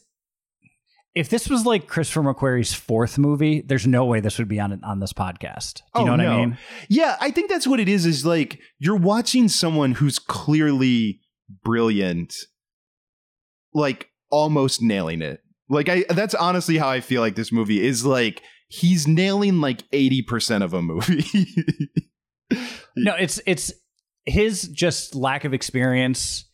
if 1.14 1.28
this 1.28 1.48
was 1.48 1.66
like 1.66 1.88
Christopher 1.88 2.22
McQuarrie's 2.22 2.72
fourth 2.72 3.18
movie, 3.18 3.62
there's 3.62 3.86
no 3.86 4.04
way 4.04 4.20
this 4.20 4.38
would 4.38 4.46
be 4.48 4.60
on 4.60 4.82
on 4.84 5.00
this 5.00 5.12
podcast. 5.12 5.82
Do 5.94 6.02
you 6.02 6.02
Oh, 6.02 6.04
know 6.04 6.10
what 6.12 6.16
no. 6.22 6.30
I 6.32 6.36
mean? 6.46 6.58
Yeah, 6.88 7.16
I 7.20 7.30
think 7.32 7.50
that's 7.50 7.66
what 7.66 7.80
it 7.80 7.88
is. 7.88 8.06
Is 8.06 8.24
like 8.24 8.60
you're 8.78 8.96
watching 8.96 9.48
someone 9.48 9.92
who's 9.92 10.18
clearly 10.20 11.20
brilliant, 11.64 12.34
like 13.74 14.08
almost 14.30 14.80
nailing 14.82 15.20
it. 15.22 15.40
Like 15.68 15.88
I, 15.88 16.04
that's 16.10 16.34
honestly 16.34 16.78
how 16.78 16.88
I 16.88 17.00
feel 17.00 17.20
like 17.22 17.34
this 17.34 17.50
movie 17.52 17.84
is. 17.84 18.04
Like 18.06 18.42
he's 18.68 19.08
nailing 19.08 19.60
like 19.60 19.82
eighty 19.92 20.22
percent 20.22 20.62
of 20.64 20.74
a 20.74 20.82
movie. 20.82 21.24
No, 22.96 23.14
it's 23.14 23.40
it's 23.46 23.72
his 24.26 24.62
just 24.68 25.14
lack 25.14 25.44
of 25.44 25.54
experience 25.54 26.44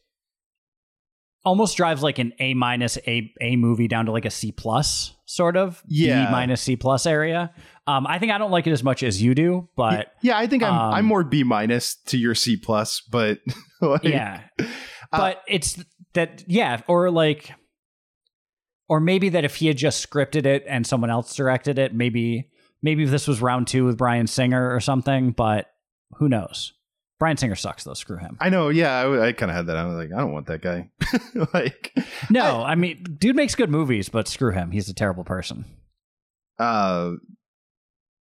almost 1.44 1.76
drives 1.76 2.02
like 2.02 2.18
an 2.18 2.32
A 2.40 2.54
minus 2.54 2.98
A 3.06 3.32
A 3.40 3.56
movie 3.56 3.88
down 3.88 4.06
to 4.06 4.12
like 4.12 4.24
a 4.24 4.30
C 4.30 4.50
plus 4.52 5.14
sort 5.26 5.56
of 5.56 5.82
Yeah. 5.86 6.26
B 6.26 6.32
minus 6.32 6.60
C 6.60 6.76
plus 6.76 7.06
area. 7.06 7.52
Um, 7.86 8.06
I 8.06 8.18
think 8.18 8.32
I 8.32 8.38
don't 8.38 8.50
like 8.50 8.66
it 8.66 8.72
as 8.72 8.82
much 8.82 9.02
as 9.04 9.22
you 9.22 9.34
do, 9.34 9.68
but 9.76 10.12
yeah, 10.22 10.36
I 10.36 10.48
think 10.48 10.64
I'm 10.64 10.74
um, 10.74 10.94
I'm 10.94 11.04
more 11.04 11.22
B 11.22 11.44
minus 11.44 11.94
to 12.06 12.18
your 12.18 12.34
C 12.34 12.56
plus, 12.56 13.00
but 13.00 13.38
like, 13.80 14.02
yeah, 14.02 14.42
uh, 14.58 14.66
but 15.12 15.42
it's 15.46 15.82
that 16.14 16.42
yeah, 16.48 16.80
or 16.88 17.10
like, 17.12 17.52
or 18.88 18.98
maybe 18.98 19.28
that 19.28 19.44
if 19.44 19.54
he 19.56 19.68
had 19.68 19.76
just 19.76 20.08
scripted 20.08 20.46
it 20.46 20.64
and 20.66 20.84
someone 20.84 21.10
else 21.10 21.34
directed 21.36 21.78
it, 21.78 21.94
maybe 21.94 22.50
maybe 22.82 23.04
if 23.04 23.10
this 23.10 23.28
was 23.28 23.40
round 23.40 23.68
two 23.68 23.84
with 23.84 23.96
Bryan 23.96 24.26
Singer 24.26 24.74
or 24.74 24.80
something. 24.80 25.30
But 25.30 25.70
who 26.18 26.28
knows? 26.28 26.72
Bryan 27.18 27.36
Singer 27.36 27.54
sucks 27.54 27.84
though. 27.84 27.94
Screw 27.94 28.18
him. 28.18 28.36
I 28.40 28.50
know. 28.50 28.68
Yeah, 28.68 28.92
I, 28.92 29.28
I 29.28 29.32
kind 29.32 29.50
of 29.50 29.56
had 29.56 29.66
that. 29.66 29.76
I 29.76 29.84
was 29.86 29.96
like, 29.96 30.12
I 30.12 30.18
don't 30.20 30.32
want 30.32 30.46
that 30.48 30.60
guy. 30.62 30.90
like, 31.54 31.92
No, 32.30 32.62
I 32.62 32.74
mean, 32.74 33.02
dude 33.18 33.36
makes 33.36 33.54
good 33.54 33.70
movies, 33.70 34.08
but 34.08 34.28
screw 34.28 34.52
him. 34.52 34.70
He's 34.70 34.88
a 34.88 34.94
terrible 34.94 35.24
person. 35.24 35.64
uh 36.58 37.12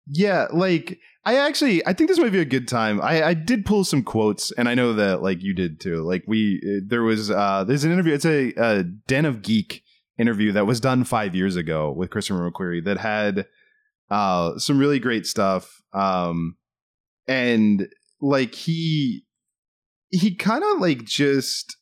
yeah 0.07 0.47
like 0.51 0.99
i 1.23 1.37
actually 1.37 1.85
i 1.87 1.93
think 1.93 2.09
this 2.09 2.19
might 2.19 2.31
be 2.33 2.39
a 2.41 2.45
good 2.45 2.67
time 2.67 2.99
i 3.01 3.23
i 3.23 3.33
did 3.33 3.65
pull 3.65 3.85
some 3.85 4.03
quotes 4.03 4.51
and 4.51 4.67
i 4.67 4.75
know 4.75 4.91
that 4.91 5.21
like 5.21 5.41
you 5.41 5.53
did 5.53 5.79
too 5.79 6.01
like 6.01 6.23
we 6.27 6.59
uh, 6.65 6.81
there 6.85 7.03
was 7.03 7.31
uh 7.31 7.63
there's 7.63 7.85
an 7.85 7.91
interview 7.93 8.13
it's 8.13 8.25
a, 8.25 8.51
a 8.57 8.83
den 8.83 9.23
of 9.23 9.41
geek 9.41 9.81
interview 10.17 10.51
that 10.51 10.65
was 10.67 10.81
done 10.81 11.05
five 11.05 11.33
years 11.33 11.55
ago 11.55 11.89
with 11.89 12.09
christopher 12.09 12.51
mcquarrie 12.51 12.83
that 12.83 12.97
had 12.97 13.45
uh 14.09 14.57
some 14.57 14.77
really 14.77 14.99
great 14.99 15.25
stuff 15.25 15.81
um 15.93 16.57
and 17.29 17.87
like 18.23 18.55
he 18.55 19.23
he 20.09 20.33
kind 20.35 20.63
of 20.63 20.79
like 20.79 21.03
just 21.03 21.75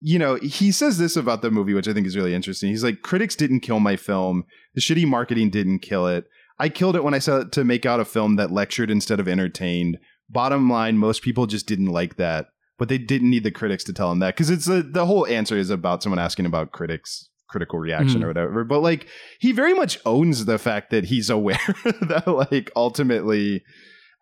you 0.00 0.18
know 0.18 0.36
he 0.36 0.70
says 0.70 0.98
this 0.98 1.16
about 1.16 1.42
the 1.42 1.50
movie 1.50 1.74
which 1.74 1.88
i 1.88 1.92
think 1.92 2.06
is 2.06 2.16
really 2.16 2.32
interesting 2.34 2.70
he's 2.70 2.84
like 2.84 3.02
critics 3.02 3.34
didn't 3.34 3.60
kill 3.60 3.80
my 3.80 3.96
film 3.96 4.44
the 4.74 4.80
shitty 4.80 5.04
marketing 5.06 5.50
didn't 5.50 5.80
kill 5.80 6.06
it 6.06 6.24
I 6.60 6.68
killed 6.68 6.96
it 6.96 7.04
when 7.04 7.14
I 7.14 7.20
set 7.20 7.52
to 7.52 7.62
make 7.62 7.86
out 7.86 8.00
a 8.00 8.04
film 8.04 8.34
that 8.34 8.50
lectured 8.50 8.90
instead 8.90 9.20
of 9.20 9.28
entertained. 9.28 9.96
Bottom 10.28 10.68
line, 10.68 10.98
most 10.98 11.22
people 11.22 11.46
just 11.46 11.68
didn't 11.68 11.86
like 11.86 12.16
that, 12.16 12.46
but 12.80 12.88
they 12.88 12.98
didn't 12.98 13.30
need 13.30 13.44
the 13.44 13.52
critics 13.52 13.84
to 13.84 13.92
tell 13.92 14.08
them 14.08 14.18
that 14.18 14.34
because 14.34 14.50
it's 14.50 14.66
a, 14.68 14.82
the 14.82 15.06
whole 15.06 15.24
answer 15.28 15.56
is 15.56 15.70
about 15.70 16.02
someone 16.02 16.18
asking 16.18 16.46
about 16.46 16.72
critics 16.72 17.28
critical 17.48 17.78
reaction 17.78 18.20
Mhm. 18.22 18.24
or 18.24 18.26
whatever. 18.26 18.64
But 18.64 18.80
like 18.80 19.06
he 19.38 19.52
very 19.52 19.72
much 19.72 20.00
owns 20.04 20.46
the 20.46 20.58
fact 20.58 20.90
that 20.90 21.04
he's 21.04 21.30
aware 21.38 21.60
that 21.84 22.24
like 22.26 22.72
ultimately. 22.74 23.62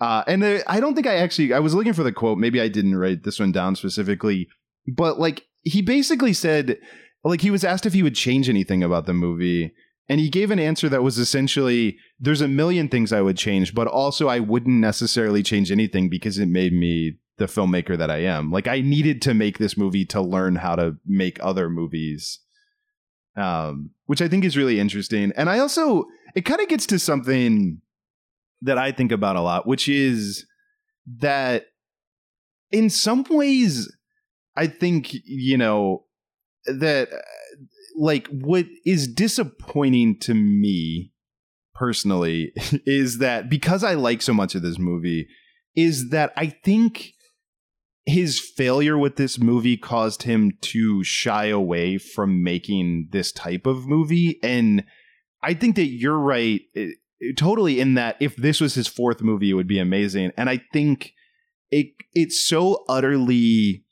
Uh, 0.00 0.22
and 0.26 0.44
I 0.66 0.80
don't 0.80 0.94
think 0.94 1.06
I 1.06 1.16
actually 1.16 1.52
I 1.52 1.58
was 1.58 1.74
looking 1.74 1.94
for 1.94 2.02
the 2.02 2.12
quote. 2.12 2.38
Maybe 2.38 2.60
I 2.60 2.68
didn't 2.68 2.96
write 2.96 3.24
this 3.24 3.40
one 3.40 3.52
down 3.52 3.76
specifically, 3.76 4.48
but 4.86 5.18
like 5.18 5.44
he 5.62 5.80
basically 5.80 6.32
said, 6.32 6.78
like 7.24 7.40
he 7.40 7.50
was 7.50 7.64
asked 7.64 7.86
if 7.86 7.94
he 7.94 8.02
would 8.02 8.14
change 8.14 8.48
anything 8.48 8.82
about 8.82 9.06
the 9.06 9.14
movie, 9.14 9.72
and 10.08 10.20
he 10.20 10.28
gave 10.28 10.50
an 10.50 10.58
answer 10.58 10.88
that 10.90 11.02
was 11.02 11.18
essentially 11.18 11.96
there's 12.20 12.42
a 12.42 12.48
million 12.48 12.88
things 12.88 13.12
I 13.12 13.22
would 13.22 13.38
change, 13.38 13.74
but 13.74 13.86
also 13.86 14.28
I 14.28 14.38
wouldn't 14.38 14.80
necessarily 14.80 15.42
change 15.42 15.72
anything 15.72 16.10
because 16.10 16.38
it 16.38 16.46
made 16.46 16.74
me 16.74 17.16
the 17.38 17.46
filmmaker 17.46 17.96
that 17.96 18.10
I 18.10 18.18
am. 18.18 18.50
Like 18.50 18.66
I 18.66 18.80
needed 18.80 19.22
to 19.22 19.34
make 19.34 19.58
this 19.58 19.78
movie 19.78 20.04
to 20.06 20.20
learn 20.20 20.56
how 20.56 20.76
to 20.76 20.96
make 21.06 21.38
other 21.42 21.70
movies. 21.70 22.40
Um, 23.36 23.90
which 24.06 24.22
I 24.22 24.28
think 24.28 24.46
is 24.46 24.56
really 24.56 24.80
interesting. 24.80 25.30
And 25.36 25.50
I 25.50 25.58
also 25.58 26.06
it 26.34 26.42
kind 26.42 26.60
of 26.60 26.68
gets 26.68 26.86
to 26.86 26.98
something 26.98 27.80
that 28.62 28.78
I 28.78 28.92
think 28.92 29.12
about 29.12 29.36
a 29.36 29.40
lot, 29.40 29.66
which 29.66 29.88
is 29.88 30.46
that 31.18 31.66
in 32.70 32.90
some 32.90 33.24
ways 33.30 33.92
I 34.56 34.66
think, 34.66 35.12
you 35.24 35.58
know, 35.58 36.04
that 36.66 37.08
like 37.96 38.26
what 38.28 38.66
is 38.84 39.06
disappointing 39.06 40.18
to 40.20 40.34
me 40.34 41.12
personally 41.74 42.52
is 42.86 43.18
that 43.18 43.48
because 43.48 43.84
I 43.84 43.94
like 43.94 44.22
so 44.22 44.34
much 44.34 44.54
of 44.54 44.62
this 44.62 44.78
movie 44.78 45.28
is 45.74 46.10
that 46.10 46.32
I 46.36 46.46
think 46.46 47.12
his 48.06 48.40
failure 48.40 48.96
with 48.96 49.16
this 49.16 49.38
movie 49.38 49.76
caused 49.76 50.22
him 50.22 50.52
to 50.62 51.02
shy 51.02 51.46
away 51.46 51.98
from 51.98 52.42
making 52.42 53.08
this 53.10 53.32
type 53.32 53.66
of 53.66 53.86
movie. 53.86 54.38
And 54.42 54.84
I 55.42 55.54
think 55.54 55.74
that 55.76 55.86
you're 55.86 56.18
right 56.18 56.60
totally 57.34 57.80
in 57.80 57.94
that 57.94 58.16
if 58.20 58.36
this 58.36 58.60
was 58.60 58.74
his 58.74 58.86
fourth 58.86 59.20
movie 59.20 59.50
it 59.50 59.54
would 59.54 59.66
be 59.66 59.78
amazing 59.78 60.32
and 60.36 60.50
I 60.50 60.60
think 60.72 61.12
it 61.70 61.88
it's 62.14 62.40
so 62.40 62.84
utterly 62.88 63.84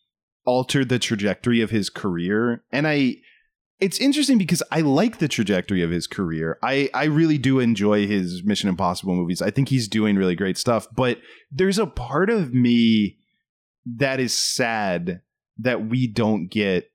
altered 0.44 0.88
the 0.88 0.98
trajectory 0.98 1.60
of 1.60 1.70
his 1.70 1.90
career 1.90 2.62
and 2.70 2.86
I 2.86 3.16
it's 3.80 3.98
interesting 3.98 4.38
because 4.38 4.62
I 4.70 4.80
like 4.80 5.18
the 5.18 5.28
trajectory 5.28 5.82
of 5.82 5.90
his 5.90 6.06
career. 6.06 6.58
I, 6.62 6.88
I 6.94 7.04
really 7.04 7.38
do 7.38 7.58
enjoy 7.58 8.06
his 8.06 8.42
Mission 8.44 8.68
Impossible 8.68 9.14
movies. 9.14 9.42
I 9.42 9.50
think 9.50 9.68
he's 9.68 9.88
doing 9.88 10.16
really 10.16 10.36
great 10.36 10.56
stuff. 10.56 10.86
But 10.94 11.18
there's 11.50 11.78
a 11.78 11.86
part 11.86 12.30
of 12.30 12.54
me 12.54 13.18
that 13.84 14.20
is 14.20 14.32
sad 14.32 15.20
that 15.58 15.86
we 15.86 16.06
don't 16.06 16.46
get, 16.46 16.90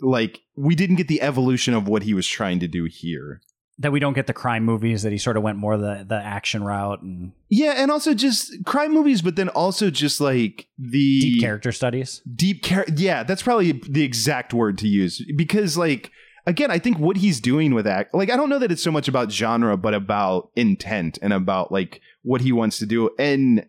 like, 0.00 0.40
we 0.56 0.74
didn't 0.74 0.96
get 0.96 1.08
the 1.08 1.22
evolution 1.22 1.72
of 1.72 1.88
what 1.88 2.02
he 2.02 2.14
was 2.14 2.26
trying 2.26 2.58
to 2.60 2.68
do 2.68 2.84
here. 2.84 3.40
That 3.80 3.92
we 3.92 3.98
don't 3.98 4.12
get 4.12 4.26
the 4.26 4.32
crime 4.32 4.64
movies. 4.64 5.02
That 5.02 5.12
he 5.12 5.18
sort 5.18 5.36
of 5.36 5.42
went 5.42 5.58
more 5.58 5.76
the 5.76 6.04
the 6.08 6.16
action 6.16 6.62
route 6.62 7.02
and 7.02 7.32
Yeah, 7.48 7.74
and 7.76 7.90
also 7.90 8.14
just 8.14 8.64
crime 8.64 8.92
movies, 8.94 9.22
but 9.22 9.36
then 9.36 9.48
also 9.48 9.90
just 9.90 10.20
like 10.20 10.68
the 10.78 11.20
deep 11.20 11.40
character 11.40 11.72
studies. 11.72 12.22
deep 12.32 12.62
care 12.62 12.84
yeah 12.96 13.22
that's 13.22 13.42
probably 13.42 13.72
the 13.72 14.02
exact 14.02 14.54
word 14.54 14.78
to 14.78 14.88
use 14.88 15.24
because 15.36 15.76
like 15.76 16.12
again, 16.46 16.70
I 16.70 16.78
think 16.78 16.98
what 16.98 17.16
he's 17.18 17.40
doing 17.40 17.74
with 17.74 17.86
act, 17.86 18.14
like 18.14 18.30
I 18.30 18.36
don't 18.36 18.48
know 18.48 18.58
that 18.58 18.72
it's 18.72 18.82
so 18.82 18.90
much 18.90 19.08
about 19.08 19.30
genre, 19.30 19.76
but 19.76 19.94
about 19.94 20.50
intent 20.56 21.18
and 21.22 21.32
about 21.32 21.72
like 21.72 22.00
what 22.22 22.40
he 22.40 22.52
wants 22.52 22.78
to 22.78 22.86
do. 22.86 23.10
And 23.18 23.66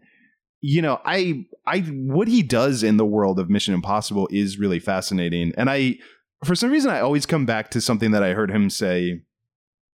you 0.61 0.81
know, 0.81 0.99
I 1.05 1.45
I 1.65 1.79
what 1.81 2.27
he 2.27 2.43
does 2.43 2.83
in 2.83 2.97
the 2.97 3.05
world 3.05 3.39
of 3.39 3.49
Mission 3.49 3.73
Impossible 3.73 4.27
is 4.31 4.59
really 4.59 4.79
fascinating. 4.79 5.53
And 5.57 5.69
I 5.69 5.97
for 6.43 6.55
some 6.55 6.71
reason 6.71 6.91
I 6.91 6.99
always 6.99 7.25
come 7.25 7.45
back 7.45 7.69
to 7.71 7.81
something 7.81 8.11
that 8.11 8.23
I 8.23 8.33
heard 8.33 8.51
him 8.51 8.69
say 8.69 9.21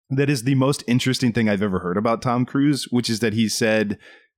that 0.09 0.29
is 0.29 0.43
the 0.43 0.55
most 0.55 0.83
interesting 0.87 1.33
thing 1.33 1.49
I've 1.49 1.61
ever 1.61 1.79
heard 1.79 1.97
about 1.97 2.21
Tom 2.21 2.45
Cruise, 2.45 2.87
which 2.91 3.09
is 3.09 3.19
that 3.19 3.33
he 3.33 3.49
said 3.49 3.97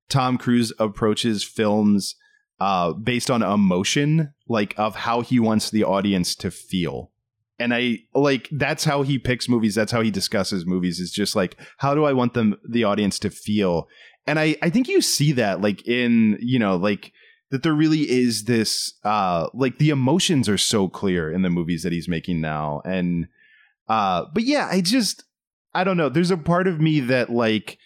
Tom 0.09 0.37
Cruise 0.37 0.71
approaches 0.79 1.43
films 1.43 2.15
uh, 2.59 2.93
based 2.93 3.29
on 3.29 3.43
emotion, 3.43 4.33
like 4.47 4.73
of 4.77 4.95
how 4.95 5.21
he 5.21 5.39
wants 5.39 5.69
the 5.69 5.83
audience 5.83 6.35
to 6.35 6.51
feel. 6.51 7.11
And 7.59 7.73
I 7.73 7.99
like 8.13 8.47
that's 8.51 8.83
how 8.83 9.01
he 9.01 9.17
picks 9.17 9.49
movies. 9.49 9.75
That's 9.75 9.91
how 9.91 10.01
he 10.01 10.11
discusses 10.11 10.65
movies. 10.65 10.99
Is 10.99 11.11
just 11.11 11.35
like 11.35 11.57
how 11.77 11.95
do 11.95 12.05
I 12.05 12.13
want 12.13 12.33
them 12.33 12.55
the 12.67 12.83
audience 12.83 13.17
to 13.19 13.29
feel? 13.29 13.87
And 14.27 14.39
I 14.39 14.55
I 14.61 14.69
think 14.69 14.87
you 14.87 15.01
see 15.01 15.31
that 15.33 15.61
like 15.61 15.85
in 15.87 16.37
you 16.39 16.59
know 16.59 16.75
like 16.75 17.13
that 17.49 17.63
there 17.63 17.73
really 17.73 18.09
is 18.09 18.43
this 18.43 18.93
uh 19.03 19.47
like 19.53 19.79
the 19.79 19.89
emotions 19.89 20.47
are 20.47 20.57
so 20.57 20.87
clear 20.87 21.31
in 21.31 21.41
the 21.41 21.49
movies 21.49 21.81
that 21.81 21.93
he's 21.93 22.07
making 22.07 22.41
now 22.41 22.81
and 22.85 23.27
uh 23.87 24.25
but 24.33 24.43
yeah 24.43 24.67
I 24.69 24.81
just 24.81 25.23
I 25.77 25.83
don't 25.83 25.97
know 25.97 26.09
there's 26.09 26.31
a 26.31 26.37
part 26.37 26.67
of 26.67 26.81
me 26.81 26.99
that 27.01 27.29
like 27.29 27.77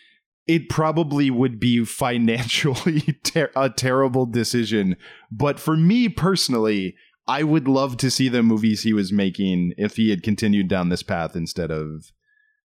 it 0.48 0.70
probably 0.70 1.30
would 1.30 1.60
be 1.60 1.84
financially 1.86 3.02
ter- 3.24 3.52
a 3.56 3.70
terrible 3.70 4.26
decision. 4.26 4.96
But 5.32 5.60
for 5.60 5.76
me 5.76 6.10
personally, 6.10 6.96
I 7.28 7.44
would 7.44 7.68
love 7.68 7.98
to 7.98 8.10
see 8.10 8.30
the 8.30 8.44
movies 8.44 8.84
he 8.84 8.94
was 8.94 9.12
making 9.12 9.74
if 9.78 9.98
he 9.98 10.10
had 10.10 10.24
continued 10.24 10.68
down 10.68 10.90
this 10.90 11.04
path 11.04 11.36
instead 11.36 11.70
of 11.70 12.12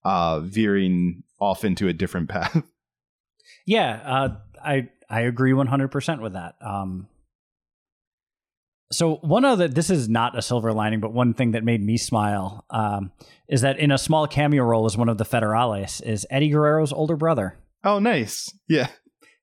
uh, 0.03 0.39
veering 0.41 1.23
off 1.39 1.65
into 1.65 1.87
a 1.87 1.93
different 1.93 2.29
path. 2.29 2.63
Yeah, 3.65 4.01
uh, 4.05 4.37
I 4.63 4.89
I 5.09 5.21
agree 5.21 5.51
100% 5.51 6.21
with 6.21 6.33
that. 6.33 6.55
Um, 6.61 7.07
so 8.91 9.15
one 9.17 9.45
of 9.45 9.57
the 9.57 9.67
this 9.67 9.89
is 9.89 10.07
not 10.07 10.37
a 10.37 10.41
silver 10.41 10.71
lining, 10.71 10.99
but 10.99 11.13
one 11.13 11.33
thing 11.33 11.51
that 11.51 11.63
made 11.63 11.83
me 11.83 11.97
smile 11.97 12.65
um, 12.69 13.11
is 13.47 13.61
that 13.61 13.79
in 13.79 13.91
a 13.91 13.97
small 13.97 14.27
cameo 14.27 14.63
role 14.63 14.85
as 14.85 14.95
one 14.95 15.09
of 15.09 15.17
the 15.17 15.25
Federales 15.25 16.01
is 16.03 16.25
Eddie 16.29 16.49
Guerrero's 16.49 16.93
older 16.93 17.15
brother. 17.15 17.57
Oh, 17.83 17.99
nice. 17.99 18.51
Yeah. 18.67 18.87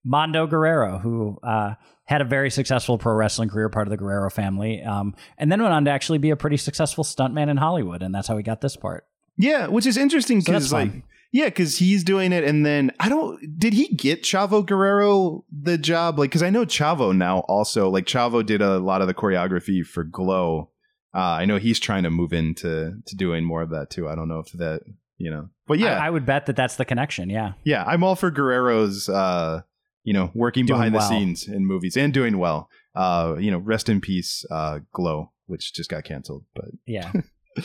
Mando 0.04 0.46
Guerrero, 0.46 0.98
who 0.98 1.38
uh, 1.42 1.74
had 2.04 2.20
a 2.20 2.24
very 2.24 2.50
successful 2.50 2.98
pro 2.98 3.14
wrestling 3.14 3.48
career, 3.48 3.68
part 3.68 3.86
of 3.86 3.90
the 3.90 3.96
Guerrero 3.96 4.30
family, 4.30 4.82
um, 4.82 5.14
and 5.38 5.50
then 5.50 5.62
went 5.62 5.72
on 5.72 5.84
to 5.84 5.90
actually 5.90 6.18
be 6.18 6.30
a 6.30 6.36
pretty 6.36 6.56
successful 6.56 7.04
stuntman 7.04 7.48
in 7.48 7.56
Hollywood, 7.56 8.02
and 8.02 8.14
that's 8.14 8.28
how 8.28 8.36
he 8.36 8.42
got 8.42 8.60
this 8.60 8.76
part. 8.76 9.06
Yeah, 9.36 9.68
which 9.68 9.86
is 9.86 9.96
interesting 9.96 10.40
So 10.40 10.52
because 10.52 10.72
like 10.72 10.90
fun. 10.90 11.02
Yeah, 11.32 11.46
because 11.46 11.78
he's 11.78 12.04
doing 12.04 12.32
it, 12.32 12.44
and 12.44 12.64
then 12.64 12.92
I 13.00 13.08
don't. 13.08 13.58
Did 13.58 13.72
he 13.72 13.88
get 13.88 14.22
Chavo 14.22 14.64
Guerrero 14.64 15.44
the 15.50 15.78
job? 15.78 16.18
Like, 16.18 16.30
because 16.30 16.42
I 16.42 16.50
know 16.50 16.64
Chavo 16.66 17.16
now 17.16 17.40
also. 17.40 17.88
Like, 17.88 18.04
Chavo 18.04 18.44
did 18.44 18.60
a 18.62 18.78
lot 18.78 19.00
of 19.00 19.08
the 19.08 19.14
choreography 19.14 19.84
for 19.84 20.04
Glow. 20.04 20.70
Uh, 21.14 21.18
I 21.18 21.44
know 21.46 21.58
he's 21.58 21.78
trying 21.80 22.04
to 22.04 22.10
move 22.10 22.32
into 22.32 22.94
to 23.04 23.16
doing 23.16 23.44
more 23.44 23.62
of 23.62 23.70
that 23.70 23.90
too. 23.90 24.08
I 24.08 24.14
don't 24.14 24.28
know 24.28 24.40
if 24.40 24.52
that 24.52 24.82
you 25.16 25.30
know, 25.30 25.48
but 25.66 25.78
yeah, 25.78 25.98
I, 25.98 26.06
I 26.06 26.10
would 26.10 26.26
bet 26.26 26.46
that 26.46 26.56
that's 26.56 26.76
the 26.76 26.84
connection. 26.84 27.30
Yeah, 27.30 27.52
yeah, 27.64 27.84
I'm 27.86 28.04
all 28.04 28.14
for 28.16 28.30
Guerrero's. 28.30 29.08
Uh, 29.08 29.62
you 30.04 30.12
know, 30.12 30.32
working 30.34 30.66
Doing 30.66 30.78
behind 30.78 30.94
well. 30.94 31.08
the 31.08 31.14
scenes 31.14 31.46
in 31.46 31.64
movies 31.64 31.96
and 31.96 32.12
doing 32.12 32.36
well. 32.38 32.68
Uh, 32.94 33.36
you 33.38 33.52
know, 33.52 33.58
rest 33.58 33.88
in 33.88 34.00
peace, 34.00 34.44
uh, 34.50 34.80
Glow, 34.92 35.30
which 35.46 35.72
just 35.72 35.88
got 35.88 36.02
canceled, 36.02 36.44
but. 36.54 36.66
yeah, 36.86 37.12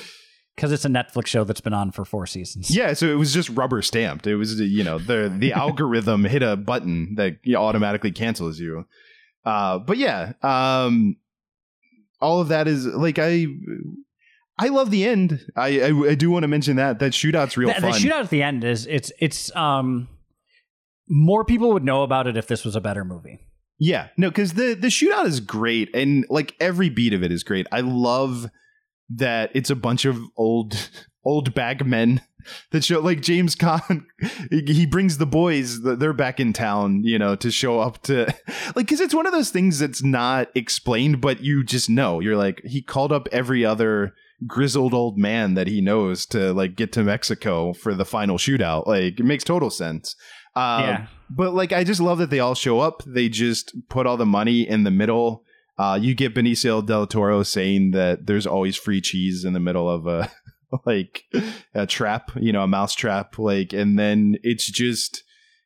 because 0.58 0.72
it's 0.72 0.86
a 0.86 0.90
Netflix 0.90 1.28
show 1.28 1.44
that's 1.44 1.62
been 1.62 1.74
on 1.74 1.92
for 1.92 2.04
four 2.04 2.26
seasons. 2.26 2.76
Yeah, 2.76 2.94
so 2.94 3.06
it 3.06 3.14
was 3.14 3.32
just 3.32 3.50
rubber 3.50 3.84
stamped. 3.84 4.26
It 4.26 4.36
was 4.36 4.60
you 4.60 4.84
know 4.84 4.98
the 4.98 5.34
the 5.34 5.54
algorithm 5.54 6.26
hit 6.26 6.42
a 6.42 6.58
button 6.58 7.16
that 7.16 7.38
you 7.44 7.54
know, 7.54 7.62
automatically 7.62 8.12
cancels 8.12 8.60
you. 8.60 8.86
Uh, 9.46 9.78
but 9.78 9.98
yeah, 9.98 10.34
um, 10.42 11.16
all 12.20 12.42
of 12.42 12.48
that 12.48 12.68
is 12.68 12.88
like 12.88 13.20
I 13.20 13.46
I 14.58 14.70
love 14.70 14.90
the 14.90 15.08
end. 15.08 15.46
I 15.56 15.80
I, 15.82 16.10
I 16.10 16.16
do 16.16 16.32
want 16.32 16.44
to 16.44 16.48
mention 16.48 16.76
that 16.78 17.00
that 17.00 17.14
shootout's 17.14 17.56
real 17.56 17.72
the, 17.72 17.80
the 17.80 17.88
shootout 17.90 18.24
at 18.24 18.30
the 18.32 18.42
end 18.42 18.64
is 18.64 18.88
it's 18.88 19.12
it's 19.20 19.56
um 19.56 20.10
more 21.08 21.46
people 21.46 21.72
would 21.72 21.86
know 21.86 22.02
about 22.02 22.28
it 22.28 22.36
if 22.36 22.48
this 22.48 22.66
was 22.66 22.76
a 22.76 22.82
better 22.82 23.06
movie. 23.06 23.40
Yeah, 23.80 24.08
no, 24.18 24.30
because 24.30 24.54
the 24.54 24.74
the 24.74 24.88
shootout 24.88 25.26
is 25.26 25.40
great, 25.40 25.94
and 25.94 26.26
like 26.30 26.56
every 26.60 26.90
beat 26.90 27.14
of 27.14 27.22
it 27.22 27.32
is 27.32 27.44
great. 27.44 27.68
I 27.72 27.82
love 27.82 28.50
that 29.10 29.52
it's 29.54 29.70
a 29.70 29.76
bunch 29.76 30.06
of 30.06 30.20
old 30.36 30.90
old 31.24 31.54
bag 31.54 31.86
men 31.86 32.22
that 32.72 32.84
show 32.84 33.00
like 33.00 33.22
James 33.22 33.56
Caan. 33.56 34.06
he 34.50 34.86
brings 34.86 35.18
the 35.18 35.26
boys; 35.26 35.82
they're 35.82 36.14
back 36.14 36.40
in 36.40 36.54
town, 36.54 37.04
you 37.04 37.20
know, 37.20 37.36
to 37.36 37.52
show 37.52 37.80
up 37.80 38.02
to 38.04 38.26
like 38.76 38.88
because 38.88 39.02
it's 39.02 39.16
one 39.16 39.26
of 39.26 39.34
those 39.34 39.50
things 39.50 39.80
that's 39.80 40.04
not 40.04 40.50
explained, 40.56 41.22
but 41.22 41.42
you 41.42 41.64
just 41.64 41.90
know. 41.90 42.20
You're 42.20 42.38
like 42.38 42.62
he 42.64 42.82
called 42.82 43.12
up 43.12 43.28
every 43.32 43.66
other 43.66 44.14
grizzled 44.46 44.94
old 44.94 45.18
man 45.18 45.56
that 45.56 45.68
he 45.68 45.82
knows 45.82 46.26
to 46.28 46.54
like 46.54 46.76
get 46.76 46.92
to 46.94 47.04
Mexico 47.04 47.74
for 47.74 47.94
the 47.94 48.06
final 48.06 48.38
shootout. 48.38 48.88
Like 48.88 49.20
it 49.20 49.26
makes 49.26 49.44
total 49.44 49.70
sense. 49.70 50.16
Um, 50.56 50.84
Yeah. 50.84 51.08
But 51.30 51.54
like, 51.54 51.74
I 51.74 51.84
just 51.84 52.00
love 52.02 52.20
that 52.20 52.30
they 52.30 52.40
all 52.40 52.56
show 52.56 52.80
up. 52.80 53.04
They 53.06 53.30
just 53.30 53.76
put 53.90 54.08
all 54.08 54.18
the 54.18 54.26
money 54.26 54.68
in 54.68 54.84
the 54.84 54.92
middle. 54.92 55.44
Uh, 55.78 55.98
you 56.02 56.16
get 56.16 56.34
Benicio 56.34 56.86
del 56.86 57.06
Toro 57.06 57.44
saying 57.44 57.92
that 57.92 58.26
there's 58.26 58.48
always 58.48 58.76
free 58.76 59.02
cheese 59.02 59.46
in 59.46 59.54
the 59.54 59.60
middle 59.60 59.90
of 59.90 60.08
a 60.08 60.32
like 60.86 61.24
a 61.74 61.86
trap, 61.86 62.32
you 62.36 62.52
know, 62.52 62.64
a 62.64 62.68
mouse 62.68 62.96
trap. 62.96 63.38
Like, 63.38 63.74
and 63.74 63.98
then 63.98 64.38
it's 64.44 64.70
just, 64.70 65.24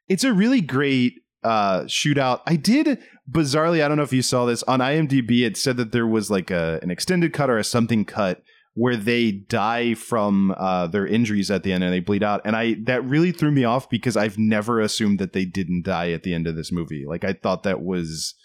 it's 0.08 0.24
a 0.24 0.34
really 0.34 0.62
great 0.62 1.14
uh 1.44 1.82
shootout. 1.84 2.42
I 2.46 2.56
did 2.56 3.00
bizarrely, 3.30 3.84
I 3.84 3.88
don't 3.88 3.98
know 3.98 4.04
if 4.04 4.14
you 4.14 4.22
saw 4.22 4.46
this 4.46 4.64
on 4.64 4.80
IMDb. 4.80 5.42
It 5.42 5.58
said 5.58 5.78
that 5.78 5.92
there 5.92 6.08
was 6.08 6.30
like 6.30 6.52
a 6.52 6.80
an 6.84 6.92
extended 6.92 7.34
cut 7.34 7.50
or 7.50 7.58
a 7.58 7.64
something 7.64 8.06
cut 8.06 8.44
where 8.74 8.96
they 8.96 9.32
die 9.32 9.94
from 9.94 10.54
uh, 10.58 10.88
their 10.88 11.06
injuries 11.06 11.52
at 11.52 11.64
the 11.64 11.74
end 11.74 11.84
and 11.84 11.92
they 11.92 12.00
bleed 12.00 12.24
out. 12.24 12.42
And 12.46 12.56
I 12.56 12.76
that 12.84 13.04
really 13.04 13.32
threw 13.32 13.52
me 13.52 13.64
off 13.64 13.90
because 13.90 14.16
I've 14.16 14.38
never 14.38 14.80
assumed 14.80 15.20
that 15.20 15.34
they 15.34 15.46
didn't 15.46 15.84
die 15.84 16.12
at 16.12 16.24
the 16.24 16.34
end 16.34 16.48
of 16.48 16.56
this 16.56 16.72
movie. 16.72 17.06
Like 17.08 17.24
I 17.24 17.34
thought 17.34 17.64
that 17.64 17.82
was 17.82 18.36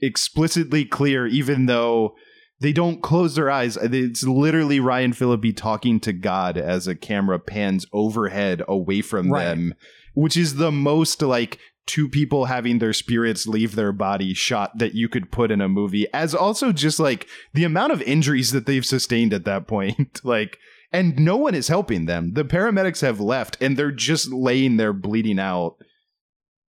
explicitly 0.00 0.84
clear, 0.84 1.26
even 1.26 1.66
though 1.66 2.14
they 2.60 2.72
don't 2.72 3.02
close 3.02 3.34
their 3.34 3.50
eyes. 3.50 3.76
It's 3.76 4.24
literally 4.24 4.80
Ryan 4.80 5.12
Phillippe 5.12 5.56
talking 5.56 6.00
to 6.00 6.12
God 6.12 6.56
as 6.56 6.86
a 6.86 6.94
camera 6.94 7.38
pans 7.38 7.84
overhead 7.92 8.62
away 8.66 9.02
from 9.02 9.30
Right. 9.30 9.44
them, 9.44 9.74
which 10.14 10.36
is 10.36 10.54
the 10.56 10.72
most 10.72 11.20
like 11.20 11.58
two 11.86 12.08
people 12.08 12.46
having 12.46 12.78
their 12.78 12.92
spirits 12.94 13.46
leave 13.46 13.74
their 13.76 13.92
body 13.92 14.34
shot 14.34 14.76
that 14.78 14.94
you 14.94 15.08
could 15.08 15.30
put 15.30 15.50
in 15.52 15.60
a 15.60 15.68
movie 15.68 16.06
as 16.12 16.34
also 16.34 16.72
just 16.72 16.98
like 16.98 17.28
the 17.54 17.62
amount 17.62 17.92
of 17.92 18.02
injuries 18.02 18.50
that 18.50 18.66
they've 18.66 18.84
sustained 18.84 19.32
at 19.32 19.44
that 19.44 19.66
point 19.68 20.20
like 20.24 20.58
and 20.92 21.16
no 21.16 21.36
one 21.36 21.54
is 21.54 21.68
helping 21.68 22.06
them 22.06 22.32
the 22.32 22.44
paramedics 22.44 23.02
have 23.02 23.20
left 23.20 23.56
and 23.62 23.76
they're 23.76 23.92
just 23.92 24.32
laying 24.32 24.78
there 24.78 24.92
bleeding 24.92 25.38
out 25.38 25.76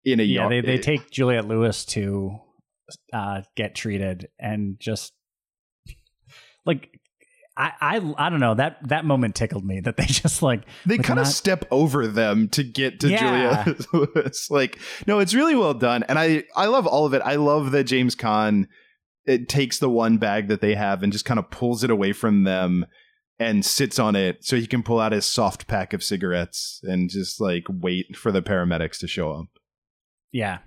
in 0.04 0.18
a 0.18 0.24
Yeah, 0.24 0.48
yard 0.48 0.50
they 0.50 0.60
they 0.62 0.78
take 0.78 1.10
Juliette 1.12 1.46
Lewis 1.46 1.84
to 1.86 2.40
uh, 3.12 3.42
get 3.56 3.74
treated 3.74 4.28
and 4.38 4.76
just 4.78 5.12
like 6.66 6.88
I, 7.56 7.72
I 7.80 8.14
I 8.26 8.30
don't 8.30 8.40
know 8.40 8.54
that 8.54 8.78
that 8.88 9.04
moment 9.04 9.34
tickled 9.36 9.64
me 9.64 9.80
that 9.80 9.96
they 9.96 10.04
just 10.06 10.42
like 10.42 10.62
they 10.86 10.96
like, 10.96 11.06
kind 11.06 11.20
of 11.20 11.26
not- 11.26 11.32
step 11.32 11.64
over 11.70 12.06
them 12.06 12.48
to 12.50 12.64
get 12.64 13.00
to 13.00 13.08
Yeah. 13.08 13.64
Julia 13.64 13.76
Lewis. 14.14 14.50
Like, 14.50 14.78
no, 15.06 15.18
it's 15.20 15.34
really 15.34 15.54
well 15.54 15.74
done, 15.74 16.02
and 16.04 16.18
I 16.18 16.44
I 16.56 16.66
love 16.66 16.86
all 16.86 17.06
of 17.06 17.14
it. 17.14 17.22
I 17.24 17.36
love 17.36 17.70
that 17.72 17.84
James 17.84 18.16
Caan 18.16 18.66
it 19.26 19.48
takes 19.48 19.78
the 19.78 19.88
one 19.88 20.18
bag 20.18 20.48
that 20.48 20.60
they 20.60 20.74
have 20.74 21.02
and 21.02 21.10
just 21.12 21.24
kind 21.24 21.38
of 21.38 21.48
pulls 21.50 21.82
it 21.82 21.90
away 21.90 22.12
from 22.12 22.44
them 22.44 22.84
and 23.38 23.64
sits 23.64 23.98
on 23.98 24.14
it 24.14 24.44
so 24.44 24.54
he 24.56 24.66
can 24.66 24.82
pull 24.82 25.00
out 25.00 25.12
his 25.12 25.24
soft 25.24 25.66
pack 25.66 25.92
of 25.94 26.04
cigarettes 26.04 26.78
and 26.82 27.08
just 27.08 27.40
like 27.40 27.64
wait 27.70 28.16
for 28.16 28.30
the 28.30 28.42
paramedics 28.42 28.98
to 28.98 29.08
show 29.08 29.32
up. 29.32 29.46
yeah. 30.30 30.58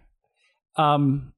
Um, 0.76 1.34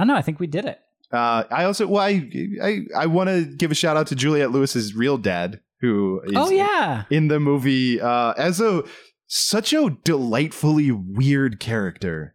I 0.00 0.04
don't 0.04 0.08
know. 0.08 0.14
I 0.16 0.22
think 0.22 0.40
we 0.40 0.46
did 0.46 0.64
it. 0.64 0.80
Uh, 1.12 1.44
I 1.50 1.64
also 1.64 1.86
well, 1.86 2.02
I 2.02 2.26
I, 2.62 2.78
I 2.96 3.06
want 3.06 3.28
to 3.28 3.44
give 3.44 3.70
a 3.70 3.74
shout 3.74 3.98
out 3.98 4.06
to 4.06 4.14
Juliette 4.14 4.50
Lewis's 4.50 4.94
real 4.94 5.18
dad, 5.18 5.60
who 5.82 6.22
is 6.24 6.32
oh 6.36 6.48
yeah, 6.48 7.04
in 7.10 7.28
the 7.28 7.38
movie 7.38 8.00
uh, 8.00 8.32
as 8.38 8.62
a 8.62 8.82
such 9.26 9.74
a 9.74 9.90
delightfully 10.04 10.90
weird 10.90 11.60
character. 11.60 12.34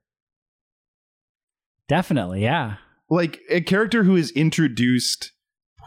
definitely. 1.88 2.44
Yeah. 2.44 2.76
Like 3.10 3.40
a 3.50 3.62
character 3.62 4.04
who 4.04 4.16
is 4.16 4.30
introduced 4.32 5.32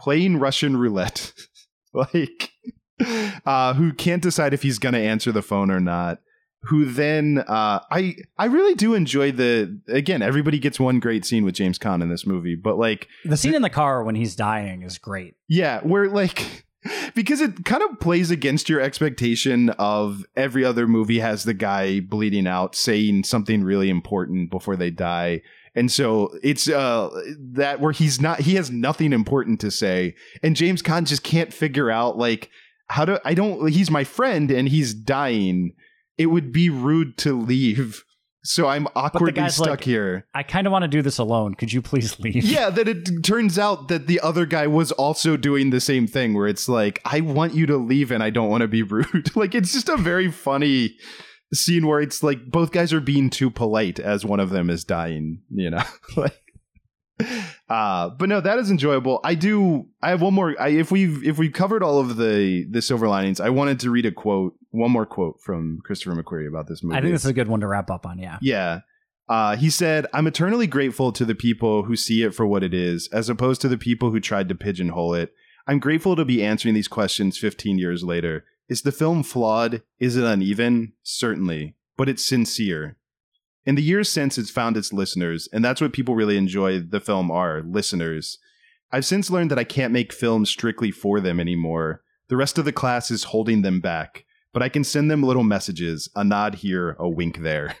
playing 0.01 0.37
Russian 0.37 0.75
roulette. 0.75 1.31
like 1.93 2.51
uh 3.45 3.73
who 3.73 3.93
can't 3.93 4.21
decide 4.21 4.53
if 4.53 4.63
he's 4.63 4.79
going 4.79 4.93
to 4.93 4.99
answer 4.99 5.31
the 5.31 5.41
phone 5.41 5.71
or 5.71 5.79
not. 5.79 6.19
Who 6.63 6.85
then 6.85 7.43
uh 7.47 7.79
I 7.89 8.15
I 8.37 8.45
really 8.45 8.75
do 8.75 8.93
enjoy 8.93 9.31
the 9.31 9.79
again 9.87 10.21
everybody 10.21 10.59
gets 10.59 10.79
one 10.79 10.99
great 10.99 11.25
scene 11.25 11.45
with 11.45 11.55
James 11.55 11.79
Caan 11.79 12.01
in 12.01 12.09
this 12.09 12.25
movie, 12.25 12.55
but 12.55 12.77
like 12.77 13.07
The 13.25 13.37
scene 13.37 13.55
in 13.55 13.61
the 13.61 13.69
car 13.69 14.03
when 14.03 14.15
he's 14.15 14.35
dying 14.35 14.83
is 14.83 14.97
great. 14.97 15.35
Yeah, 15.47 15.79
where 15.81 16.09
like 16.09 16.65
because 17.15 17.41
it 17.41 17.65
kind 17.65 17.83
of 17.83 17.99
plays 17.99 18.31
against 18.31 18.69
your 18.69 18.81
expectation 18.81 19.69
of 19.71 20.25
every 20.35 20.63
other 20.63 20.87
movie 20.87 21.19
has 21.19 21.43
the 21.43 21.53
guy 21.53 21.99
bleeding 21.99 22.47
out 22.47 22.75
saying 22.75 23.23
something 23.23 23.63
really 23.63 23.89
important 23.89 24.49
before 24.49 24.75
they 24.75 24.89
die 24.89 25.41
and 25.75 25.91
so 25.91 26.31
it's 26.41 26.69
uh 26.69 27.09
that 27.37 27.79
where 27.79 27.91
he's 27.91 28.21
not 28.21 28.41
he 28.41 28.55
has 28.55 28.71
nothing 28.71 29.13
important 29.13 29.59
to 29.59 29.69
say 29.71 30.15
and 30.41 30.55
James 30.55 30.81
Caan 30.81 31.05
just 31.05 31.23
can't 31.23 31.53
figure 31.53 31.91
out 31.91 32.17
like 32.17 32.49
how 32.87 33.05
to 33.05 33.21
I 33.25 33.33
don't 33.33 33.67
he's 33.69 33.91
my 33.91 34.03
friend 34.03 34.49
and 34.49 34.67
he's 34.67 34.93
dying 34.93 35.73
it 36.19 36.27
would 36.27 36.51
be 36.51 36.69
rude 36.69 37.17
to 37.17 37.33
leave 37.33 38.03
so 38.41 38.67
I'm 38.67 38.87
awkwardly 38.95 39.49
stuck 39.49 39.67
like- 39.67 39.83
here 39.83 40.25
I 40.33 40.43
kind 40.43 40.65
of 40.65 40.71
want 40.71 40.83
to 40.83 40.87
do 40.87 41.01
this 41.01 41.17
alone. 41.17 41.55
Could 41.55 41.73
you 41.73 41.81
please 41.81 42.17
leave? 42.23 42.37
yeah, 42.45 42.69
that 42.69 42.87
it 42.87 43.21
turns 43.23 43.59
out 43.59 43.89
that 43.89 44.07
the 44.07 44.19
other 44.21 44.45
guy 44.45 44.65
was 44.65 44.93
also 44.93 45.35
doing 45.35 45.71
the 45.71 45.81
same 45.81 46.07
thing 46.07 46.33
where 46.33 46.47
it's 46.47 46.69
like, 46.69 47.01
I 47.03 47.19
want 47.19 47.53
you 47.53 47.65
to 47.65 47.75
leave 47.77 48.11
and 48.11 48.23
I 48.23 48.29
don't 48.29 48.49
want 48.49 48.61
to 48.61 48.67
be 48.69 48.81
rude. 48.95 49.35
like 49.35 49.55
it's 49.55 49.73
just 49.73 49.89
a 49.89 49.97
very 49.97 50.31
funny 50.31 50.95
scene 51.53 51.85
where 51.85 51.99
it's 51.99 52.23
like 52.23 52.39
both 52.49 52.71
guys 52.71 52.93
are 52.93 53.01
being 53.01 53.29
too 53.29 53.49
polite 53.49 53.99
as 53.99 54.23
one 54.23 54.39
of 54.39 54.51
them 54.51 54.69
is 54.69 54.85
dying, 54.85 55.41
you 55.49 55.69
know? 55.69 55.83
like 56.15 56.37
uh 57.69 58.09
but 58.17 58.29
no 58.29 58.39
that 58.39 58.59
is 58.59 58.71
enjoyable 58.71 59.19
i 59.25 59.35
do 59.35 59.85
i 60.01 60.09
have 60.09 60.21
one 60.21 60.33
more 60.33 60.55
I, 60.57 60.69
if 60.69 60.89
we've 60.89 61.21
if 61.27 61.37
we've 61.37 61.51
covered 61.51 61.83
all 61.83 61.99
of 61.99 62.15
the 62.15 62.65
the 62.71 62.81
silver 62.81 63.09
linings 63.09 63.41
i 63.41 63.49
wanted 63.49 63.81
to 63.81 63.89
read 63.91 64.05
a 64.05 64.11
quote 64.13 64.53
one 64.71 64.91
more 64.91 65.05
quote 65.05 65.39
from 65.41 65.79
christopher 65.83 66.15
mcquarrie 66.15 66.47
about 66.47 66.67
this 66.67 66.83
movie 66.83 66.97
I 66.97 67.01
think 67.01 67.13
this 67.13 67.23
is 67.23 67.31
a 67.31 67.33
good 67.33 67.47
one 67.47 67.61
to 67.61 67.67
wrap 67.67 67.89
up 67.89 68.05
on. 68.05 68.19
Yeah. 68.19 68.37
yeah. 68.41 68.81
Uh, 69.29 69.55
he 69.55 69.69
said, 69.69 70.07
I'm 70.11 70.25
eternally 70.25 70.65
grateful 70.65 71.11
to 71.11 71.23
the 71.23 71.35
people 71.35 71.83
who 71.83 71.95
see 71.95 72.23
it 72.23 72.33
for 72.33 72.47
what 72.47 72.63
it 72.63 72.73
is, 72.73 73.07
as 73.13 73.29
opposed 73.29 73.61
to 73.61 73.67
the 73.67 73.77
people 73.77 74.09
who 74.09 74.19
tried 74.19 74.49
to 74.49 74.55
pigeonhole 74.55 75.13
it. 75.13 75.33
I'm 75.67 75.77
grateful 75.77 76.15
to 76.15 76.25
be 76.25 76.43
answering 76.43 76.73
these 76.73 76.87
questions 76.87 77.37
15 77.37 77.77
years 77.77 78.03
later. 78.03 78.45
Is 78.67 78.81
the 78.81 78.91
film 78.91 79.21
flawed? 79.21 79.83
Is 79.99 80.17
it 80.17 80.23
uneven? 80.23 80.93
Certainly. 81.03 81.75
But 81.95 82.09
it's 82.09 82.25
sincere. 82.25 82.97
In 83.65 83.75
the 83.75 83.83
years 83.83 84.11
since 84.11 84.39
it's 84.39 84.49
found 84.49 84.77
its 84.77 84.91
listeners, 84.91 85.47
and 85.53 85.63
that's 85.63 85.79
what 85.79 85.93
people 85.93 86.15
really 86.15 86.37
enjoy 86.37 86.79
the 86.79 86.99
film 86.99 87.29
are 87.29 87.61
listeners. 87.61 88.39
I've 88.91 89.05
since 89.05 89.29
learned 89.29 89.51
that 89.51 89.59
I 89.59 89.63
can't 89.63 89.93
make 89.93 90.11
films 90.11 90.49
strictly 90.49 90.89
for 90.89 91.19
them 91.19 91.39
anymore. 91.39 92.01
The 92.29 92.37
rest 92.37 92.57
of 92.57 92.65
the 92.65 92.71
class 92.71 93.11
is 93.11 93.25
holding 93.25 93.61
them 93.61 93.79
back, 93.79 94.25
but 94.53 94.63
I 94.63 94.69
can 94.69 94.83
send 94.83 95.09
them 95.09 95.23
little 95.23 95.43
messages, 95.43 96.09
a 96.15 96.23
nod 96.23 96.55
here, 96.55 96.95
a 96.99 97.09
wink 97.09 97.39
there. 97.39 97.75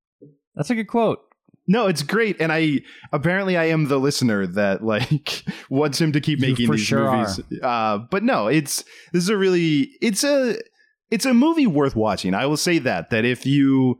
That's 0.54 0.70
a 0.70 0.74
good 0.74 0.88
quote. 0.88 1.20
No, 1.66 1.86
it's 1.86 2.02
great, 2.02 2.40
and 2.40 2.50
I 2.52 2.80
apparently 3.12 3.56
I 3.56 3.66
am 3.66 3.86
the 3.86 3.98
listener 3.98 4.46
that 4.46 4.82
like 4.82 5.44
wants 5.70 6.00
him 6.00 6.12
to 6.12 6.20
keep 6.20 6.40
making 6.40 6.70
these 6.70 6.80
sure 6.80 7.12
movies. 7.12 7.40
Uh, 7.62 7.98
but 8.10 8.24
no, 8.24 8.48
it's 8.48 8.82
this 9.12 9.22
is 9.22 9.28
a 9.28 9.36
really 9.36 9.90
it's 10.00 10.24
a 10.24 10.56
it's 11.10 11.26
a 11.26 11.34
movie 11.34 11.68
worth 11.68 11.94
watching. 11.94 12.34
I 12.34 12.46
will 12.46 12.56
say 12.56 12.78
that 12.80 13.10
that 13.10 13.24
if 13.24 13.46
you 13.46 13.98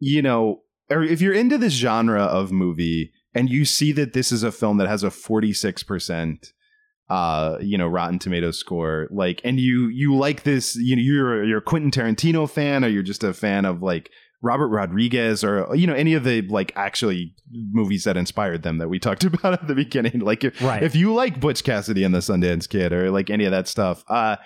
you 0.00 0.20
know 0.20 0.62
or 0.90 1.02
if 1.02 1.20
you're 1.22 1.32
into 1.32 1.56
this 1.56 1.72
genre 1.72 2.24
of 2.24 2.52
movie 2.52 3.12
and 3.34 3.48
you 3.48 3.64
see 3.64 3.92
that 3.92 4.12
this 4.12 4.30
is 4.30 4.42
a 4.42 4.52
film 4.52 4.76
that 4.76 4.88
has 4.88 5.02
a 5.02 5.10
46 5.10 5.82
percent 5.84 6.52
uh 7.10 7.56
you 7.60 7.78
know 7.78 7.86
rotten 7.88 8.18
tomato 8.18 8.50
score 8.50 9.08
like 9.10 9.40
and 9.44 9.58
you 9.58 9.88
you 9.88 10.14
like 10.16 10.42
this 10.42 10.76
you 10.76 10.94
know 10.94 11.02
you're 11.02 11.44
you're 11.44 11.58
a 11.58 11.62
quentin 11.62 11.90
tarantino 11.90 12.48
fan 12.48 12.84
or 12.84 12.88
you're 12.88 13.02
just 13.02 13.24
a 13.24 13.32
fan 13.32 13.64
of 13.64 13.82
like 13.82 14.10
robert 14.42 14.68
rodriguez 14.68 15.42
or 15.42 15.74
you 15.74 15.86
know 15.86 15.94
any 15.94 16.14
of 16.14 16.22
the 16.24 16.42
like 16.42 16.70
actually 16.76 17.34
movies 17.72 18.04
that 18.04 18.16
inspired 18.16 18.62
them 18.62 18.78
that 18.78 18.88
we 18.88 18.98
talked 19.06 19.24
about 19.24 19.54
at 19.54 19.66
the 19.66 19.74
beginning. 19.74 20.20
Like 20.20 20.44
if, 20.44 20.60
Right. 20.62 20.82
if 20.82 20.94
you 20.94 21.14
like 21.14 21.40
butch 21.40 21.64
cassidy 21.64 22.04
and 22.04 22.14
the 22.14 22.18
sundance 22.18 22.68
kid 22.68 22.92
or 22.92 23.10
like 23.10 23.30
any 23.30 23.44
of 23.46 23.50
that 23.52 23.66
stuff 23.68 24.04
uh 24.08 24.36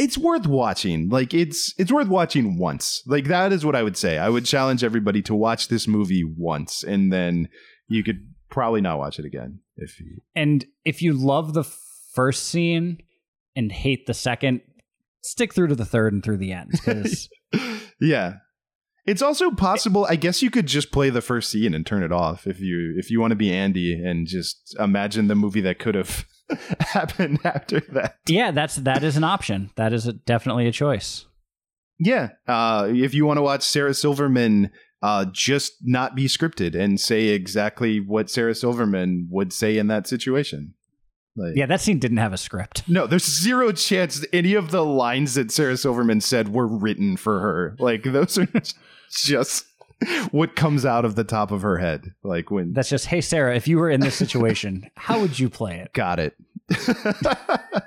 it's 0.00 0.16
worth 0.16 0.46
watching. 0.46 1.08
Like 1.08 1.34
it's 1.34 1.74
it's 1.76 1.90
worth 1.90 2.06
watching 2.06 2.56
once. 2.56 3.02
Like 3.06 3.24
that 3.26 3.52
is 3.52 3.64
what 3.64 3.74
i 3.74 3.82
would 3.82 3.96
say. 3.96 4.16
I 4.18 4.28
would 4.28 4.44
challenge 4.44 4.84
everybody 4.84 5.22
to 5.22 5.34
watch 5.34 5.68
this 5.68 5.88
movie 5.88 6.22
once 6.24 6.84
and 6.84 7.12
then 7.12 7.48
you 7.88 8.04
could 8.04 8.26
probably 8.50 8.80
not 8.80 8.98
watch 8.98 9.18
it 9.18 9.24
again 9.24 9.60
if 9.76 9.98
you 10.00 10.18
And 10.36 10.64
if 10.84 11.00
you 11.02 11.12
love 11.14 11.54
the 11.54 11.64
first 12.14 12.44
scene 12.44 12.98
and 13.56 13.72
hate 13.72 14.06
the 14.06 14.14
second, 14.14 14.60
stick 15.22 15.54
through 15.54 15.68
to 15.68 15.74
the 15.74 15.84
third 15.84 16.12
and 16.12 16.22
through 16.24 16.36
the 16.36 16.52
end 16.52 16.70
because 16.70 17.28
yeah 18.00 18.34
it's 19.04 19.22
also 19.22 19.50
possible 19.50 20.06
i 20.08 20.16
guess 20.16 20.42
you 20.42 20.50
could 20.50 20.66
just 20.66 20.92
play 20.92 21.10
the 21.10 21.20
first 21.20 21.50
scene 21.50 21.74
and 21.74 21.84
turn 21.86 22.02
it 22.02 22.12
off 22.12 22.46
if 22.46 22.60
you 22.60 22.94
if 22.96 23.10
you 23.10 23.20
want 23.20 23.30
to 23.30 23.36
be 23.36 23.52
andy 23.52 23.92
and 23.92 24.26
just 24.26 24.76
imagine 24.78 25.26
the 25.26 25.34
movie 25.34 25.60
that 25.60 25.78
could 25.78 25.94
have 25.94 26.24
happened 26.80 27.38
after 27.44 27.80
that 27.92 28.16
yeah, 28.26 28.50
that's 28.50 28.76
that 28.76 29.02
is 29.02 29.16
an 29.18 29.24
option. 29.24 29.70
That 29.76 29.92
is 29.92 30.06
a, 30.06 30.14
definitely 30.14 30.66
a 30.66 30.72
choice. 30.72 31.26
yeah 31.98 32.30
uh 32.46 32.88
if 32.90 33.12
you 33.12 33.26
want 33.26 33.38
to 33.38 33.42
watch 33.42 33.62
sarah 33.62 33.92
silverman 33.92 34.70
uh 35.02 35.26
just 35.32 35.72
not 35.82 36.14
be 36.14 36.24
scripted 36.26 36.74
and 36.74 36.98
say 37.00 37.28
exactly 37.28 37.98
what 38.00 38.30
sarah 38.30 38.54
silverman 38.54 39.28
would 39.30 39.52
say 39.52 39.76
in 39.76 39.88
that 39.88 40.06
situation 40.06 40.74
like 41.38 41.56
Yeah, 41.56 41.66
that 41.66 41.80
scene 41.80 41.98
didn't 41.98 42.18
have 42.18 42.32
a 42.32 42.36
script. 42.38 42.82
no, 42.88 43.06
there's 43.06 43.24
zero 43.24 43.72
chance 43.72 44.20
that 44.20 44.34
any 44.34 44.54
of 44.54 44.70
the 44.70 44.84
lines 44.84 45.34
that 45.34 45.50
Sarah 45.50 45.76
Silverman 45.76 46.20
said 46.20 46.52
were 46.52 46.66
written 46.66 47.16
for 47.16 47.40
her. 47.40 47.76
Like 47.78 48.02
those 48.02 48.36
are 48.38 48.48
just 49.10 49.64
what 50.30 50.54
comes 50.56 50.84
out 50.84 51.04
of 51.04 51.14
the 51.14 51.24
top 51.24 51.50
of 51.50 51.62
her 51.62 51.78
head. 51.78 52.14
Like 52.22 52.50
when 52.50 52.72
That's 52.72 52.88
just, 52.88 53.06
hey 53.06 53.20
Sarah, 53.20 53.54
if 53.56 53.66
you 53.66 53.78
were 53.78 53.90
in 53.90 54.00
this 54.00 54.14
situation, 54.16 54.90
how 54.96 55.20
would 55.20 55.38
you 55.38 55.48
play 55.48 55.78
it? 55.78 55.92
got 55.92 56.18
it. 56.20 56.36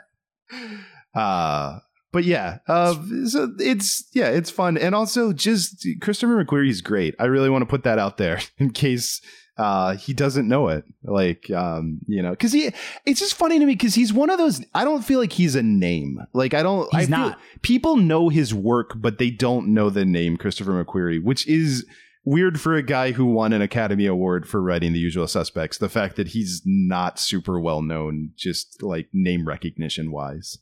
uh 1.14 1.80
but 2.14 2.26
yeah, 2.26 2.58
uh, 2.68 2.94
so 3.26 3.54
it's 3.58 4.04
yeah, 4.14 4.28
it's 4.28 4.52
fun, 4.52 4.78
and 4.78 4.94
also 4.94 5.32
just 5.32 5.88
Christopher 6.02 6.44
McQuarrie 6.44 6.70
is 6.70 6.82
great. 6.82 7.16
I 7.20 7.26
really 7.28 7.50
want 7.50 7.62
to 7.62 7.66
put 7.66 7.84
that 7.84 8.00
out 8.00 8.18
there 8.18 8.42
in 8.58 8.72
case 8.72 9.22
uh, 9.58 9.96
he 9.96 10.14
doesn't 10.14 10.48
know 10.48 10.70
it. 10.70 10.86
Like, 11.04 11.50
um, 11.52 12.00
you 12.08 12.22
know, 12.22 12.32
because 12.32 12.52
he, 12.52 12.72
it's 13.06 13.20
just 13.20 13.36
funny 13.36 13.60
to 13.60 13.66
me 13.66 13.74
because 13.74 13.96
he's 13.96 14.14
one 14.14 14.30
of 14.30 14.38
those. 14.38 14.64
I 14.74 14.84
don't 14.84 15.04
feel 15.04 15.20
like 15.20 15.34
he's 15.34 15.56
a 15.56 15.64
name. 15.64 16.20
Like, 16.34 16.54
I 16.54 16.64
don't. 16.64 16.94
He's 16.96 17.08
I 17.08 17.18
not. 17.18 17.40
People 17.62 17.98
know 17.98 18.30
his 18.30 18.54
work, 18.54 18.94
but 18.96 19.18
they 19.18 19.30
don't 19.30 19.74
know 19.74 19.90
the 19.90 20.06
name 20.06 20.38
Christopher 20.38 20.84
McQuarrie, 20.84 21.24
which 21.24 21.48
is 21.48 21.86
weird 22.24 22.60
for 22.60 22.76
a 22.76 22.84
guy 22.84 23.12
who 23.12 23.26
won 23.26 23.54
an 23.54 23.62
Academy 23.62 24.06
Award 24.06 24.48
for 24.48 24.62
writing 24.62 24.94
The 24.94 25.00
Usual 25.00 25.28
Suspects. 25.28 25.78
The 25.78 25.90
fact 25.90 26.16
that 26.16 26.30
he's 26.30 26.62
not 26.66 27.20
super 27.20 27.60
well 27.60 27.82
known, 27.82 28.32
just 28.36 28.82
like 28.82 29.10
name 29.14 29.48
recognition 29.48 30.12
wise. 30.12 30.58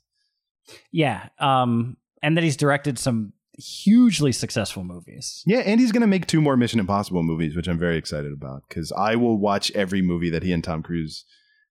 Yeah, 0.91 1.29
um, 1.39 1.97
and 2.21 2.37
that 2.37 2.43
he's 2.43 2.57
directed 2.57 2.99
some 2.99 3.33
hugely 3.59 4.31
successful 4.31 4.83
movies. 4.83 5.43
Yeah, 5.45 5.59
and 5.59 5.79
he's 5.79 5.91
going 5.91 6.01
to 6.01 6.07
make 6.07 6.27
two 6.27 6.41
more 6.41 6.57
Mission 6.57 6.79
Impossible 6.79 7.23
movies, 7.23 7.55
which 7.55 7.67
I'm 7.67 7.79
very 7.79 7.97
excited 7.97 8.31
about 8.31 8.63
because 8.67 8.91
I 8.91 9.15
will 9.15 9.37
watch 9.37 9.71
every 9.71 10.01
movie 10.01 10.29
that 10.29 10.43
he 10.43 10.51
and 10.51 10.63
Tom 10.63 10.83
Cruise 10.83 11.25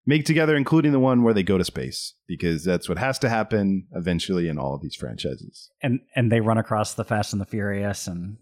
make 0.06 0.24
together, 0.24 0.56
including 0.56 0.92
the 0.92 1.00
one 1.00 1.22
where 1.22 1.34
they 1.34 1.42
go 1.42 1.58
to 1.58 1.64
space, 1.64 2.14
because 2.26 2.64
that's 2.64 2.88
what 2.88 2.98
has 2.98 3.18
to 3.20 3.28
happen 3.28 3.86
eventually 3.94 4.48
in 4.48 4.58
all 4.58 4.74
of 4.74 4.82
these 4.82 4.96
franchises. 4.96 5.70
And 5.82 6.00
and 6.14 6.32
they 6.32 6.40
run 6.40 6.58
across 6.58 6.94
the 6.94 7.04
Fast 7.04 7.32
and 7.32 7.40
the 7.40 7.46
Furious 7.46 8.06
and 8.06 8.38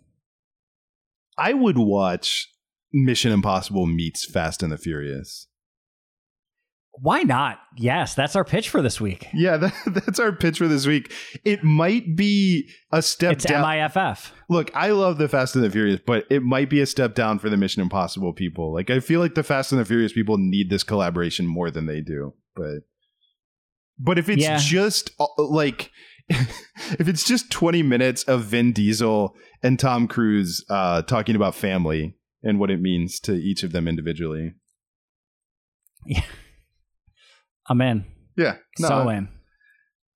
I 1.39 1.53
would 1.53 1.77
watch 1.77 2.49
Mission 2.93 3.33
Impossible 3.33 3.87
meets 3.87 4.25
Fast 4.25 4.63
and 4.63 4.73
the 4.73 4.79
Furious. 4.79 5.49
Why 7.01 7.23
not? 7.23 7.59
Yes, 7.77 8.15
that's 8.15 8.35
our 8.37 8.45
pitch 8.45 8.69
for 8.71 8.81
this 8.83 9.01
week. 9.01 9.27
Yeah, 9.35 9.57
that, 9.59 9.75
that's 9.87 10.19
our 10.19 10.33
pitch 10.33 10.59
for 10.59 10.67
this 10.69 10.87
week. 10.87 11.13
It 11.45 11.63
might 11.63 12.17
be 12.17 12.69
a 12.93 13.03
step 13.03 13.31
down. 13.31 13.35
It's 13.37 13.45
down. 13.45 13.63
MIFF. 13.63 14.33
Look, 14.49 14.75
I 14.75 14.91
love 14.91 15.19
the 15.19 15.29
Fast 15.29 15.55
and 15.57 15.65
the 15.65 15.71
Furious, 15.71 16.01
but 16.05 16.25
it 16.31 16.43
might 16.43 16.71
be 16.71 16.81
a 16.81 16.87
step 16.87 17.15
down 17.15 17.39
for 17.39 17.51
the 17.51 17.57
Mission 17.57 17.83
Impossible 17.83 18.33
people. 18.33 18.73
Like, 18.73 18.91
I 18.91 19.01
feel 19.01 19.21
like 19.21 19.35
the 19.35 19.43
Fast 19.43 19.73
and 19.73 19.81
the 19.81 19.85
Furious 19.85 20.13
people 20.13 20.39
need 20.39 20.71
this 20.71 20.83
collaboration 20.83 21.47
more 21.47 21.71
than 21.71 21.87
they 21.87 22.01
do. 22.01 22.33
But, 22.55 22.81
but 23.99 24.19
if 24.19 24.29
it's 24.29 24.43
Yeah. 24.43 24.57
just 24.59 25.11
uh, 25.21 25.27
like, 25.39 25.91
if 26.29 27.09
it's 27.09 27.25
just 27.25 27.51
twenty 27.51 27.83
minutes 27.83 28.23
of 28.25 28.45
Vin 28.45 28.73
Diesel 28.73 29.35
and 29.63 29.79
Tom 29.79 30.09
Cruise 30.09 30.65
uh, 30.71 31.03
talking 31.03 31.37
about 31.37 31.55
family 31.55 32.15
and 32.43 32.59
what 32.59 32.71
it 32.71 32.81
means 32.81 33.21
to 33.21 33.33
each 33.35 33.63
of 33.63 33.73
them 33.73 33.87
individually, 33.87 34.55
I'm 37.69 37.81
in. 37.81 38.05
yeah, 38.37 38.57
so 38.77 39.09
in. 39.09 39.29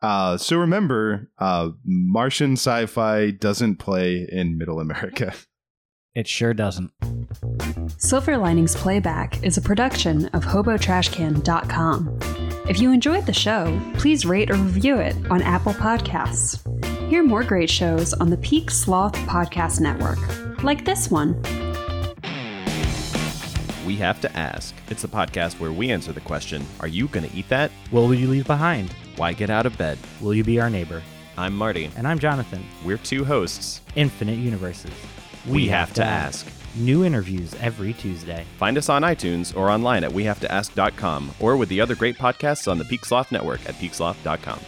Uh, 0.03 0.38
so 0.38 0.57
remember, 0.57 1.30
uh, 1.38 1.70
Martian 1.84 2.53
sci-fi 2.55 3.30
doesn't 3.32 3.76
play 3.76 4.26
in 4.30 4.57
Middle 4.59 4.80
America. 4.80 5.34
It 6.12 6.26
sure 6.26 6.53
doesn't. 6.53 6.90
Silver 7.96 8.36
Linings 8.36 8.74
Playback 8.74 9.40
is 9.44 9.57
a 9.57 9.61
production 9.62 10.26
of 10.26 10.44
HoboTrashCan.com. 10.44 12.18
If 12.68 12.80
you 12.80 12.90
enjoyed 12.90 13.26
the 13.26 13.32
show, 13.32 13.80
please 13.94 14.26
rate 14.26 14.51
or 14.51 14.55
review 14.55 14.96
it 14.96 15.14
on 15.30 15.40
Apple 15.42 15.72
Podcasts. 15.72 16.59
Hear 17.09 17.22
more 17.22 17.44
great 17.44 17.70
shows 17.70 18.12
on 18.14 18.28
the 18.28 18.36
Peak 18.38 18.72
Sloth 18.72 19.14
Podcast 19.18 19.80
Network, 19.80 20.18
like 20.64 20.84
this 20.84 21.12
one. 21.12 21.40
We 23.91 23.97
Have 23.97 24.20
to 24.20 24.36
Ask. 24.36 24.72
It's 24.88 25.03
the 25.03 25.09
podcast 25.09 25.59
where 25.59 25.72
we 25.72 25.91
answer 25.91 26.12
the 26.12 26.20
question 26.20 26.64
Are 26.78 26.86
you 26.86 27.09
going 27.09 27.28
to 27.28 27.36
eat 27.36 27.49
that? 27.49 27.72
What 27.91 28.03
will 28.03 28.14
you 28.14 28.28
leave 28.28 28.47
behind? 28.47 28.95
Why 29.16 29.32
get 29.32 29.51
out 29.51 29.66
of 29.66 29.76
bed? 29.76 29.99
Will 30.20 30.32
you 30.32 30.45
be 30.45 30.61
our 30.61 30.70
neighbor? 30.70 31.03
I'm 31.36 31.57
Marty. 31.57 31.91
And 31.97 32.07
I'm 32.07 32.20
Jonathan. 32.20 32.64
We're 32.84 32.99
two 32.99 33.24
hosts. 33.24 33.80
Infinite 33.97 34.38
Universes. 34.38 34.93
We, 35.45 35.66
have, 35.66 35.93
to 35.95 36.05
ask. 36.05 36.47
New 36.76 37.05
interviews 37.05 37.53
every 37.55 37.93
Tuesday. 37.95 38.47
Find 38.59 38.78
us 38.78 38.88
on 38.88 39.03
iTunes 39.03 39.57
or 39.57 39.68
online 39.68 40.05
at 40.05 40.12
wehavetoask.com 40.12 41.32
or 41.41 41.57
with 41.57 41.68
the 41.68 41.80
other 41.80 41.97
great 41.97 42.16
podcasts 42.16 42.70
on 42.70 42.78
the 42.78 42.84
Peak 42.84 43.05
Sloth 43.05 43.32
Network 43.32 43.68
at 43.68 43.74
peaksloth.com. 43.74 44.61